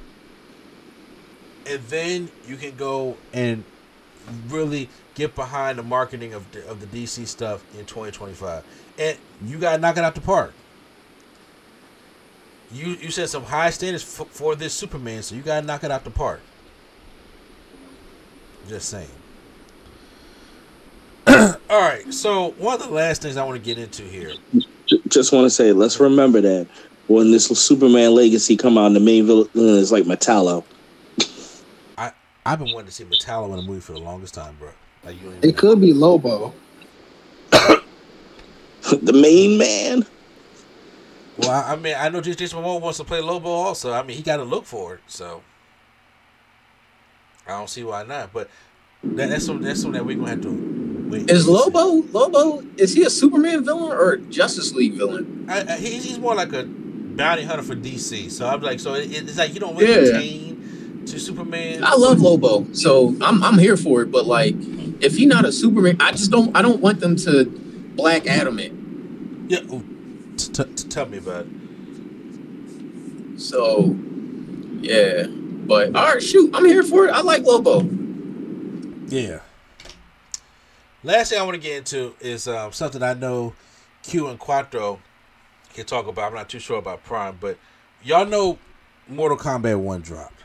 [1.66, 3.64] And then you can go and
[4.48, 8.64] really get behind the marketing of the, of the DC stuff in 2025.
[8.98, 10.52] And you got to knock it out the park.
[12.72, 15.84] You you set some high standards for, for this Superman, so you got to knock
[15.84, 16.40] it out the park.
[18.68, 19.09] Just saying.
[21.28, 24.32] All right, so one of the last things I want to get into here.
[25.09, 26.66] Just want to say, let's remember that
[27.06, 30.64] when this Superman Legacy come out, the main villain is like Metallo.
[32.47, 34.68] I've been wanting to see Metallo in a movie for the longest time, bro.
[35.05, 35.60] Like you It know.
[35.60, 36.55] could be Lobo.
[37.51, 40.06] the main man.
[41.39, 43.93] Well, I, I mean, I know Jason Momoa wants to play Lobo also.
[43.93, 45.43] I mean, he got to look for it, so
[47.48, 48.32] I don't see why not.
[48.32, 48.48] But
[49.02, 51.28] that, that's something that's something that we're gonna have to wait.
[51.28, 55.47] Is Lobo Lobo is he a Superman villain or Justice League villain?
[55.48, 58.31] I, I, he's, he's more like a bounty hunter for DC.
[58.31, 60.12] So I'm like, so it, it's like you don't really Yeah.
[60.12, 60.56] pertain
[61.06, 61.84] to Superman.
[61.84, 64.10] I love Lobo, so I'm I'm here for it.
[64.10, 64.54] But like,
[65.00, 68.58] if he not a Superman, I just don't I don't want them to Black Adam
[68.58, 68.72] it.
[69.48, 69.84] Yeah, ooh,
[70.36, 73.40] t- t- t- tell me about it.
[73.40, 73.96] So,
[74.80, 75.26] yeah.
[75.28, 77.10] But all right, shoot, I'm here for it.
[77.10, 77.82] I like Lobo.
[79.08, 79.40] Yeah.
[81.02, 83.54] Last thing I want to get into is um, something I know
[84.02, 85.00] Q and Quattro
[85.74, 86.28] can talk about.
[86.28, 87.58] I'm not too sure about Prime, but
[88.02, 88.58] y'all know
[89.08, 90.35] Mortal Kombat 1 dropped.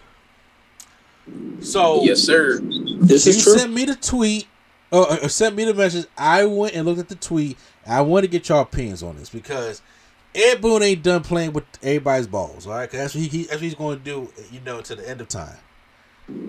[1.62, 2.60] So Yes, sir.
[2.62, 3.58] This you is true.
[3.58, 4.48] sent me the tweet
[4.92, 6.06] or, or sent me the message.
[6.18, 7.58] I went and looked at the tweet.
[7.86, 9.82] I want to get y'all opinions on this because
[10.36, 12.90] Ed Boon ain't done playing with everybody's balls, all right?
[12.90, 15.08] 'Cause that's what, he, he, that's what he's going to do, you know, to the
[15.08, 15.58] end of time.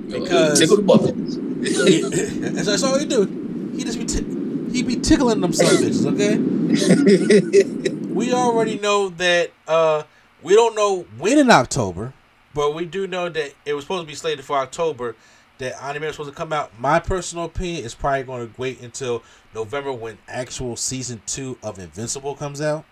[0.08, 1.14] Because- tickle the bucket.
[2.54, 3.72] that's, that's all he do.
[3.76, 4.24] He just be t-
[4.72, 6.36] he be tickling them son bitches, okay?
[8.12, 10.02] we already know that uh
[10.42, 12.12] we don't know when in October,
[12.54, 15.16] but we do know that it was supposed to be slated for October.
[15.58, 16.72] That anime is supposed to come out.
[16.78, 19.22] My personal opinion is probably going to wait until
[19.54, 22.84] November when actual season two of Invincible comes out,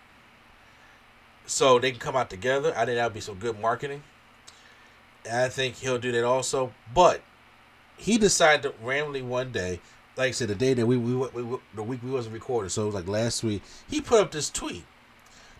[1.45, 2.73] so they can come out together.
[2.77, 4.03] I think that would be some good marketing.
[5.25, 7.21] And I think he'll do that also, but
[7.97, 9.81] he decided to randomly one day,
[10.15, 12.83] like I said, the day that we, we, we, the week we wasn't recording, so
[12.83, 13.63] it was like last week.
[13.89, 14.85] He put up this tweet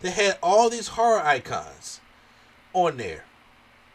[0.00, 2.00] that had all these horror icons
[2.72, 3.24] on there.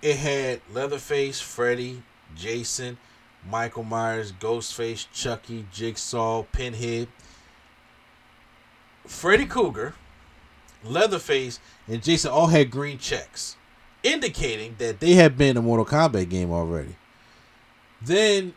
[0.02, 2.04] It had Leatherface, Freddy,
[2.36, 2.98] Jason,
[3.50, 7.08] Michael Myers, Ghostface, Chucky, Jigsaw, Pinhead,
[9.06, 9.96] Freddy Krueger,
[10.84, 13.56] Leatherface, and Jason all had green checks,
[14.04, 16.96] indicating that they had been in a Mortal Kombat game already.
[18.02, 18.54] Then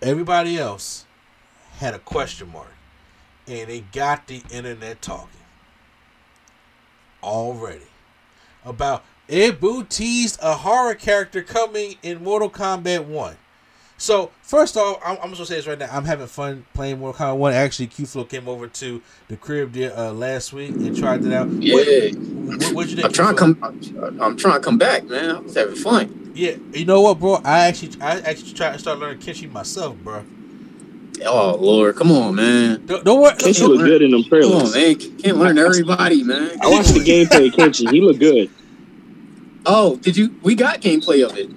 [0.00, 1.06] everybody else
[1.78, 2.72] had a question mark,
[3.46, 5.40] and it got the internet talking
[7.22, 7.86] already
[8.64, 13.36] about Ed Boon teased a horror character coming in Mortal Kombat 1.
[13.96, 15.88] So, first off, I'm, I'm just gonna say this right now.
[15.92, 17.52] I'm having fun playing Mortal Kombat 1.
[17.52, 21.32] Actually, Q Flow came over to the crib there, uh, last week and tried it
[21.32, 21.48] out.
[21.50, 21.74] Yeah.
[21.74, 23.04] What, what, you think?
[23.04, 23.58] I'm trying to come.
[23.62, 25.30] I'm, I'm trying to come back, man.
[25.30, 26.32] I was having fun.
[26.34, 27.34] Yeah, you know what, bro?
[27.44, 30.24] I actually, I actually tried to start learning Kenshi myself, bro.
[31.24, 32.84] Oh Lord, come on, man.
[32.86, 33.34] Don't, don't worry.
[33.34, 34.94] Kenshi look good in them Come on, man.
[34.96, 36.56] Can't learn everybody, man.
[36.62, 37.90] I watched the gameplay of Kenshi.
[37.92, 38.50] He looked good.
[39.66, 40.34] Oh, did you?
[40.42, 41.50] We got gameplay of it,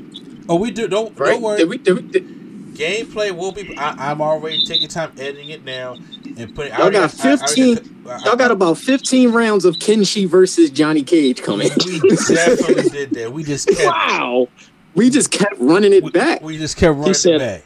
[0.49, 0.87] Oh, we do.
[0.87, 1.31] Don't right?
[1.31, 1.57] don't worry.
[1.59, 2.27] Did we, did we, did,
[2.73, 3.77] Gameplay will be.
[3.77, 6.73] I, I'm already taking time editing it now and putting.
[6.73, 9.63] I Y'all already got I- I already 15 I- uh, y'all got about 15 rounds
[9.63, 11.69] of Kenshi versus Johnny Cage coming.
[11.85, 13.31] We definitely did that.
[13.31, 13.85] We just kept.
[13.85, 14.47] Wow.
[14.95, 16.41] we just kept running it we, back.
[16.41, 17.63] we just kept running said- it back.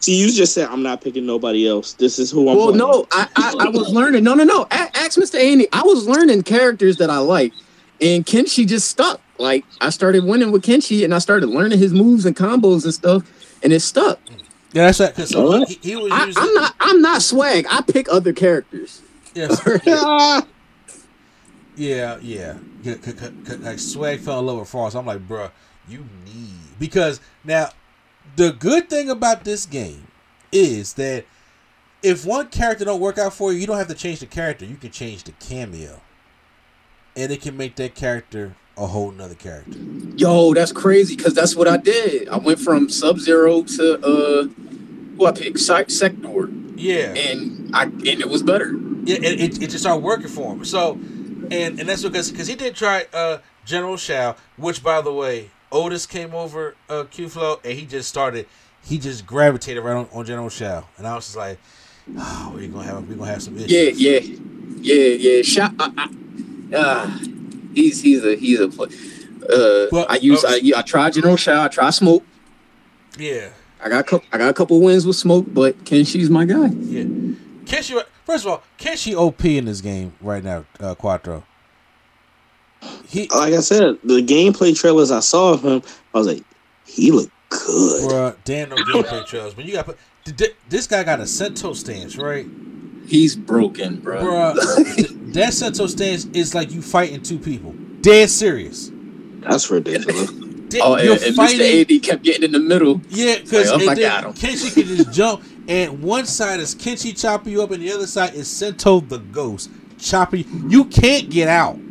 [0.00, 1.92] See, you just said I'm not picking nobody else.
[1.94, 2.56] This is who I'm.
[2.56, 2.78] Well, playing.
[2.78, 4.24] no, I, I, I was learning.
[4.24, 4.62] No, no, no.
[4.70, 5.38] A- ask Mr.
[5.38, 5.66] Andy.
[5.74, 7.52] I was learning characters that I like,
[8.00, 9.20] and Kenshi just stuck.
[9.38, 12.92] Like I started winning with Kenshi, and I started learning his moves and combos and
[12.94, 13.22] stuff,
[13.62, 14.18] and it stuck.
[14.72, 15.14] Yeah, that's right.
[15.14, 16.42] Cause so he, he was I, using.
[16.42, 16.74] I'm not.
[16.80, 17.66] I'm not swag.
[17.70, 19.02] I pick other characters.
[19.34, 20.46] Yes, Ah,
[21.76, 22.56] yeah, yeah.
[22.84, 24.96] C- c- c- c- Like swag fell in love with Frost.
[24.96, 25.50] I'm like, bruh,
[25.88, 27.68] you need because now
[28.36, 30.06] the good thing about this game
[30.52, 31.24] is that
[32.02, 34.64] if one character don't work out for you, you don't have to change the character.
[34.64, 36.00] You can change the cameo,
[37.16, 39.78] and it can make that character a whole nother character.
[40.16, 42.28] Yo, that's crazy because that's what I did.
[42.28, 44.44] I went from Sub Zero to uh,
[45.16, 48.72] who I picked Sec- Sector, Yeah, and I and it was better.
[49.04, 50.64] yeah, it, it, it just started working for him.
[50.64, 50.92] So,
[51.50, 55.50] and and that's because because he did try uh General Shao, which by the way,
[55.72, 58.46] Otis came over uh Q Flow and he just started,
[58.82, 61.58] he just gravitated right on, on General Shao, and I was just like,
[62.16, 63.70] oh, we're gonna have we gonna have some issues.
[63.70, 64.20] Yeah, yeah,
[64.80, 65.04] yeah,
[65.36, 65.42] yeah.
[65.42, 65.72] Shot.
[65.78, 66.08] I, I,
[66.74, 67.06] uh,
[67.74, 68.68] he's he's a he's a.
[68.68, 68.88] pl-
[69.50, 71.64] Uh, Well, I use uh, I, I tried General Shao.
[71.64, 72.22] I tried Smoke.
[73.18, 73.48] yeah,
[73.82, 76.66] I got a couple, I got a couple wins with Smoke, but Kenshi's my guy.
[76.68, 77.04] yeah.
[77.64, 81.44] Kenshi, first of all, Kenshi OP in this game right now, uh, Quattro.
[83.06, 85.82] He, like I said, the gameplay trailers I saw of him,
[86.14, 86.44] I was like,
[86.86, 88.10] he looked good.
[88.10, 89.98] bruh, damn no gameplay trails, but you got put.
[90.68, 92.46] This guy got a Sento stance, right?
[93.10, 94.22] He's broken, bro.
[94.22, 97.72] Bruh, th- that Sento stance is like you fighting two people.
[98.00, 98.90] Dead serious.
[99.40, 100.30] That's ridiculous.
[100.70, 101.58] Dead- Oh, and, you're and fighting.
[101.60, 101.96] Mr.
[101.96, 103.00] AD kept getting in the middle.
[103.08, 104.32] Yeah, because Like, oh, got him.
[104.34, 108.06] Kenshi can just jump, and one side is Kenshi chopping you up, and the other
[108.06, 109.68] side is Sento the ghost
[109.98, 110.44] chopping.
[110.48, 111.76] You You can't get out.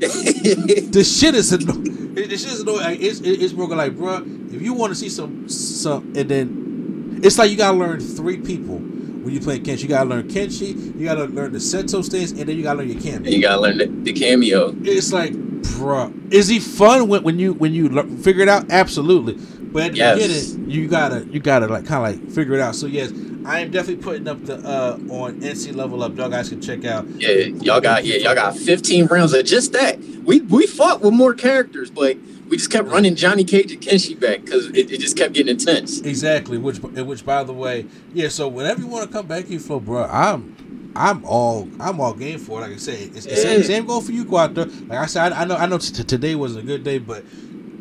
[0.00, 2.14] The shit is annoying.
[2.14, 2.80] The shit is annoying.
[2.80, 3.76] Like, It's, it's broken.
[3.76, 7.76] Like, bruh, if you want to see some, some, and then it's like you gotta
[7.78, 8.78] learn three people
[9.22, 9.82] when you play Kenshi.
[9.82, 12.88] You gotta learn Kenshi, you gotta learn the Sento stance, and then you gotta learn
[12.88, 13.30] your And cameo.
[13.30, 14.74] you gotta learn the, the cameo.
[14.82, 17.88] It's like, bruh, is he fun when, when you when you
[18.18, 18.70] figure it out?
[18.70, 19.34] Absolutely,
[19.72, 20.48] but at the Yes.
[20.52, 22.74] beginning, you gotta you gotta like kind of like figure it out.
[22.76, 23.12] So yes,
[23.44, 26.16] I am definitely putting up the uh on NC level up.
[26.16, 27.06] Y'all guys can check out.
[27.16, 27.30] Yeah,
[27.62, 29.98] y'all got yeah, y'all got 15 rounds of just that.
[30.24, 32.16] we we fought with more characters, but
[32.50, 35.50] we just kept running Johnny Cage and Kenshi back because it, it just kept getting
[35.50, 36.00] intense.
[36.00, 36.58] Exactly.
[36.58, 38.28] Which, which, by the way, yeah.
[38.28, 42.12] So whenever you want to come back you for, bro, I'm, I'm all, I'm all
[42.12, 42.62] game for it.
[42.62, 44.64] Like I said, it's, it's same, same goal for you, Quattro.
[44.64, 47.24] Like I said, I, I know, I know t- today wasn't a good day, but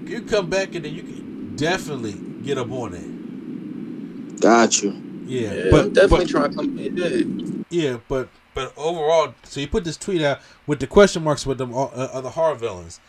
[0.06, 2.14] you come back and then you can definitely
[2.44, 4.40] get up on it.
[4.40, 4.92] Got you.
[5.26, 6.78] Yeah, Yeah, but I'm definitely but, trying to come.
[6.78, 7.92] Yeah.
[7.92, 11.58] yeah, but but overall, so you put this tweet out with the question marks with
[11.58, 13.00] them uh, other horror villains.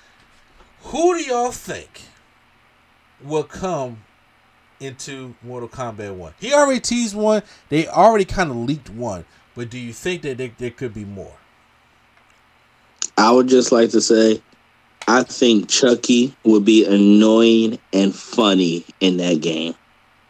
[0.82, 2.02] Who do y'all think
[3.22, 4.02] will come
[4.80, 6.34] into Mortal Kombat One?
[6.40, 7.42] He already teased one.
[7.68, 9.24] They already kind of leaked one,
[9.54, 11.36] but do you think that there, there could be more?
[13.18, 14.40] I would just like to say,
[15.06, 19.74] I think Chucky would be annoying and funny in that game.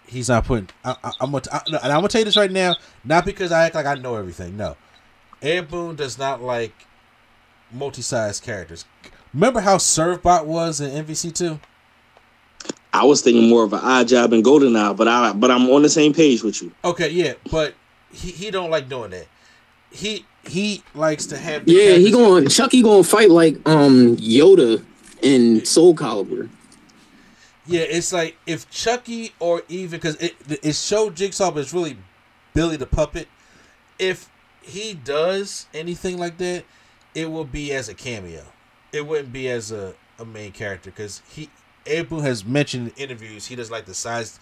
[0.07, 0.71] He's not putting.
[0.85, 1.45] I, I'm gonna.
[1.53, 2.75] I, and I'm gonna tell you this right now,
[3.05, 4.57] not because I act like I know everything.
[4.57, 4.77] No,
[5.41, 6.73] Ed Boon does not like
[7.71, 8.85] multi-sized characters.
[9.33, 11.61] Remember how Servbot was in MVC two?
[12.93, 15.83] I was thinking more of an odd job in GoldenEye, but I but I'm on
[15.83, 16.73] the same page with you.
[16.85, 17.75] Okay, yeah, but
[18.13, 19.27] he, he don't like doing that.
[19.93, 21.65] He he likes to have.
[21.67, 24.85] the Yeah, he characters- going Chucky going to fight like um Yoda
[25.23, 26.49] in Soul Calibur.
[27.67, 31.97] Yeah, it's like if Chucky or even because it it showed Jigsaw, but it's really
[32.55, 33.29] Billy the puppet.
[34.01, 34.29] If
[34.63, 36.65] he does anything like that,
[37.15, 38.43] it will be as a cameo.
[38.93, 41.51] It wouldn't be as a, a main character because he
[41.87, 44.39] Abel has mentioned in interviews he doesn't like the size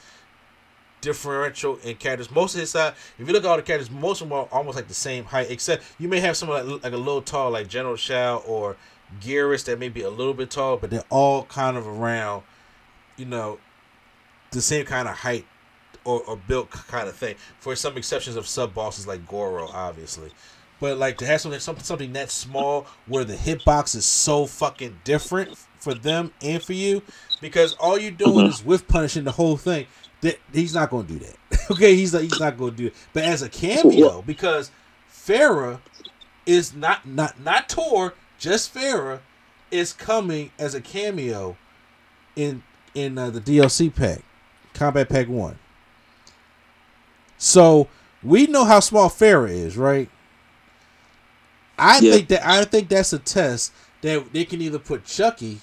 [1.00, 2.30] differential in characters.
[2.30, 4.48] Most of his side, if you look at all the characters, most of them are
[4.50, 7.52] almost like the same height, except you may have someone like, like a little tall,
[7.52, 8.76] like General Shao or
[9.20, 12.42] Geras that may be a little bit tall, but they're all kind of around
[13.18, 13.58] you know,
[14.52, 15.44] the same kind of height
[16.04, 17.34] or, or built kind of thing.
[17.58, 20.30] For some exceptions of sub bosses like Goro, obviously.
[20.80, 25.00] But like to have something something something that small where the hitbox is so fucking
[25.04, 27.02] different for them and for you,
[27.40, 29.86] because all you're doing is with punishing the whole thing.
[30.20, 31.60] That he's not going to do that.
[31.70, 32.94] okay, he's not, he's not going to do it.
[33.12, 34.70] But as a cameo, because
[35.10, 35.80] Ferra
[36.46, 39.20] is not not not Torr, just Ferra
[39.70, 41.56] is coming as a cameo
[42.36, 42.62] in
[42.94, 44.22] in uh, the DLC pack,
[44.74, 45.58] Combat Pack One.
[47.36, 47.88] So
[48.22, 50.08] we know how small Ferra is, right?
[51.78, 52.12] I Yeah.
[52.12, 53.72] think that I think that's a test
[54.02, 55.60] that they can either put Chucky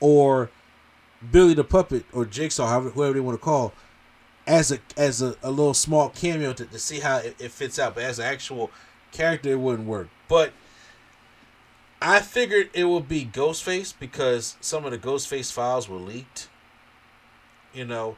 [0.00, 0.50] or
[1.32, 3.72] Billy the Puppet or Jigsaw, however whoever they want to call,
[4.46, 7.78] as a as a, a little small cameo to, to see how it, it fits
[7.78, 7.94] out.
[7.94, 8.70] But as an actual
[9.12, 10.08] character, it wouldn't work.
[10.28, 10.52] But
[12.00, 16.48] I figured it would be Ghostface because some of the Ghostface files were leaked.
[17.74, 18.16] You know,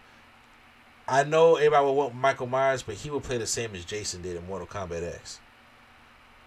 [1.08, 4.22] I know everybody will want Michael Myers, but he would play the same as Jason
[4.22, 5.40] did in Mortal Kombat X.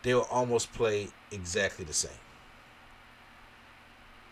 [0.03, 2.11] They will almost play exactly the same.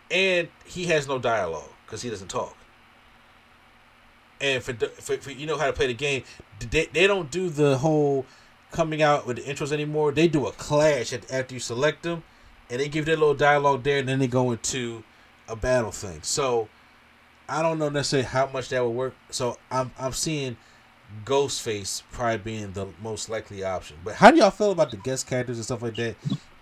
[0.10, 2.56] And he has no dialogue because he doesn't talk.
[4.42, 6.24] And for, for, for you know how to play the game,
[6.60, 8.26] they, they don't do the whole
[8.72, 10.12] coming out with the intros anymore.
[10.12, 12.24] They do a clash at, after you select them,
[12.70, 15.04] and they give their little dialogue there, and then they go into
[15.48, 16.22] a battle thing.
[16.24, 16.68] So
[17.48, 19.14] I don't know necessarily how much that would work.
[19.30, 20.58] So I'm I'm seeing
[21.26, 23.98] Ghostface probably being the most likely option.
[24.04, 26.16] But how do y'all feel about the guest characters and stuff like that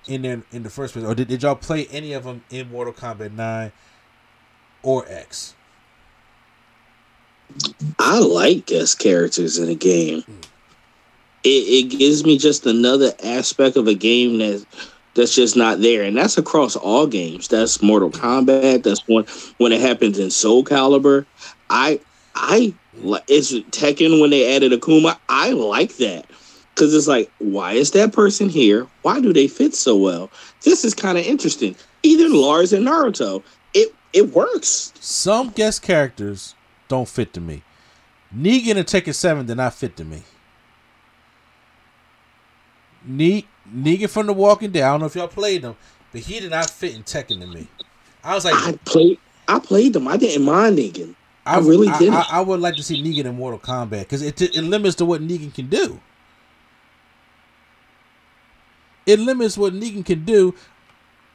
[0.08, 1.06] in there in the first place?
[1.06, 3.72] Or did, did y'all play any of them in Mortal Kombat 9
[4.84, 5.56] or X?
[7.98, 10.22] I like guest characters in a game.
[10.22, 10.34] Hmm.
[11.44, 14.66] It, it gives me just another aspect of a game that
[15.16, 17.48] that's just not there, and that's across all games.
[17.48, 18.84] That's Mortal Kombat.
[18.84, 19.26] That's when
[19.58, 21.26] when it happens in Soul Calibur.
[21.70, 22.00] I
[22.40, 22.74] I
[23.28, 25.18] it's Tekken when they added Akuma.
[25.28, 26.26] I like that
[26.74, 28.88] because it's like, why is that person here?
[29.02, 30.30] Why do they fit so well?
[30.64, 31.76] This is kind of interesting.
[32.04, 33.44] Either Lars and Naruto,
[33.74, 34.94] it it works.
[35.00, 36.56] Some guest characters
[36.88, 37.62] don't fit to me.
[38.36, 40.24] Negan and Tekken 7 did not fit to me.
[43.06, 45.76] Ne- Negan from The Walking Dead, I don't know if y'all played them,
[46.12, 47.68] but he did not fit in Tekken to me.
[48.24, 50.08] I was like, I played I played them.
[50.08, 51.16] I didn't mind Negan.
[51.56, 52.14] I would- really didn't.
[52.16, 55.06] I, I would like to see Negan in Mortal Kombat because it, it limits to
[55.06, 56.00] what Negan can do.
[59.06, 60.54] It limits what Negan can do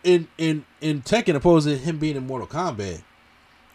[0.05, 3.03] in in in Tekken opposed to him being in Mortal Kombat.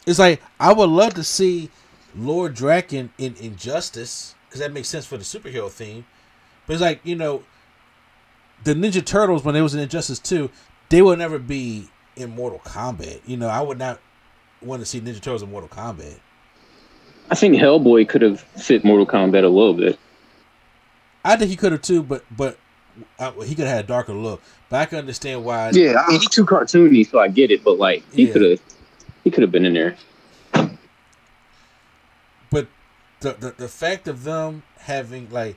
[0.06, 1.70] It's like I would love to see
[2.16, 6.06] Lord Draken in Injustice because that makes sense for the superhero theme.
[6.66, 7.44] But it's like you know,
[8.64, 10.50] the Ninja Turtles when they was in Injustice two,
[10.90, 13.22] they will never be in Mortal Kombat.
[13.26, 14.00] You know, I would not
[14.62, 16.20] want to see Ninja Turtles in Mortal Kombat.
[17.32, 20.00] I think Hellboy could have fit Mortal Kombat a little bit.
[21.24, 22.58] I think he could have too, but but
[23.20, 25.70] uh, he could have had a darker look, but I can understand why.
[25.72, 27.64] Yeah, I mean, he's too cartoony, so I get it.
[27.64, 28.34] But like, he Yeah.
[28.34, 28.60] could have,
[29.24, 29.96] he could have been in there.
[32.52, 32.68] But
[33.20, 35.56] the, the the fact of them having like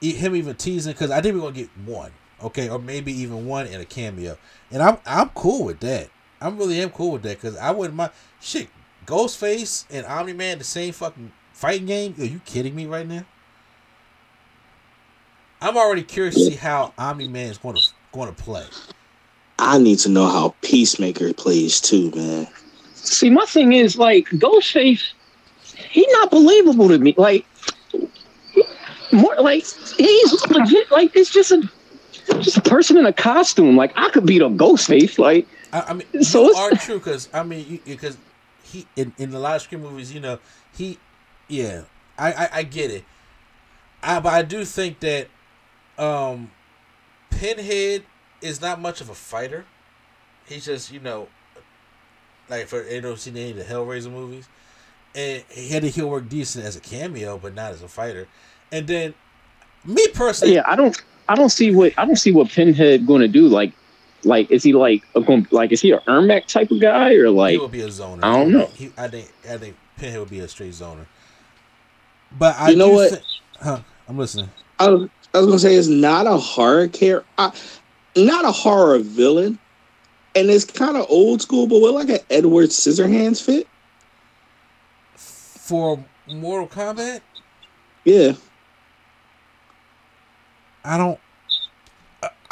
[0.00, 2.10] him even teasing because I think we're gonna get one,
[2.42, 4.36] okay, or maybe even one in a cameo,
[4.72, 6.08] and I'm I'm cool with that.
[6.40, 8.10] I'm really am cool with that because I wouldn't mind
[8.40, 8.68] shit.
[9.06, 12.14] Ghostface and Omni Man the same fucking fighting game?
[12.18, 13.24] Are you kidding me right now?
[15.60, 17.82] I'm already curious to see how Omni Man is going to
[18.12, 18.64] going to play.
[19.58, 22.46] I need to know how Peacemaker plays too, man.
[22.94, 25.12] See, my thing is like Ghostface.
[25.90, 27.14] He's not believable to me.
[27.16, 27.46] Like,
[29.12, 29.64] more like
[29.96, 30.90] he's legit.
[30.90, 31.68] Like, it's just a
[32.40, 33.76] just a person in a costume.
[33.76, 35.18] Like, I could beat up Ghostface.
[35.18, 38.16] Like, I, I mean, So you it's- are true because I mean, because
[38.74, 40.38] he in in a lot of screen movies, you know,
[40.76, 40.98] he,
[41.48, 41.82] yeah,
[42.18, 43.04] I I, I get it.
[44.02, 45.28] I but I do think that,
[45.96, 46.50] um,
[47.30, 48.04] Pinhead
[48.42, 49.64] is not much of a fighter.
[50.46, 51.28] He's just you know,
[52.50, 54.48] like for you know seen any of the Hellraiser movies,
[55.14, 58.26] and he had to he'll work decent as a cameo, but not as a fighter.
[58.72, 59.14] And then,
[59.84, 61.00] me personally, yeah, I don't.
[61.26, 63.48] I don't see what I don't see what Pinhead going to do.
[63.48, 63.72] Like,
[64.24, 67.30] like is he like a, gon- like is he a Ermac type of guy or
[67.30, 67.52] like?
[67.52, 67.62] he like?
[67.62, 68.20] would be a zoner.
[68.22, 68.66] I don't know.
[68.66, 71.06] He, I think I think Pinhead would be a straight zoner.
[72.38, 73.10] But I You know what?
[73.12, 73.24] thi-
[73.60, 73.78] huh?
[74.08, 74.50] I'm listening.
[74.78, 77.50] I was, I was gonna say it's not a horror care, uh,
[78.16, 79.58] not a horror villain,
[80.34, 83.66] and it's kind of old school, but with like an Edward Scissorhands fit.
[85.16, 87.20] For Mortal Kombat,
[88.04, 88.32] Yeah,
[90.84, 91.18] I don't.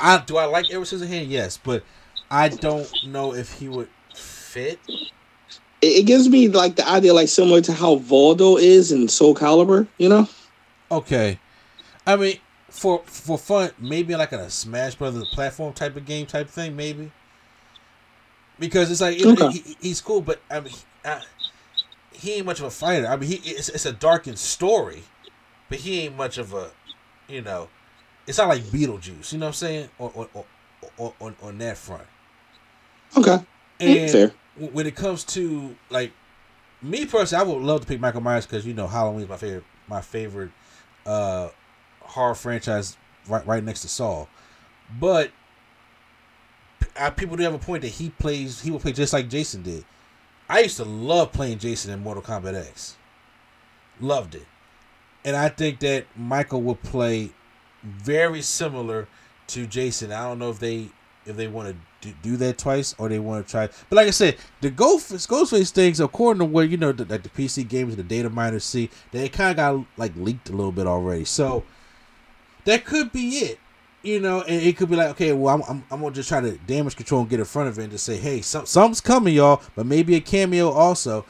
[0.03, 1.29] I, I do I like Edward Scissorhands?
[1.29, 1.85] Yes, but
[2.31, 4.81] I don't know if he would fit.
[5.81, 9.35] it, it gives me like the idea, like similar to how Voldo is in Soul
[9.35, 9.89] Calibur.
[9.99, 10.29] You know?
[10.91, 11.41] Okay,
[12.07, 12.39] I mean
[12.71, 17.13] for for fun, maybe like a Smash Brothers platform type of game type thing, maybe.
[18.59, 19.51] Because it's like Okay.
[19.51, 21.21] he, he's cool, but I mean, he, uh,
[22.13, 23.07] he ain't much of a fighter.
[23.09, 25.11] I mean, he it's, it's a darkened story,
[25.69, 26.73] but he ain't much of a,
[27.29, 27.71] you know,
[28.27, 29.33] it's not like Beetlejuice.
[29.33, 29.89] You know what I'm saying?
[29.99, 30.45] On on
[30.99, 32.07] on, on, on that front.
[33.17, 33.39] Okay,
[33.81, 34.33] And fair.
[34.57, 36.13] when it comes to like
[36.81, 39.37] me personally, I would love to pick Michael Myers because you know Halloween is my
[39.37, 40.51] favorite my favorite
[41.05, 41.49] uh
[42.01, 42.97] horror franchise
[43.29, 44.27] right right next to Saw.
[44.99, 45.31] But
[46.97, 49.63] uh, people do have a point that he plays he will play just like Jason
[49.63, 49.85] did.
[50.49, 52.97] I used to love playing Jason in Mortal Kombat X.
[54.01, 54.47] Loved it.
[55.25, 57.31] And I think that Michael will play
[57.83, 59.09] very similar
[59.49, 60.13] to Jason.
[60.13, 60.89] I don't know if they
[61.25, 63.69] if they want to do, that twice or they want to try.
[63.89, 67.23] But like I said, the Ghost Ghostface things, according to what you know, the, like
[67.23, 70.53] the PC games, and the data miners see, they kind of got like leaked a
[70.53, 71.25] little bit already.
[71.25, 71.65] So
[72.65, 73.59] that could be it.
[74.03, 76.41] You know, and it could be like, okay, well, I'm, I'm, I'm gonna just try
[76.41, 79.01] to damage control and get in front of it and just say, hey, some, something's
[79.01, 81.25] coming, y'all, but maybe a cameo also.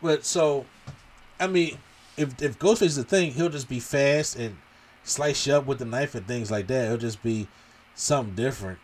[0.00, 0.64] But so,
[1.38, 1.76] I mean,
[2.16, 4.56] if if Ghostface is the thing, he'll just be fast and
[5.06, 6.86] slice you up with the knife and things like that.
[6.86, 7.46] It'll just be
[7.94, 8.78] something different,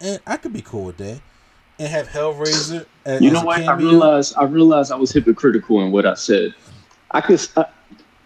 [0.00, 1.20] and I could be cool with that.
[1.78, 2.86] And have Hellraiser.
[3.04, 3.62] As, You know what?
[3.62, 6.54] I realized I realized I was hypocritical in what I said.
[7.10, 7.64] I could uh,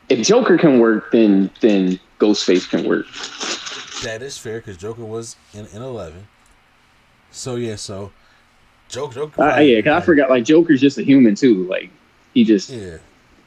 [0.09, 3.07] if Joker can work, then then Ghostface can work.
[4.03, 6.27] That is fair because Joker was in, in eleven.
[7.31, 8.13] So yeah, so
[8.89, 9.15] Joker.
[9.15, 11.65] Joker Uh, yeah, because I forgot like Joker's just a human too.
[11.65, 11.91] Like
[12.35, 12.99] he just Yeah.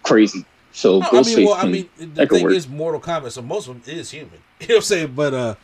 [0.04, 0.46] crazy.
[0.72, 2.54] So No, I mean, well, I mean, the thing work.
[2.54, 4.40] is Mortal Kombat, so most of them is human.
[4.62, 5.14] You know what I'm saying?
[5.16, 5.56] But uh,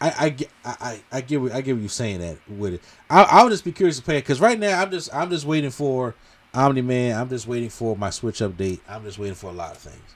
[0.00, 2.82] I I I I, I get what, I get what you're saying that with it.
[3.08, 5.44] I I'll just be curious to play it because right now I'm just I'm just
[5.46, 6.14] waiting for
[6.52, 7.18] Omni Man.
[7.18, 8.80] I'm just waiting for my Switch update.
[8.88, 10.14] I'm just waiting for a lot of things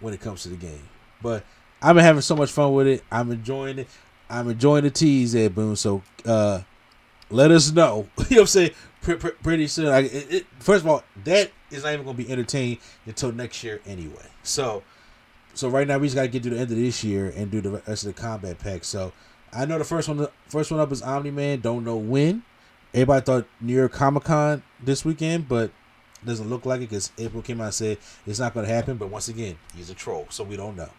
[0.00, 0.88] when it comes to the game.
[1.22, 1.44] But
[1.80, 3.04] I've been having so much fun with it.
[3.10, 3.88] I'm enjoying it.
[4.28, 5.76] I'm enjoying the tease, Ed Boon.
[5.76, 6.62] So uh,
[7.30, 8.08] let us know.
[8.18, 8.70] you know what I'm saying?
[9.02, 9.88] Pre- pre- pretty soon.
[9.88, 13.32] I, it, it, first of all, that is not even going to be entertained until
[13.32, 14.26] next year anyway.
[14.42, 14.82] So,
[15.54, 17.50] so right now we just got to get to the end of this year and
[17.50, 18.84] do the rest of the combat pack.
[18.84, 19.12] So
[19.52, 21.60] I know the first one, the first one up is Omni Man.
[21.60, 22.44] Don't know when.
[22.94, 25.70] Everybody thought New York Comic Con this weekend, but
[26.24, 28.96] doesn't look like it because April came out and said it's not going to happen.
[28.96, 30.90] But once again, he's a troll, so we don't know.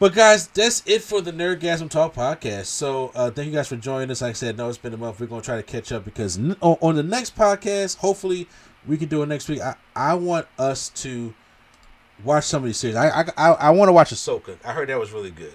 [0.00, 2.66] But guys, that's it for the Nerdgasm Talk podcast.
[2.66, 4.22] So uh, thank you guys for joining us.
[4.22, 5.18] Like I said, no, it's been a month.
[5.18, 8.46] We're gonna try to catch up because n- on, the next podcast, hopefully
[8.86, 9.60] we can do it next week.
[9.60, 11.34] I, I want us to
[12.22, 12.94] watch some of these series.
[12.94, 14.56] I I, I, I want to watch Ahsoka.
[14.64, 15.54] I heard that was really good.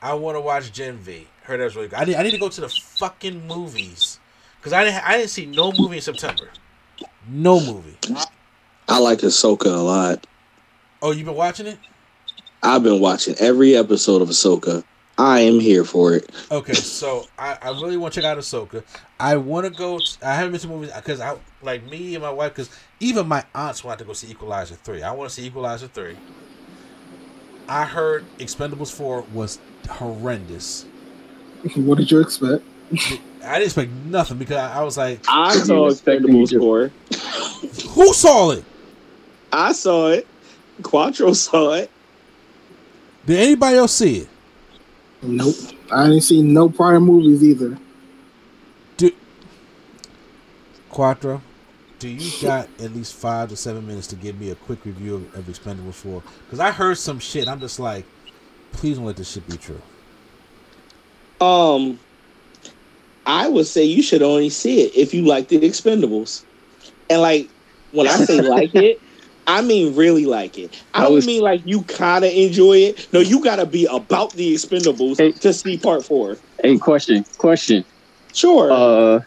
[0.00, 1.26] I want to watch Gen V.
[1.42, 1.98] Heard that was really good.
[1.98, 4.20] I need I need to go to the fucking movies
[4.60, 6.48] because I didn't I didn't see no movie in September.
[7.28, 7.96] No movie.
[8.88, 10.28] I like Ahsoka a lot.
[11.02, 11.78] Oh, you've been watching it?
[12.62, 14.84] I've been watching every episode of Ahsoka.
[15.16, 16.30] I am here for it.
[16.50, 18.84] Okay, so I, I really want to check out Ahsoka.
[19.18, 19.98] I want to go.
[20.24, 22.52] I haven't been to movies because I like me and my wife.
[22.52, 22.70] Because
[23.00, 25.02] even my aunts wanted to go see Equalizer three.
[25.02, 26.16] I want to see Equalizer three.
[27.68, 29.58] I heard Expendables four was
[29.88, 30.86] horrendous.
[31.76, 32.62] What did you expect?
[33.44, 36.50] I didn't expect nothing because I, I was like, I You saw expect me Expendables
[36.50, 37.90] to- 4.
[37.94, 38.64] "Who saw it?
[39.52, 40.26] I saw it.
[40.82, 41.90] Quattro saw it.
[43.28, 44.28] Did anybody else see it?
[45.20, 45.54] Nope.
[45.92, 47.76] I didn't see no prior movies either.
[48.96, 49.10] Do
[50.88, 51.42] Quattro,
[51.98, 55.16] do you got at least five to seven minutes to give me a quick review
[55.16, 56.22] of, of Expendables 4?
[56.46, 57.48] Because I heard some shit.
[57.48, 58.06] I'm just like,
[58.72, 59.82] please don't let this shit be true.
[61.42, 62.00] Um,
[63.26, 66.44] I would say you should only see it if you like the Expendables.
[67.10, 67.50] And like
[67.92, 69.02] when I say like it,
[69.48, 70.80] I mean really like it.
[70.94, 73.08] I I don't was- mean like you kind of enjoy it.
[73.12, 75.32] No, you gotta be about the Expendables Hey.
[75.32, 76.36] to see part four.
[76.62, 77.84] Hey, question, question.
[78.34, 78.70] Sure.
[78.70, 79.20] Uh,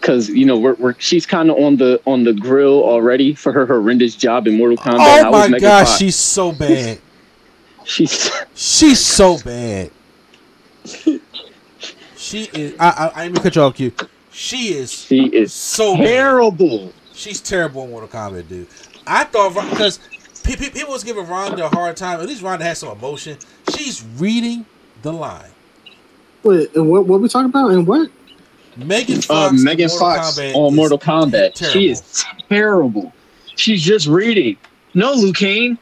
[0.00, 3.52] because you know we're, we're she's kind of on the on the grill already for
[3.52, 5.24] her horrendous job in Mortal Kombat.
[5.24, 5.98] Oh my gosh, Fox?
[5.98, 6.98] she's so bad.
[7.84, 9.90] she's She's so bad.
[12.16, 12.74] She is.
[12.78, 13.92] I, I, I ain't gonna cut you off, Q.
[14.32, 16.04] She is she is so bad.
[17.18, 17.34] Terrible.
[17.34, 18.66] She's terrible in Mortal Kombat, dude.
[19.06, 19.98] I thought because
[20.44, 22.20] pe- pe- people was giving Ronda a hard time.
[22.20, 23.38] At least Ronda has some emotion.
[23.76, 24.64] She's reading
[25.02, 25.50] the line.
[26.42, 28.10] Wait, and what what we talking about and what?
[28.76, 29.52] Megan Uh, Fox.
[29.58, 31.54] in Megan Mortal Fox Kombat on Mortal Kombat.
[31.54, 31.72] terrible.
[31.72, 33.12] She is terrible.
[33.56, 34.56] She's just reading.
[34.94, 35.78] No, Liu Kang.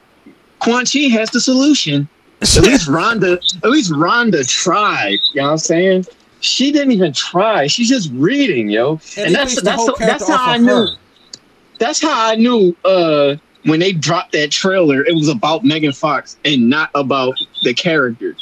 [0.61, 2.09] Quan Chi has the solution.
[2.41, 5.19] At least Rhonda, at least Rhonda tried.
[5.35, 6.07] You know what I'm saying?
[6.41, 7.67] She didn't even try.
[7.67, 9.01] She's just reading, yo.
[9.19, 10.69] and, And that's that's whole the, that's how I of knew.
[10.75, 10.89] her.
[11.79, 16.37] That's how I knew uh when they dropped that trailer, it was about Megan Fox
[16.45, 18.37] and not about the character.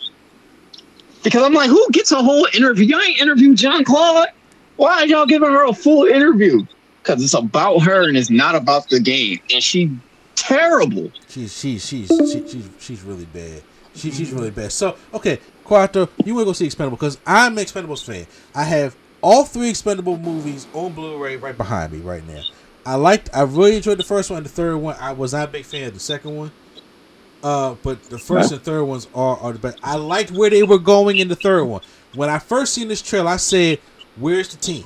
[1.22, 2.84] Because I'm like, who gets a whole interview?
[2.84, 4.28] Y'all ain't interviewed John Claude.
[4.76, 6.66] Why are y'all giving her a full interview?
[7.02, 9.38] Because it's about her and it's not about the game.
[9.50, 9.96] And she
[10.34, 11.10] terrible.
[11.28, 13.62] She's she's she's she, she's she's really bad.
[13.94, 14.72] She, she's really bad.
[14.72, 18.26] So okay, Quattro, you want to go see Expendable because I'm an Expendables fan.
[18.54, 22.42] I have all three Expendable movies on Blu-ray right behind me right now.
[22.86, 23.30] I liked.
[23.34, 24.42] I really enjoyed the first one.
[24.42, 26.52] The third one, I was not a big fan of the second one.
[27.42, 29.78] Uh, but the first and third ones are, are the best.
[29.82, 31.82] I liked where they were going in the third one.
[32.14, 33.80] When I first seen this trailer, I said,
[34.16, 34.84] "Where's the team?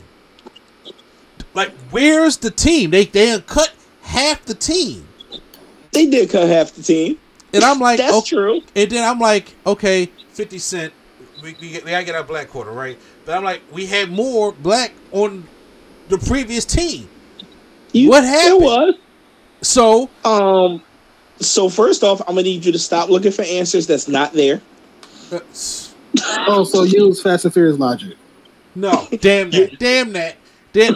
[1.55, 2.91] Like, where's the team?
[2.91, 3.73] They they cut
[4.03, 5.09] half the team."
[5.93, 7.19] they did cut half the team.
[7.53, 8.29] And I'm like, That's okay.
[8.29, 8.61] true.
[8.77, 10.93] And then I'm like, okay, 50 Cent,
[11.43, 12.99] we, we, we gotta get our black quarter, right?
[13.25, 15.45] But I'm like, we had more black on
[16.09, 17.09] the previous team.
[17.93, 18.63] You, What happened?
[18.63, 18.95] It was.
[19.63, 20.83] So, Um.
[21.41, 24.61] So first off, I'm gonna need you to stop looking for answers that's not there.
[26.49, 28.17] Oh, so use Fast and Furious logic.
[28.75, 30.37] no, damn that, damn that,
[30.73, 30.95] damn,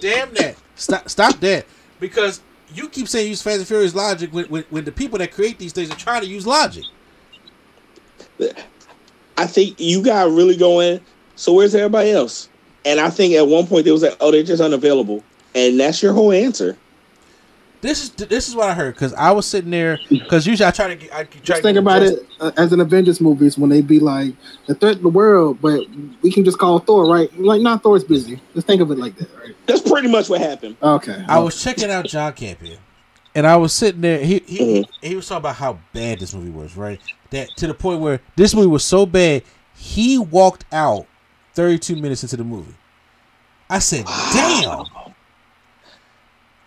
[0.00, 0.54] damn that.
[0.76, 1.66] Stop, stop that.
[1.98, 2.40] Because
[2.72, 5.58] you keep saying use Fast and Furious logic when, when, when the people that create
[5.58, 6.84] these things are trying to use logic.
[9.36, 11.00] I think you got really going.
[11.36, 12.48] So where's everybody else?
[12.84, 15.24] And I think at one point they was like, "Oh, they're just unavailable,"
[15.54, 16.76] and that's your whole answer.
[17.80, 20.70] This is this is what I heard because I was sitting there because usually I
[20.70, 23.20] try to get I try Just think get about adjusted- it uh, as an Avengers
[23.20, 24.34] movies when they be like
[24.66, 25.80] the threat of the world, but
[26.22, 27.28] we can just call Thor, right?
[27.38, 28.40] Like, not Thor's busy.
[28.54, 29.54] Just think of it like that, right?
[29.66, 30.76] That's pretty much what happened.
[30.82, 31.22] Okay.
[31.28, 32.78] I was checking out John Campea,
[33.34, 34.18] and I was sitting there.
[34.24, 34.84] He he, Mhm.
[35.02, 36.98] he was talking about how bad this movie was, right?
[37.32, 39.42] That to the point where this movie was so bad,
[39.76, 41.06] he walked out
[41.52, 42.74] 32 minutes into the movie.
[43.68, 44.84] I said, "Damn!"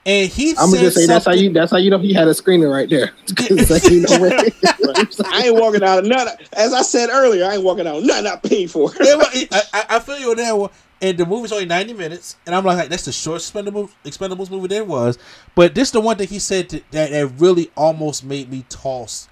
[0.08, 2.30] And he I'm gonna just say that's how you that's how you know he had
[2.30, 3.12] a screener right there.
[3.70, 6.30] like, you know what- I ain't walking out of none.
[6.54, 8.90] As I said earlier, I ain't walking out of nothing I paid for.
[8.98, 10.70] It- I, I- I feel you on that one.
[11.02, 12.38] And the movie's only 90 minutes.
[12.48, 15.20] And I'm like, that's the short Expendables, Expendables movie there was.
[15.54, 18.66] But this is the one thing he said to, that, that really almost made me
[18.70, 19.28] toss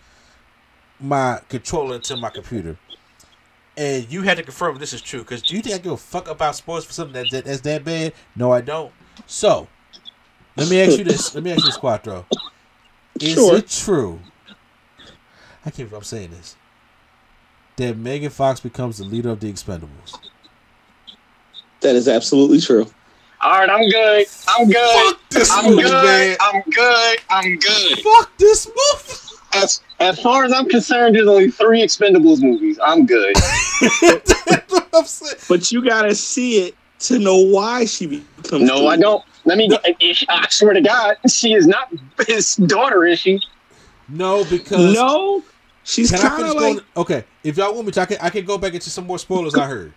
[1.00, 2.78] my controller into my computer.
[3.78, 5.22] And you had to confirm this is true.
[5.22, 7.62] Because do you think I give a fuck about sports for something that, that, that's
[7.62, 8.14] that bad?
[8.36, 8.92] No, I don't.
[9.26, 9.68] So,
[10.58, 11.34] let me ask you this.
[11.36, 12.26] Let me ask you this, Quattro.
[13.20, 13.58] Is Sure.
[13.58, 14.20] it true?
[15.66, 16.56] I can't believe I'm saying this.
[17.78, 20.18] That Megan Fox becomes the leader of the Expendables.
[21.82, 22.88] That is absolutely true.
[23.42, 24.26] All right, I'm good.
[24.48, 25.16] I'm good.
[25.16, 26.04] Fuck this I'm movie, good.
[26.06, 26.38] man.
[26.40, 27.18] I'm good.
[27.30, 28.00] I'm good.
[28.00, 29.20] Fuck this movie.
[29.54, 32.80] As as far as I'm concerned, there's only three Expendables movies.
[32.84, 33.36] I'm good.
[34.94, 35.04] I'm.
[35.50, 38.08] But you gotta see it to know why she
[38.38, 38.64] becomes.
[38.68, 39.24] No, the I don't.
[39.46, 39.70] Let me.
[40.30, 41.92] I swear to God, she is not
[42.28, 43.06] his daughter.
[43.06, 43.42] Is she?
[44.10, 45.44] No, because No,
[45.86, 46.76] She's Can I kind finish of going?
[46.78, 49.06] like Okay, if y'all want me to, I can, I can go back into some
[49.06, 49.94] more spoilers I heard.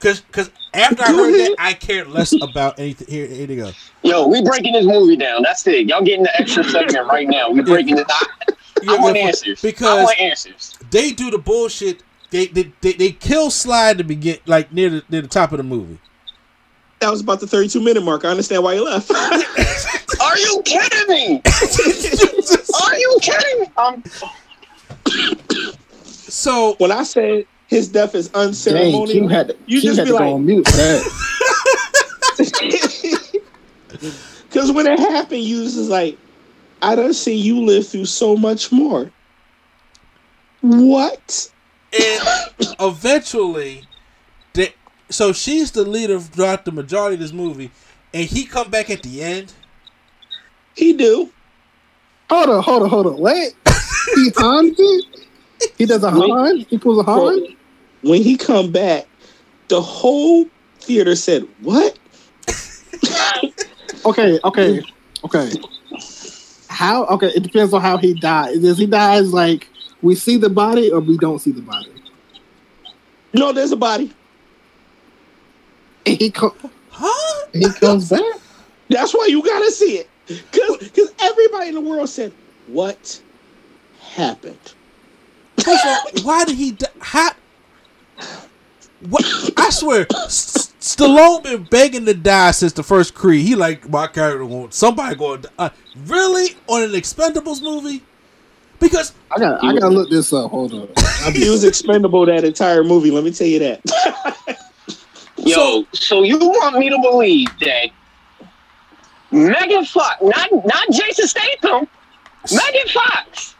[0.00, 3.08] Cause, cause after I heard that, I cared less about anything.
[3.08, 3.72] Here, here to go.
[4.02, 5.42] Yo, we breaking this movie down.
[5.42, 5.86] That's it.
[5.86, 7.50] Y'all getting the extra segment right now.
[7.50, 8.06] We breaking it.
[8.08, 8.26] I,
[8.88, 9.62] I want yeah, answers.
[9.62, 10.78] I because want answers.
[10.90, 12.02] they do the bullshit.
[12.30, 15.58] They they, they, they kill Slide to begin like near the near the top of
[15.58, 15.98] the movie.
[17.00, 18.24] That was about the 32 minute mark.
[18.24, 19.10] I understand why you left.
[20.20, 21.42] Are you kidding me?
[22.84, 23.66] Are you kidding me?
[23.76, 24.02] Um,
[26.04, 30.04] so when I said his death is Dang, unceremonial, Q had to, You just had
[30.04, 31.02] be to like- go on mute for.
[34.48, 36.18] Because when it happened, you was just like,
[36.82, 39.10] I don't see you live through so much more.
[40.60, 41.50] What?
[41.92, 43.87] and eventually, they,
[45.10, 47.70] so she's the leader throughout the majority of this movie,
[48.12, 49.52] and he come back at the end.
[50.74, 51.30] He do.
[52.30, 53.18] Hold on, hold on, hold on.
[53.18, 53.54] What?
[54.14, 55.04] He Hans it?
[55.76, 56.30] He does a Wait.
[56.30, 56.58] Han?
[56.68, 57.56] He pulls a Han?
[58.02, 59.06] When he come back,
[59.68, 60.46] the whole
[60.80, 61.98] theater said, "What?"
[64.06, 64.80] Okay, okay,
[65.24, 65.52] okay.
[66.68, 67.04] How?
[67.06, 68.58] Okay, it depends on how he dies.
[68.60, 69.68] Does he dies like
[70.00, 71.92] we see the body or we don't see the body?
[73.34, 74.14] No, there's a body.
[76.12, 76.54] And he co-
[76.90, 77.46] Huh?
[77.52, 78.22] he comes back.
[78.88, 80.08] That's why you gotta see it.
[80.52, 82.32] Cause, cause everybody in the world said,
[82.66, 83.20] "What
[84.00, 84.74] happened?"
[85.60, 86.88] First of all, why did he die?
[87.00, 87.30] How?
[89.08, 89.24] What?
[89.56, 93.46] I swear, S- Stallone been begging to die since the first Creed.
[93.46, 95.54] He like my character going somebody going to die.
[95.58, 95.70] Uh,
[96.06, 98.02] really on an Expendables movie
[98.80, 100.50] because I got I gotta look this up.
[100.50, 100.88] Hold on.
[101.32, 103.10] He was expendable that entire movie.
[103.10, 104.36] Let me tell you that.
[105.38, 107.90] yo, so you want me to believe that
[109.30, 111.86] Megan Fox, not not Jason Statham,
[112.52, 113.54] Megan Fox,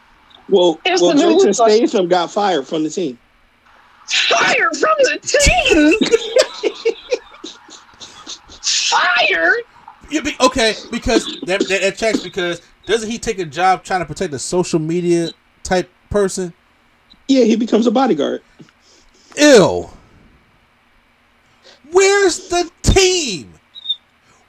[0.49, 3.17] Well, It's well, the new- Jason Statham got fired from the team.
[4.07, 5.93] fired from the team?
[8.61, 9.63] fired?
[10.09, 13.99] Yeah, be, okay, because that, that that checks because doesn't he take a job trying
[13.99, 15.29] to protect a social media
[15.61, 16.51] type person?
[17.27, 18.41] Yeah, he becomes a bodyguard.
[19.37, 19.93] Ill.
[21.91, 23.53] Where's the team?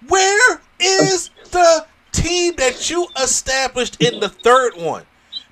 [0.09, 5.05] Where is the team that you established in the third one?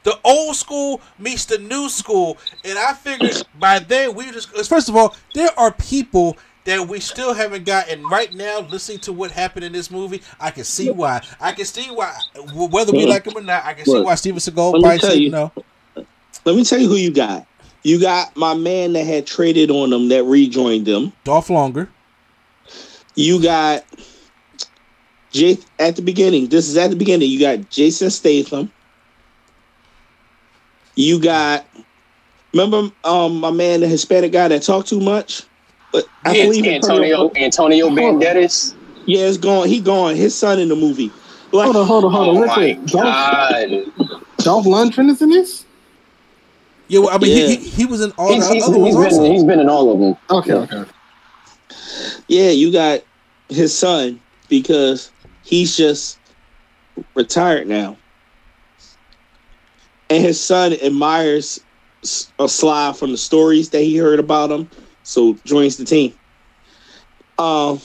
[0.04, 4.88] The old school meets the new school, and I figured by then we just First
[4.88, 8.60] of all, there are people that we still haven't gotten right now.
[8.60, 11.22] Listening to what happened in this movie, I can see why.
[11.40, 12.16] I can see why.
[12.54, 14.98] Whether we like him or not, I can see why Steven Seagal let me probably
[14.98, 15.30] tell said you.
[15.30, 15.52] no.
[16.44, 17.46] Let me tell you who you got.
[17.82, 21.12] You got my man that had traded on them that rejoined them.
[21.24, 21.88] Dolph Lundgren.
[23.14, 23.84] You got
[25.30, 26.48] Jay at the beginning.
[26.48, 27.30] This is at the beginning.
[27.30, 28.70] You got Jason Statham.
[30.96, 31.66] You got
[32.52, 35.42] remember um my man, the Hispanic guy that talked too much.
[35.92, 38.74] But I An- believe Antonio Antonio Banderas.
[39.06, 39.68] Yeah, it's gone.
[39.68, 40.16] He gone.
[40.16, 41.10] His son in the movie.
[41.50, 42.36] Like, Hold on, hold on, hold on.
[42.36, 42.84] Oh Real my quick.
[42.86, 44.38] Dolph!
[44.38, 45.64] Dolph Lundgren is in this?
[46.88, 47.46] Yeah, well, I mean, Yeah.
[47.48, 49.30] he, he, he was in all He's, the he's, other ones he's also.
[49.30, 50.16] he's been in all of them.
[50.30, 50.90] Okay, okay.
[52.28, 53.00] Yeah, you got
[53.48, 55.10] his son because
[55.42, 56.18] he's just
[57.14, 57.96] retired now.
[60.10, 61.60] And his son admires
[62.02, 64.70] S- a Sly from the stories that he heard about him,
[65.02, 66.14] so joins the team.
[67.36, 67.80] Um,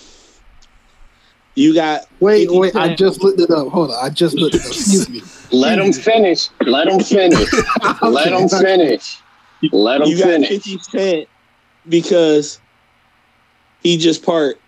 [1.55, 3.67] you got Wait, 50 wait, I just looked it up.
[3.67, 4.67] Hold on, I just looked it up.
[4.71, 5.21] Excuse me.
[5.53, 6.49] Let him finish.
[6.61, 7.47] Let him finish.
[8.01, 9.19] Let him finish.
[9.71, 10.49] Let him you got finish.
[10.49, 11.29] 50 Cent
[11.87, 12.59] because
[13.83, 14.59] he just part.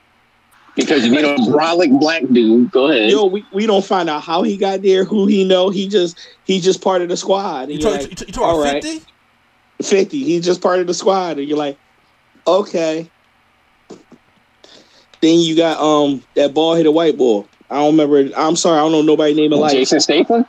[0.75, 2.69] Because you need a brolic black dude.
[2.69, 3.09] Go ahead.
[3.09, 5.69] Yo, we, we don't find out how he got there, who he know.
[5.69, 7.69] He just he just part of the squad.
[7.69, 8.83] You And you're talk, like, you talk, you about right.
[8.83, 9.05] 50?
[9.81, 10.23] 50.
[10.23, 11.39] He's just part of the squad.
[11.39, 11.77] And you're like,
[12.45, 13.09] okay.
[15.21, 17.47] Then you got um that ball hit a white ball.
[17.69, 18.37] I don't remember.
[18.37, 19.71] I'm sorry, I don't know nobody name it like.
[19.71, 20.45] Jason Statham.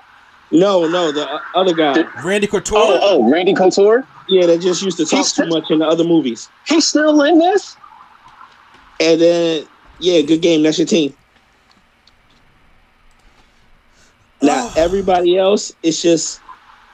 [0.51, 2.03] No, no, the other guy.
[2.25, 2.79] Randy Couture?
[2.79, 4.07] Oh, oh, Randy Couture.
[4.29, 6.49] Yeah, they just used to talk He's- too much in the other movies.
[6.67, 7.77] He's still in this.
[9.01, 9.67] And then,
[9.99, 10.63] yeah, good game.
[10.63, 11.15] That's your team.
[14.43, 14.73] Now Oh.
[14.77, 16.41] everybody else, it's just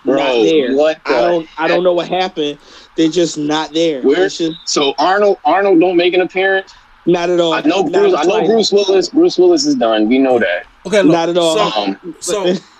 [0.04, 0.74] Bro, not there.
[0.76, 1.48] what I don't.
[1.58, 2.58] I don't know what happened.
[2.96, 4.00] They're just not there.
[4.02, 6.72] Where- just So Arnold Arnold don't make an appearance.
[7.04, 7.52] not at all.
[7.52, 8.14] I know Not Bruce.
[8.16, 8.46] I know.
[8.46, 9.08] Bruce Willis.
[9.08, 10.08] Bruce Willis is done.
[10.08, 10.66] We know that.
[10.86, 11.12] Okay, look.
[11.12, 11.56] Not at all.
[11.56, 12.54] So, Um, so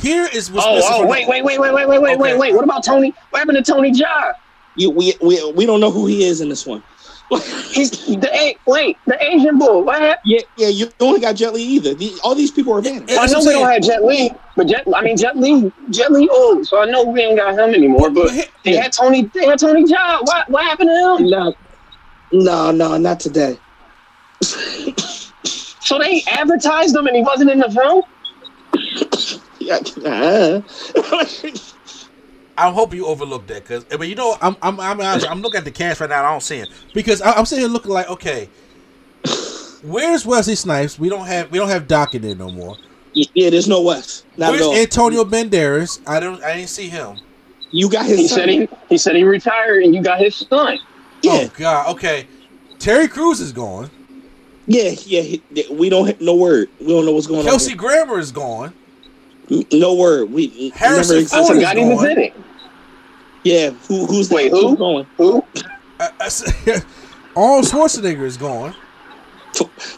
[0.00, 2.22] here is what's oh, missing oh, wait, wait, wait, wait, wait, wait, wait, Okay.
[2.22, 2.54] wait, wait.
[2.54, 3.14] What about Tony?
[3.30, 4.32] What happened to Tony Jaa?
[4.76, 6.82] You, we, we we don't know who he is in this one.
[7.30, 8.56] He's the A.
[8.66, 9.84] Wait, the Asian bull.
[9.84, 10.20] What happened?
[10.24, 10.68] yeah, yeah.
[10.68, 11.94] You only got Jet Li either.
[11.94, 13.12] The, all these people are vanished.
[13.12, 14.84] Yeah, I know what we don't have Jet Li, but Jet.
[14.94, 15.70] I mean, Jet Li.
[15.90, 18.10] Jet Li old, so I know we ain't got him anymore.
[18.10, 19.24] But But they had Tony.
[19.34, 20.22] They had Tony Jaa.
[20.22, 20.48] What?
[20.48, 21.30] What happened to him?
[21.30, 21.54] No,
[22.32, 23.58] no, no, not today.
[24.40, 28.02] So they advertised him, and he wasn't in the film.
[29.68, 30.60] Yeah,
[32.56, 35.58] I hope you overlooked that because, eh, but you know, I'm I'm I'm, I'm looking
[35.58, 36.24] at the cast right now.
[36.24, 38.48] I don't see him because I, I'm sitting here looking like, okay,
[39.82, 40.98] where's Wesley Snipes?
[40.98, 42.76] We don't have we don't have Doc in there no more.
[43.12, 44.24] yeah, there's no Wes.
[44.36, 44.66] Not Where's.
[44.66, 46.00] Antonio Banderas?
[46.06, 47.20] I don't I didn't see him.
[47.70, 48.38] you got his He son.
[48.40, 48.68] said he.
[48.88, 50.78] He said he retired, and you got his son.
[51.22, 52.26] yeah, Oh God, okay.
[52.80, 53.90] Terry Crews is gone.
[54.66, 55.20] yeah, yeah.
[55.22, 56.68] he- We don't have no word.
[56.80, 57.44] We don't know what's going on.
[57.46, 58.72] Kelsey Grammer is gone.
[59.50, 59.64] On.
[59.72, 60.30] No word.
[60.32, 62.34] We Harrison never- I Ford is forgot he was in it.
[63.44, 65.06] Yeah, who, who's Wait, who's going?
[65.16, 65.44] Who?
[66.00, 66.84] I, I said-
[67.36, 68.74] Arnold Schwarzenegger is gone.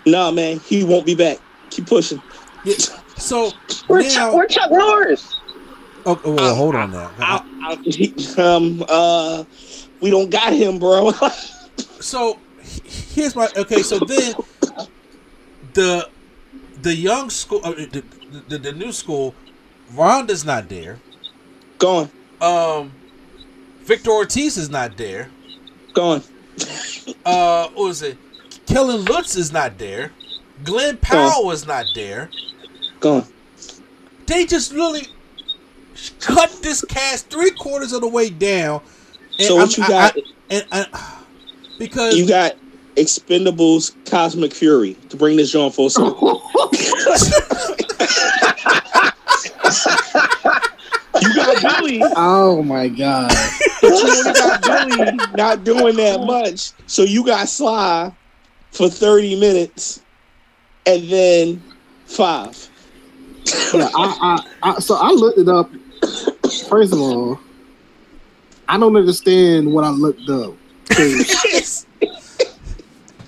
[0.07, 1.39] Nah, man, he won't be back.
[1.71, 2.23] Keep pushing.
[2.65, 2.75] Yeah,
[3.17, 3.53] So
[3.89, 5.37] We're, now, Chuck, we're Chuck Norris.
[6.07, 7.11] oh, oh, well, hold on now.
[7.19, 9.45] I, I, he- um, uh,
[10.01, 11.13] we don't got him, bro.
[12.01, 12.39] so
[12.85, 13.83] here's my okay.
[13.83, 14.35] So then
[15.75, 16.09] the
[16.83, 18.03] the young school, uh, the,
[18.49, 19.35] the the new school,
[19.95, 20.99] Rhonda's not there.
[21.79, 22.93] gone, Um,
[23.85, 25.31] Victor Ortiz is not there.
[25.95, 26.23] gone.
[27.25, 28.17] Uh, what was it?
[28.67, 30.13] Kellen Lutz is not there.
[30.63, 32.31] Glenn Powell is not there.
[33.01, 33.27] Gone.
[34.27, 35.09] They just really
[36.21, 38.83] cut this cast three quarters of the way down.
[39.39, 40.17] And So what I'm- you I- got?
[40.17, 41.19] I- and I,
[41.79, 42.53] because you got
[42.97, 46.43] Expendables Cosmic Fury to bring this John full circle.
[51.23, 53.31] you got Billy, Oh my god.
[53.81, 56.73] but you only got Billy not doing that much.
[56.87, 58.13] So you got Sly
[58.73, 60.01] for 30 minutes
[60.87, 61.63] and then
[62.07, 62.69] five.
[63.75, 65.71] Yeah, I, I, I, so I looked it up.
[66.69, 67.39] First of all,
[68.69, 70.55] I don't understand what I looked up.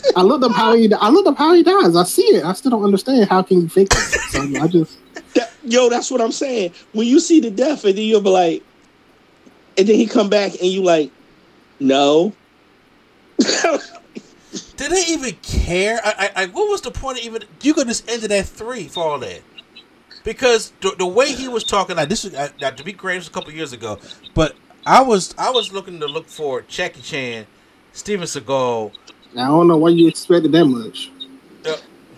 [0.02, 0.92] 'Cause I looked up how he.
[0.92, 1.94] I looked up how he dies.
[1.96, 2.44] I see it.
[2.44, 4.20] I still don't understand how can you fake it.
[4.30, 4.98] So I just.
[5.34, 6.72] That- yo, that's what I'm saying.
[6.92, 8.62] When you see the death, and then you'll be like,
[9.78, 11.10] and then he come back, and you like,
[11.80, 12.32] no.
[14.76, 16.00] Did they even care?
[16.04, 17.44] I, I, I, what was the point of even?
[17.62, 19.40] You could just ended at three for all that.
[20.24, 23.14] Because the, the way he was talking, like this was uh, now, to be great,
[23.14, 23.98] it was a couple years ago.
[24.34, 24.54] But
[24.86, 27.46] I was I was looking to look for Jackie Chan,
[27.92, 28.92] Steven Seagal.
[29.36, 31.10] I don't know why you expected that much.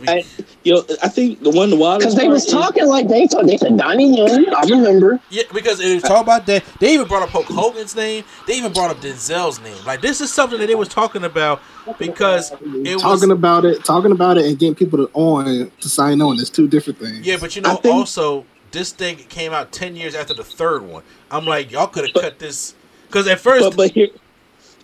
[0.06, 0.24] I-
[0.64, 3.26] Yo, I think the one the wildest Because they part was is- talking like they
[3.26, 4.46] thought they said Donnie Yen.
[4.54, 5.20] I remember.
[5.30, 6.64] yeah, because it was talking about that.
[6.80, 8.24] They even brought up Hulk Hogan's name.
[8.46, 9.76] They even brought up Denzel's name.
[9.86, 11.60] Like this is something that they was talking about
[11.98, 15.88] because it was talking about it, talking about it, and getting people to on to
[15.88, 17.26] sign on is two different things.
[17.26, 20.82] Yeah, but you know, think- also this thing came out ten years after the third
[20.82, 21.02] one.
[21.30, 22.74] I'm like, y'all could have cut this
[23.06, 24.08] because at first, But but here,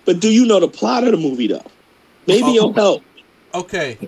[0.04, 1.64] but do you know the plot of the movie though?
[2.26, 2.54] Maybe Oh.
[2.54, 3.02] it'll help.
[3.54, 3.98] okay,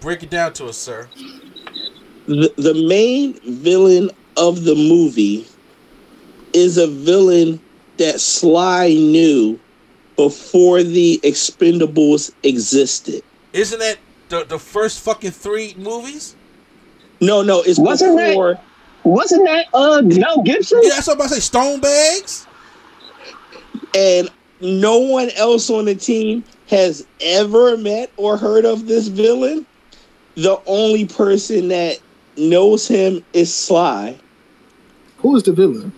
[0.00, 1.08] break it down to us, sir.
[2.26, 5.46] The, the main villain of the movie
[6.52, 7.60] is a villain
[7.96, 9.58] that Sly knew
[10.16, 13.22] before the Expendables existed.
[13.52, 13.98] Isn't that
[14.28, 16.36] the the first fucking three movies?
[17.20, 18.58] No, no, it's Wasn't that- before.
[19.04, 20.78] Wasn't that uh Mel Gibson?
[20.82, 21.40] Yeah, that's what I'm about to say.
[21.40, 22.46] Stone bags.
[23.96, 24.30] and
[24.60, 29.64] no one else on the team has ever met or heard of this villain.
[30.36, 31.98] The only person that
[32.38, 34.18] knows him is Sly.
[35.18, 35.92] Who is the villain?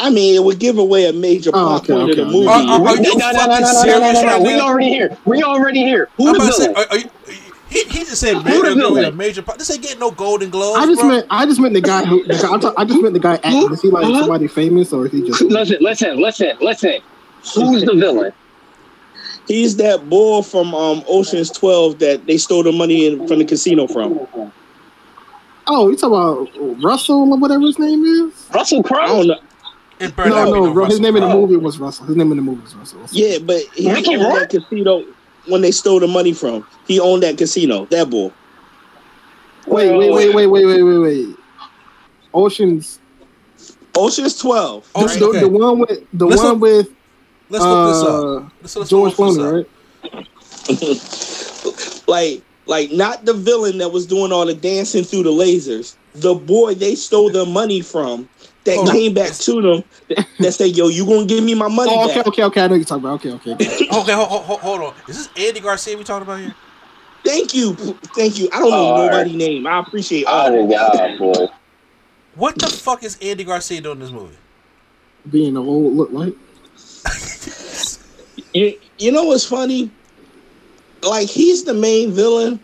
[0.00, 2.46] I mean, it would give away a major Oh, okay, point okay, of the movie.
[2.46, 4.54] Are- are- are no, you no, no, no, no, no, serious no, no, right We
[4.60, 5.18] already here.
[5.26, 6.08] We already here.
[6.16, 6.76] Who I'm the about to say, villain?
[6.76, 7.10] are, are you,
[7.68, 9.04] he, he just said Who the villain?
[9.04, 9.42] a major.
[9.42, 9.58] part.
[9.58, 11.08] This ain't getting no Golden Globes, I just bro.
[11.10, 13.20] meant I just meant the guy who the guy, I'm talk- I just meant the
[13.20, 13.72] guy acting.
[13.72, 14.20] Is he like Huh?
[14.20, 17.00] somebody famous or is he just Listen, listen, listen, listen.
[17.54, 18.32] Who's the villain?
[19.48, 23.44] He's that bull from um, Ocean's Twelve that they stole the money in, from the
[23.46, 24.20] casino from.
[25.66, 28.48] Oh, you talking about Russell or whatever his name is?
[28.54, 29.06] Russell Crowe?
[29.06, 29.38] don't know.
[30.00, 32.06] In Burnout, No, no, know his Russell name in the movie was Russell.
[32.06, 33.00] His name in the movie was Russell.
[33.10, 34.50] Yeah, but he Mickey owned Rourke?
[34.50, 35.04] that casino
[35.46, 36.66] when they stole the money from.
[36.86, 37.86] He owned that casino.
[37.86, 38.32] That bull.
[39.66, 41.36] Wait, wait, wait, wait, wait, wait, wait, wait.
[42.32, 43.00] Ocean's
[43.94, 44.88] Ocean's Twelve.
[44.94, 45.40] Oh, the, okay.
[45.40, 46.88] the one with the Let's one look- with
[47.50, 48.24] Let's look this up.
[48.24, 49.66] uh, Let's, let's George look Clooney, right?
[52.08, 55.96] like, like not the villain that was doing all the dancing through the lasers.
[56.14, 58.28] the boy they stole their money from
[58.64, 58.94] that Hold on.
[58.94, 62.04] came back to them that, that said, "Yo, you gonna give me my money Oh,
[62.04, 62.60] okay, back?" okay, okay.
[62.62, 63.24] I know you're talking about.
[63.24, 63.52] Okay, okay.
[63.90, 64.94] Okay, hold, hold, hold on.
[65.06, 66.54] Is this Andy Garcia we talking about here?
[67.24, 68.48] Thank you, thank you.
[68.52, 69.66] I don't know Oh, nobody's name.
[69.66, 70.48] I appreciate all.
[70.48, 71.18] Oh that.
[71.18, 71.46] God, boy.
[72.34, 74.36] What the fuck is Andy Garcia doing in this movie?
[75.30, 76.34] Being a old look like.
[78.54, 79.90] You, you know what's funny?
[81.02, 82.58] Like he's the main villain.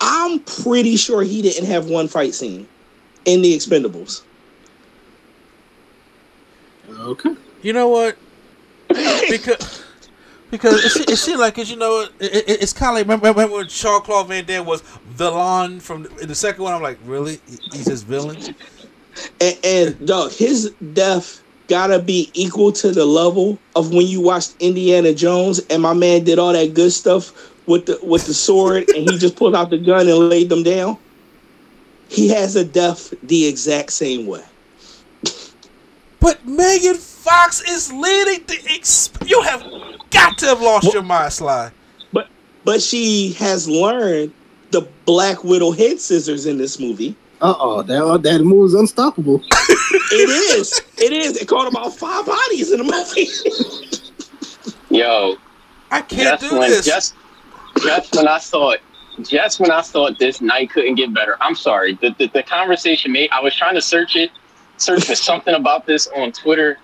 [0.00, 2.66] I'm pretty sure he didn't have one fight scene
[3.26, 4.22] in the Expendables.
[6.90, 7.34] Okay.
[7.62, 8.16] You know what?
[9.30, 9.84] Because
[10.50, 13.04] because it, se- it seemed like, 'cause you know, it, it, it's kind of like
[13.04, 14.80] remember, remember when Jean Claude Van Damme was
[15.10, 16.74] villain from the, the second one.
[16.74, 17.38] I'm like, really?
[17.72, 18.36] He's his villain?
[19.40, 24.56] And, and dog, his death gotta be equal to the level of when you watched
[24.58, 27.32] Indiana Jones and my man did all that good stuff
[27.66, 30.64] with the with the sword and he just pulled out the gun and laid them
[30.64, 30.98] down.
[32.08, 34.42] He has a death the exact same way.
[36.18, 38.56] But Megan Fox is leading the.
[38.68, 39.64] Exp- you have
[40.10, 41.70] got to have lost your mind, Sly.
[42.12, 42.28] But
[42.64, 44.32] but she has learned
[44.72, 47.14] the Black Widow head scissors in this movie.
[47.40, 49.42] Uh oh, that that move's unstoppable.
[50.12, 50.80] It is.
[50.98, 51.36] It is.
[51.36, 53.28] It caught about five bodies in the movie.
[54.90, 55.36] Yo,
[55.90, 56.84] I can't just do when this.
[56.84, 57.14] just
[57.80, 58.78] just when I thought
[59.22, 61.36] just when I thought this night couldn't get better.
[61.40, 61.94] I'm sorry.
[61.94, 64.32] The the, the conversation made I was trying to search it,
[64.78, 66.78] search for something about this on Twitter,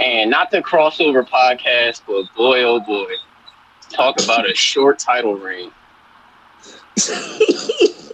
[0.00, 3.12] and not the crossover podcast, but boy oh boy.
[3.90, 5.70] Talk about a short title reign.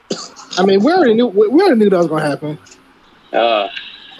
[0.58, 2.58] I mean, we already knew we already knew that was gonna happen.
[3.32, 3.68] Uh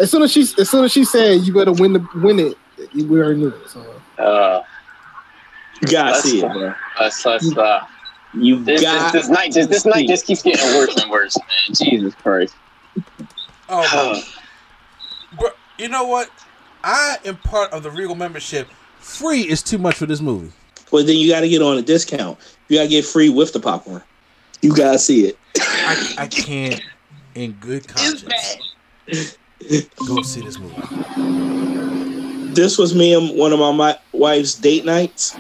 [0.01, 2.57] As soon as she as soon as she said you better win the win it,
[2.95, 3.69] we already knew it.
[3.69, 3.81] So
[4.19, 4.63] uh
[5.81, 6.53] You gotta That's see it, fine.
[6.59, 6.75] bro.
[7.01, 7.81] us, us, uh,
[8.35, 11.37] You this, got this, this night just this night just keeps getting worse and worse,
[11.37, 11.75] man.
[11.75, 12.55] Jesus Christ.
[13.69, 14.23] oh,
[15.39, 16.31] bro, you know what?
[16.85, 18.69] I am part of the Regal membership.
[18.99, 20.53] Free is too much for this movie.
[20.91, 22.39] Well, then you got to get on a discount.
[22.69, 24.03] You got to get free with the popcorn.
[24.63, 25.39] You got to see it.
[25.59, 26.81] I, I can't,
[27.35, 28.23] in good conscience,
[30.07, 30.81] go see this movie.
[32.55, 35.35] This was me and one of my, my wife's date nights.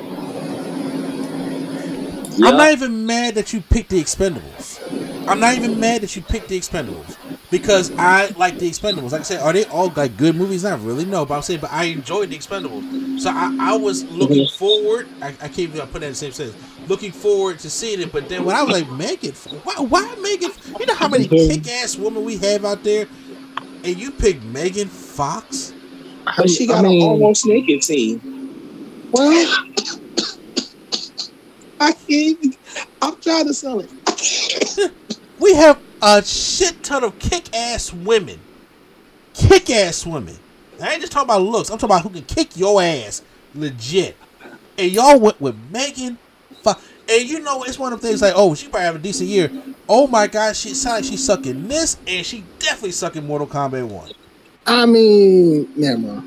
[2.44, 4.71] I'm not even mad that you picked the Expendables.
[5.28, 7.16] I'm not even mad that you picked the Expendables
[7.50, 9.12] because I like the Expendables.
[9.12, 10.64] Like I said, are they all like good movies?
[10.64, 11.24] Not really, no.
[11.24, 13.20] But I'm saying, but I enjoyed the Expendables.
[13.20, 15.08] So I, I was looking forward.
[15.20, 16.60] I, I can't even put that in the same sentence.
[16.88, 18.10] Looking forward to seeing it.
[18.10, 19.32] But then when I was like, Megan,
[19.62, 20.50] why, why Megan?
[20.80, 23.06] You know how many kick-ass women we have out there,
[23.84, 25.72] and you pick Megan Fox.
[26.36, 28.20] But she got I mean, an almost naked scene.
[29.12, 29.64] well,
[31.80, 32.54] I can't even,
[33.00, 34.92] I'm trying to sell it.
[35.42, 38.38] We have a shit ton of kick-ass women.
[39.34, 40.36] Kick-ass women.
[40.80, 41.68] I ain't just talking about looks.
[41.68, 43.22] I'm talking about who can kick your ass
[43.54, 44.16] legit.
[44.78, 46.16] And y'all went with Megan.
[46.62, 46.74] Fo-
[47.08, 49.28] And you know, it's one of the things like, oh, she probably have a decent
[49.28, 49.50] year.
[49.88, 53.88] Oh my God, she sounds like she's sucking this, and she definitely sucking Mortal Kombat
[53.88, 54.12] One.
[54.66, 56.22] I mean, never.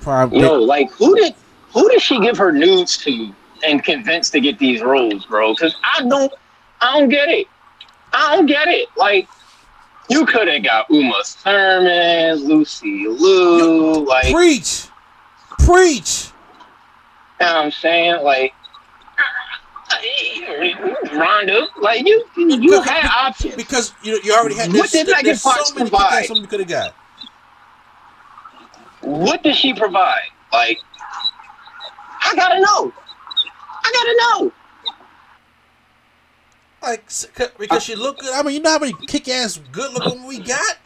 [0.00, 0.40] Probably.
[0.40, 1.34] Yo, like who did
[1.72, 3.32] who did she give her nudes to
[3.64, 5.54] and convince to get these roles, bro?
[5.54, 6.32] Because I don't
[6.80, 7.46] I don't get it.
[8.12, 8.88] I don't get it.
[8.96, 9.28] Like
[10.08, 14.88] you could have got Uma Thurman, Lucy Liu, like you know Preach,
[15.58, 16.30] preach.
[17.38, 18.22] what I'm saying?
[18.22, 18.54] Like
[21.06, 23.54] Rhonda, like you you had options.
[23.56, 24.72] because you you already had.
[24.72, 26.22] What did Megan Fox so provide?
[26.22, 26.94] kick-ass you could have got.
[29.00, 30.28] What does she provide?
[30.52, 30.78] Like
[32.20, 32.92] I gotta know.
[33.84, 34.52] I gotta know.
[36.88, 38.32] Like s- c- because she looked good.
[38.34, 40.76] I mean, you know how many kick-ass good-looking we got.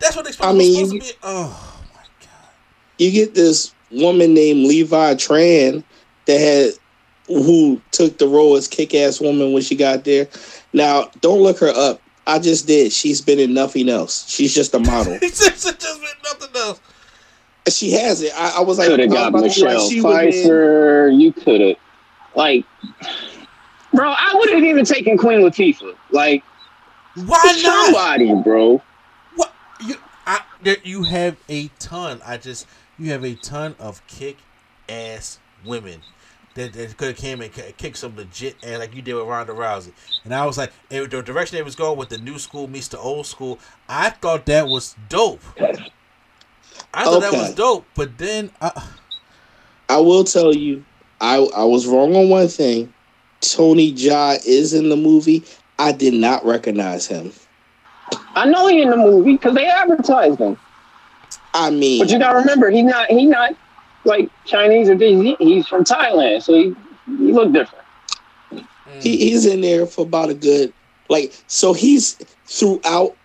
[0.00, 1.12] That's what they I mean, supposed you- to be.
[1.22, 2.50] Oh my god.
[2.98, 5.84] You get this woman named Levy Tran
[6.26, 6.72] that had,
[7.26, 10.26] who took the role as kick ass woman when she got there.
[10.72, 12.00] Now, don't look her up.
[12.26, 12.90] I just did.
[12.92, 14.28] She's been in nothing else.
[14.28, 15.18] She's just a model.
[15.22, 16.80] It's just, been nothing else.
[17.68, 18.32] she has it.
[18.34, 20.42] I, I was like, could have got about to be like, Michelle she was in-
[20.42, 21.10] Pfeiffer.
[21.12, 21.76] You could have,
[22.34, 22.64] like,
[23.94, 24.10] bro.
[24.10, 25.94] I would have even taken Queen Latifah.
[26.10, 26.42] Like,
[27.14, 27.86] Why not?
[27.86, 28.82] somebody, bro.
[29.36, 29.52] What
[29.86, 29.96] you?
[30.26, 30.40] I
[30.82, 32.20] you have a ton.
[32.24, 32.66] I just
[32.98, 36.00] you have a ton of kick-ass women
[36.54, 39.52] that, that could have came and kicked some legit ass like you did with Ronda
[39.52, 39.92] Rousey.
[40.24, 42.88] And I was like, eh, the direction they was going with the new school meets
[42.88, 43.58] the old school.
[43.88, 45.42] I thought that was dope.
[46.92, 47.86] I thought that was dope.
[47.94, 48.70] But then, uh,
[49.88, 50.84] I will tell you,
[51.20, 52.93] I I was wrong on one thing.
[53.52, 55.44] Tony Jaa is in the movie.
[55.78, 57.32] I did not recognize him.
[58.34, 60.56] I know he in the movie because they advertised him.
[61.52, 63.54] I mean, But you gotta remember, he's not he not
[64.04, 66.74] like Chinese or he, he's from Thailand, so he
[67.06, 67.84] he look different.
[69.00, 70.72] he, he's in there for about a good
[71.08, 72.14] like so he's
[72.46, 73.16] throughout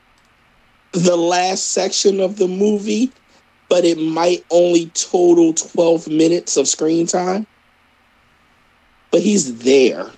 [0.91, 3.11] the last section of the movie
[3.69, 7.45] but it might only total 12 minutes of screen time
[9.11, 10.09] but he's there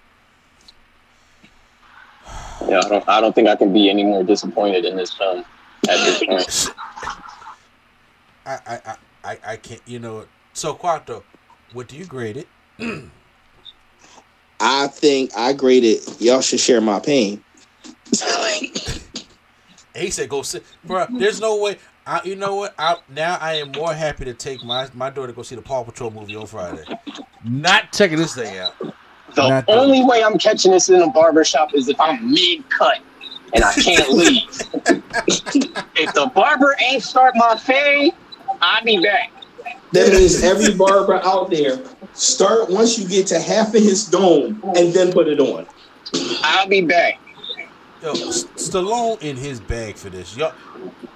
[2.67, 5.43] Yeah, I don't I don't think I can be any more disappointed in this film
[5.89, 6.75] at this point.
[8.45, 9.81] I, I, I, I, I can't.
[9.85, 10.25] You know.
[10.53, 11.23] So Quattro,
[11.73, 12.47] what do you grade it?
[14.59, 17.43] i think i graded y'all should share my pain
[19.95, 21.05] He said, "Go sit, bro.
[21.09, 21.77] There's no way.
[22.11, 22.75] I, you know what?
[22.77, 25.61] I, now I am more happy to take my my daughter to go see the
[25.61, 26.83] Paw Patrol movie on Friday.
[27.45, 28.75] Not checking this thing out.
[29.35, 32.29] The Not the- only way I'm catching this in a barber shop is if I'm
[32.29, 32.99] mid cut
[33.53, 34.43] and I can't leave.
[35.95, 38.13] if the barber ain't start my fade,
[38.61, 39.31] I'll be back.
[39.93, 41.79] that means every barber out there
[42.13, 45.65] start once you get to half of his dome and then put it on
[46.43, 47.19] I'll be back.
[48.03, 50.35] Yo, S- Stallone in his bag for this.
[50.35, 51.10] Yo, did,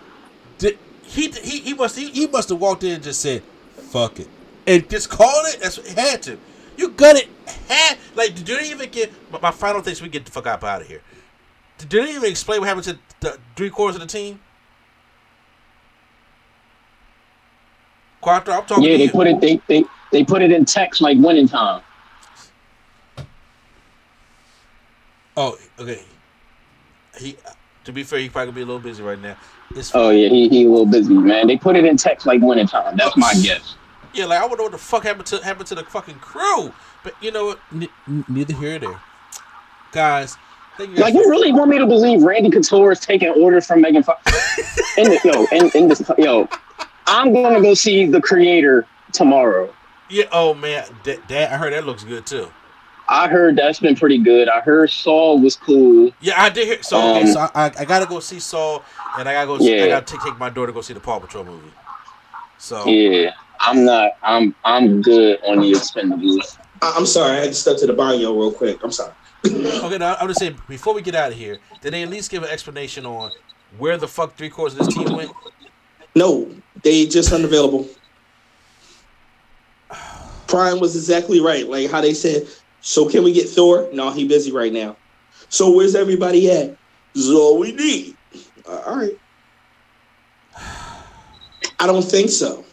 [1.16, 3.44] he he he must he, he must have walked in and just said,
[3.76, 4.30] "Fuck it,"
[4.68, 5.62] and just called it.
[5.62, 6.40] That's what he had to.
[6.78, 7.30] You got it.
[7.70, 9.96] Had like did you even get my, my final thing?
[9.96, 11.02] So we get the fuck up out of here.
[11.78, 14.42] Did they even explain what happened to the three quarters of the team?
[18.22, 19.10] Quattro, I'm talking Yeah, to they you.
[19.10, 21.84] put it they they they put it in text like winning time.
[25.38, 26.02] oh, okay.
[27.20, 27.38] He,
[27.86, 29.38] to be fair, he probably gonna be a little busy right now.
[29.76, 31.48] It's Oh yeah, he he a little busy, man.
[31.48, 32.98] They put it in text like winning time.
[32.98, 33.76] That's my guess.
[34.14, 36.72] Yeah, like I wonder what the fuck happened to happened to the fucking crew.
[37.04, 37.60] But you know what?
[37.74, 39.02] N- neither here nor there.
[39.92, 40.38] Guys,
[40.80, 41.00] you guys.
[41.00, 44.22] Like you really want me to believe Randy Couture is taking orders from Megan Fox?
[44.98, 46.48] in the, yo, in, in this yo,
[47.08, 49.74] I'm gonna go see the creator tomorrow.
[50.10, 50.26] yeah.
[50.32, 52.50] Oh man, that, that I heard that looks good too.
[53.07, 54.49] I heard that's been pretty good.
[54.49, 56.11] I heard Saw was cool.
[56.22, 56.84] Yeah, I did hear.
[56.84, 58.82] So, okay, Um, so I, I gotta go see Saw,
[59.19, 59.60] and I gotta go.
[59.60, 61.72] See, I gotta take, take my daughter to go see the Paw Patrol movie.
[62.57, 64.14] So Yeah, I'm not.
[64.23, 66.57] I'm I'm good on the Expendables.
[66.82, 69.14] I- i'm sorry i had to step to the barrio real quick i'm sorry
[69.45, 72.32] okay, now I'm just saying before we get out of here, did they at least
[72.32, 73.32] give an explanation on
[73.77, 75.32] where the fuck three quarters of this team went?
[76.15, 76.49] No,
[76.82, 77.88] they just unavailable.
[80.48, 81.68] Prime was exactly right.
[81.69, 82.48] Like how they said,
[82.86, 83.90] so can we get Thor?
[83.91, 84.95] No, he busy right now.
[85.49, 86.78] So where's everybody at?
[87.14, 88.16] This is all we need.
[88.68, 89.18] All right.
[91.80, 92.64] I don't think so.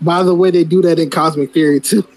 [0.00, 2.06] By the way, they do that in Cosmic Fury too.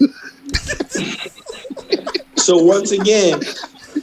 [2.44, 3.40] So once again,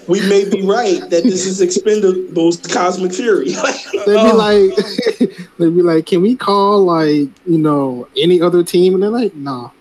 [0.08, 3.52] we may be right that this is Expendables Cosmic Fury.
[3.52, 4.36] They'd be oh.
[4.36, 4.76] like,
[5.60, 8.96] they'd be like, can we call like you know any other team?
[8.96, 9.72] And they're like, no.
[9.72, 9.81] Yeah,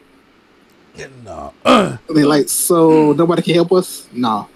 [1.24, 1.52] no.
[2.08, 4.08] They like, so nobody can help us?
[4.12, 4.48] No.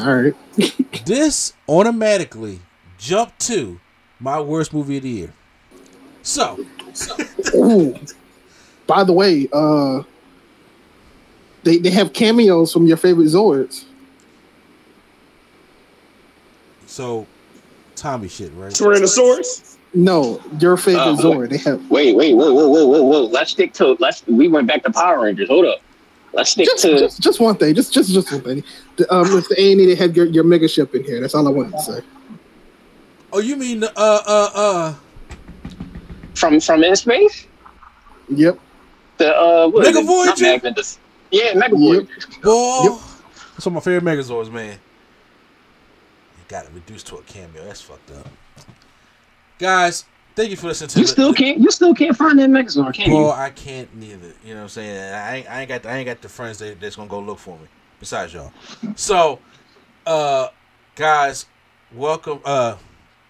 [0.00, 0.34] All right.
[1.06, 2.60] this automatically
[2.98, 3.80] jumped to
[4.20, 5.32] my worst movie of the year.
[6.22, 6.64] So,
[7.54, 7.98] Ooh.
[8.86, 10.02] By the way, uh,
[11.62, 13.84] they they have cameos from your favorite Zords.
[16.98, 17.26] so
[17.94, 18.72] Tommy shit, right?
[18.72, 19.76] Tyrannosaurus?
[19.94, 21.50] No, your favorite Uh, Zord.
[21.50, 23.22] They have Wait, wait, whoa, whoa, whoa, whoa, whoa.
[23.24, 23.96] Let's stick to.
[23.98, 24.26] Let's.
[24.26, 25.48] We went back to Power Rangers.
[25.48, 25.80] Hold up.
[26.34, 26.98] Let's stick just, to.
[26.98, 27.74] just just one thing.
[27.74, 28.64] Just just just one thing.
[28.96, 31.20] The, um, if the A and E they had your, your mega ship in here.
[31.20, 32.00] That's all I wanted to say.
[33.32, 34.94] Oh, you mean uh uh uh
[36.34, 37.46] from from in space.
[38.28, 38.58] Yep.
[39.16, 40.04] The uh, what is Mega it?
[40.04, 40.82] Not Voyager?
[41.30, 42.06] Yeah, Mega Voyager.
[42.42, 42.82] boy?
[42.84, 43.00] Yep.
[43.52, 44.72] That's one of my favorite Megazords, man.
[44.74, 47.64] You got it reduced to a cameo.
[47.64, 48.28] That's fucked up.
[49.58, 50.04] Guys,
[50.36, 51.58] thank you for listening to You the- still can't.
[51.58, 53.30] You still can't find that Megazord, can Well, you?
[53.30, 54.32] I can't neither.
[54.44, 55.14] You know what I'm saying?
[55.14, 57.38] I ain't, I ain't got I ain't got the friends that, that's gonna go look
[57.38, 57.66] for me.
[58.00, 58.52] Besides y'all.
[58.94, 59.40] So,
[60.06, 60.48] uh,
[60.94, 61.46] guys,
[61.92, 62.40] welcome.
[62.44, 62.76] Uh,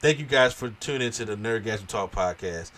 [0.00, 2.70] thank you guys for tuning into the Nerd Nerdgasm Talk podcast.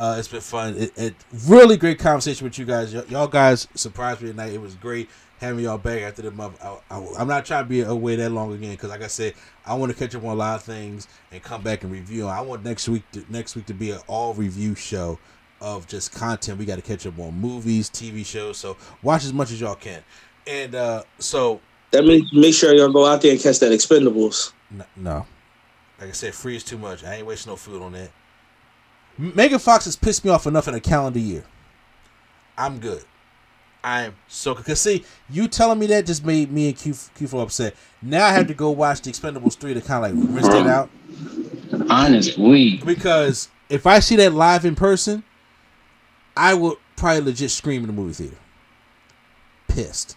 [0.00, 0.74] Uh, it's been fun.
[0.78, 1.14] It, it
[1.46, 2.94] really great conversation with you guys.
[2.94, 4.54] Y- y'all guys surprised me tonight.
[4.54, 5.10] It was great
[5.40, 6.58] having y'all back after the month.
[6.64, 6.78] I,
[7.18, 9.34] am not trying to be away that long again because, like I said,
[9.66, 12.26] I want to catch up on a lot of things and come back and review.
[12.26, 15.18] I want next week to, next week to be an all review show
[15.60, 16.58] of just content.
[16.58, 18.56] We got to catch up on movies, TV shows.
[18.56, 20.02] So watch as much as y'all can.
[20.46, 21.60] And uh, so
[21.90, 24.54] That means make sure y'all go out there and catch that Expendables.
[24.72, 25.26] N- no.
[26.00, 27.04] Like I said, free is too much.
[27.04, 28.10] I ain't wasting no food on that.
[29.20, 31.44] Megan Fox has pissed me off enough in a calendar year.
[32.56, 33.04] I'm good.
[33.84, 37.74] I'm so because see, you telling me that just made me and Q Q4 upset.
[38.02, 40.66] Now I have to go watch the Expendables three to kind of like rinse that
[40.66, 40.90] out.
[41.88, 45.22] Honestly, because if I see that live in person,
[46.36, 48.36] I would probably legit scream in the movie theater.
[49.68, 50.16] Pissed.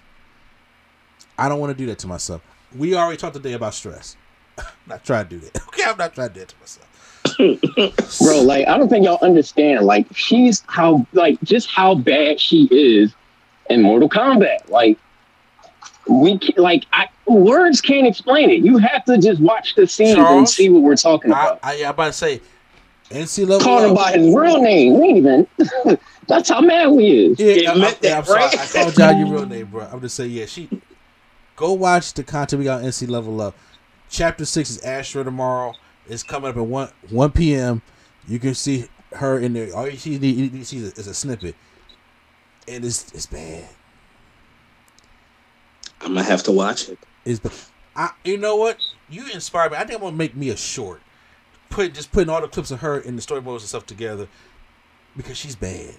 [1.37, 2.41] I don't want to do that to myself.
[2.75, 4.17] We already talked today about stress.
[4.57, 5.61] I'm not trying to do that.
[5.67, 6.87] Okay, I'm not trying to do that to myself.
[7.37, 8.41] Bro.
[8.41, 9.85] Like I don't think y'all understand.
[9.85, 13.13] Like she's how like just how bad she is
[13.69, 14.69] in Mortal Kombat.
[14.69, 14.97] Like
[16.07, 18.59] we ca- like I words can't explain it.
[18.63, 21.59] You have to just watch the scenes and see what we're talking about.
[21.63, 22.41] I, I'm about to say,
[23.09, 23.59] NC level.
[23.61, 24.99] Call him by his real name.
[24.99, 25.99] We ain't even.
[26.27, 27.39] That's how mad we is.
[27.39, 28.41] Yeah, Yeah, I, admit I, yeah, that, I'm sorry.
[28.41, 28.59] right?
[28.59, 29.87] I called y'all your real name, bro.
[29.91, 30.69] I'm just saying, yeah, she.
[31.55, 33.55] Go watch the content we got on NC Level Up.
[34.09, 35.73] Chapter six is Astro tomorrow.
[36.07, 37.81] It's coming up at one one p.m.
[38.27, 39.75] You can see her in there.
[39.75, 41.55] All you see, you need see is a snippet,
[42.67, 43.69] and it's it's bad.
[46.01, 46.99] I'm gonna have to watch it.
[47.25, 47.53] It's bad.
[47.95, 48.77] I, you know what?
[49.09, 49.77] You inspired me.
[49.77, 51.01] I think I'm gonna make me a short.
[51.69, 54.27] Put just putting all the clips of her in the storyboards and stuff together
[55.15, 55.95] because she's bad.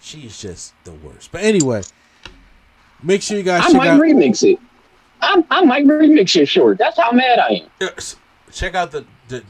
[0.00, 1.32] She's just the worst.
[1.32, 1.82] But anyway,
[3.02, 4.00] make sure you guys I might out.
[4.00, 4.58] remix it.
[5.24, 6.78] I, I might remix your short.
[6.78, 7.90] That's how mad I am.
[8.52, 9.42] Check out the the,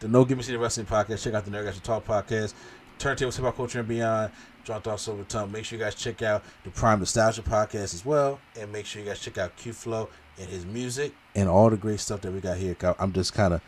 [0.00, 1.24] the No Gimmicks Needed Wrestling podcast.
[1.24, 2.54] Check out the Nerd Who Talk podcast.
[2.98, 4.30] Turntables, Hip Hop Culture, and Beyond.
[4.64, 5.50] Dropped off Silver Tongue.
[5.50, 9.02] Make sure you guys check out the Prime Nostalgia podcast as well, and make sure
[9.02, 12.32] you guys check out Q Flow and his music and all the great stuff that
[12.32, 12.76] we got here.
[12.98, 13.60] I'm just kind of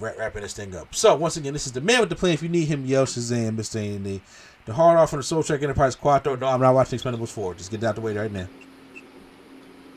[0.00, 0.94] wrapping this thing up.
[0.94, 2.34] So once again, this is the man with the plan.
[2.34, 3.76] If you need him, yell Shazam, Mr.
[3.76, 4.20] A&D.
[4.66, 6.36] The hard off from the Soul Trek Enterprise Quattro.
[6.36, 7.54] No, I'm not watching Expendables 4.
[7.54, 8.46] Just get out the way right now.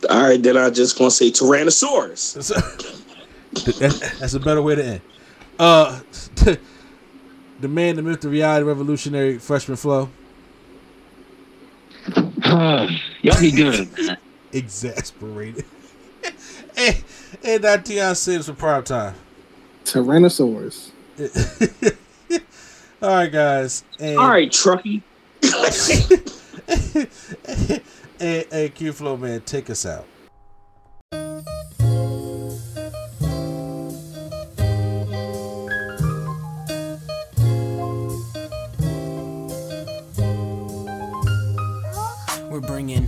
[0.09, 2.47] All right, then I'm just gonna say Tyrannosaurus.
[3.53, 5.01] That- that's a better way to end.
[5.59, 5.99] Uh,
[7.59, 10.09] the man, the myth, the reality, revolutionary freshman flow.
[12.43, 14.17] y'all be good.
[14.53, 15.65] Exasperated.
[16.77, 17.03] and,
[17.43, 19.15] and that Tion says for prime time.
[19.85, 20.91] Tyrannosaurus.
[23.01, 23.83] All right, guys.
[23.99, 25.03] And, All right, Truckee.
[28.21, 30.07] And, and Q Flow man, take us out.
[42.49, 43.07] We're bringing